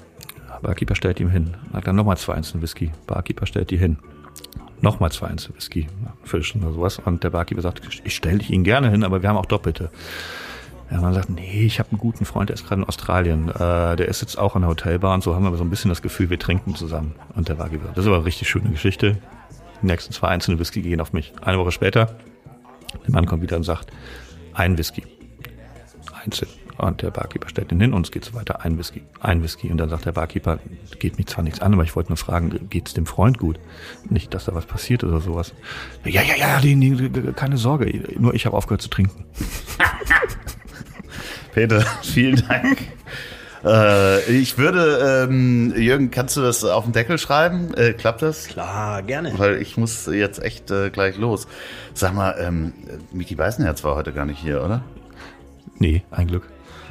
[0.62, 1.56] Barkeeper stellt ihm hin.
[1.72, 2.92] Sagt dann nochmal zwei einzelne Whisky.
[3.06, 3.96] Barkeeper stellt die hin.
[4.82, 5.88] Nochmal zwei einzelne Whisky.
[6.24, 6.98] Viertelstunde oder sowas.
[6.98, 9.90] Und der Barkeeper sagt, ich stelle dich Ihnen gerne hin, aber wir haben auch Doppelte.
[10.90, 13.48] Ja, man sagt, nee, ich habe einen guten Freund, der ist gerade in Australien.
[13.48, 15.88] Äh, der ist jetzt auch an der Hotelbar und so haben wir so ein bisschen
[15.88, 17.14] das Gefühl, wir trinken zusammen.
[17.36, 19.18] Und der Barkeeper, das ist aber eine richtig schöne Geschichte.
[19.82, 21.32] Die nächsten zwei einzelne Whisky gehen auf mich.
[21.42, 22.16] Eine Woche später,
[22.92, 23.90] der Mann kommt wieder und sagt,
[24.54, 25.04] ein Whisky.
[26.24, 26.50] Einzeln.
[26.76, 28.64] Und der Barkeeper stellt ihn hin und es geht so weiter.
[28.64, 29.70] Ein Whisky, ein Whisky.
[29.70, 30.60] Und dann sagt der Barkeeper,
[30.98, 33.60] geht mich zwar nichts an, aber ich wollte nur fragen, geht's dem Freund gut?
[34.08, 35.52] Nicht, dass da was passiert oder sowas.
[36.04, 38.16] Ja, ja, ja, nee, nee, keine Sorge.
[38.18, 39.26] Nur ich habe aufgehört zu trinken.
[41.52, 42.78] Peter, vielen Dank.
[43.64, 47.74] Äh, ich würde, ähm, Jürgen, kannst du das auf den Deckel schreiben?
[47.74, 48.46] Äh, klappt das?
[48.48, 49.32] Klar, gerne.
[49.36, 51.46] Weil ich muss jetzt echt äh, gleich los.
[51.94, 52.72] Sag mal, ähm,
[53.12, 54.82] Miki Weißenherz war heute gar nicht hier, oder?
[55.78, 56.44] Nee, ein Glück.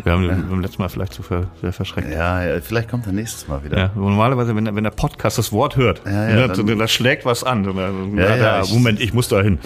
[0.03, 0.29] Wir haben ja.
[0.33, 2.09] beim letzten Mal vielleicht so ver, sehr verschreckt.
[2.09, 3.77] Ja, ja, vielleicht kommt er nächstes Mal wieder.
[3.77, 7.25] Ja, normalerweise, wenn, wenn der Podcast das Wort hört, Ja, ja, dann, dann- da schlägt
[7.25, 7.63] was an.
[7.63, 9.59] Dann- Ja, ja, ich- Moment, ich muss da hin.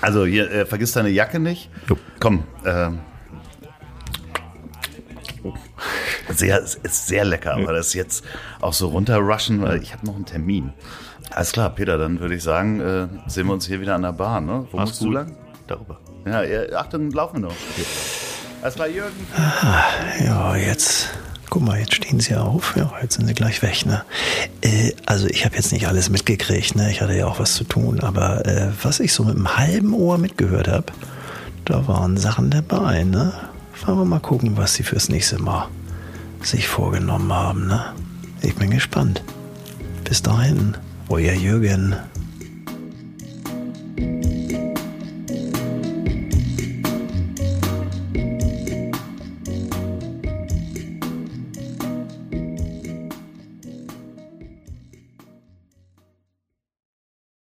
[0.00, 1.68] Also, hier, äh, vergiss deine Jacke nicht.
[1.88, 1.98] Jo.
[2.20, 3.00] Komm, ähm.
[6.34, 8.24] Sehr, ist sehr lecker, aber das jetzt
[8.60, 10.72] auch so runterrushen, weil ich habe noch einen Termin.
[11.30, 14.12] Alles klar, Peter, dann würde ich sagen, äh, sehen wir uns hier wieder an der
[14.12, 14.66] Bar, ne?
[14.70, 15.14] Wo Mach's musst du gut.
[15.14, 15.36] lang?
[15.66, 15.98] Darüber.
[16.26, 17.54] Ja, ja, ach, dann laufen wir noch.
[18.62, 19.26] Alles klar, Jürgen.
[20.24, 21.10] Ja, jetzt.
[21.50, 22.74] Guck mal, jetzt stehen sie auf.
[22.76, 24.02] Ja, jetzt sind sie gleich weg, ne?
[24.62, 26.90] Äh, also ich habe jetzt nicht alles mitgekriegt, ne?
[26.90, 29.94] Ich hatte ja auch was zu tun, aber äh, was ich so mit einem halben
[29.94, 30.86] Ohr mitgehört habe,
[31.64, 33.32] da waren Sachen dabei, ne?
[33.86, 35.68] wollen wir mal gucken, was sie fürs nächste Mal
[36.42, 37.66] sich vorgenommen haben.
[37.66, 37.84] Ne?
[38.42, 39.22] Ich bin gespannt.
[40.04, 40.76] Bis dahin,
[41.08, 41.96] euer Jürgen.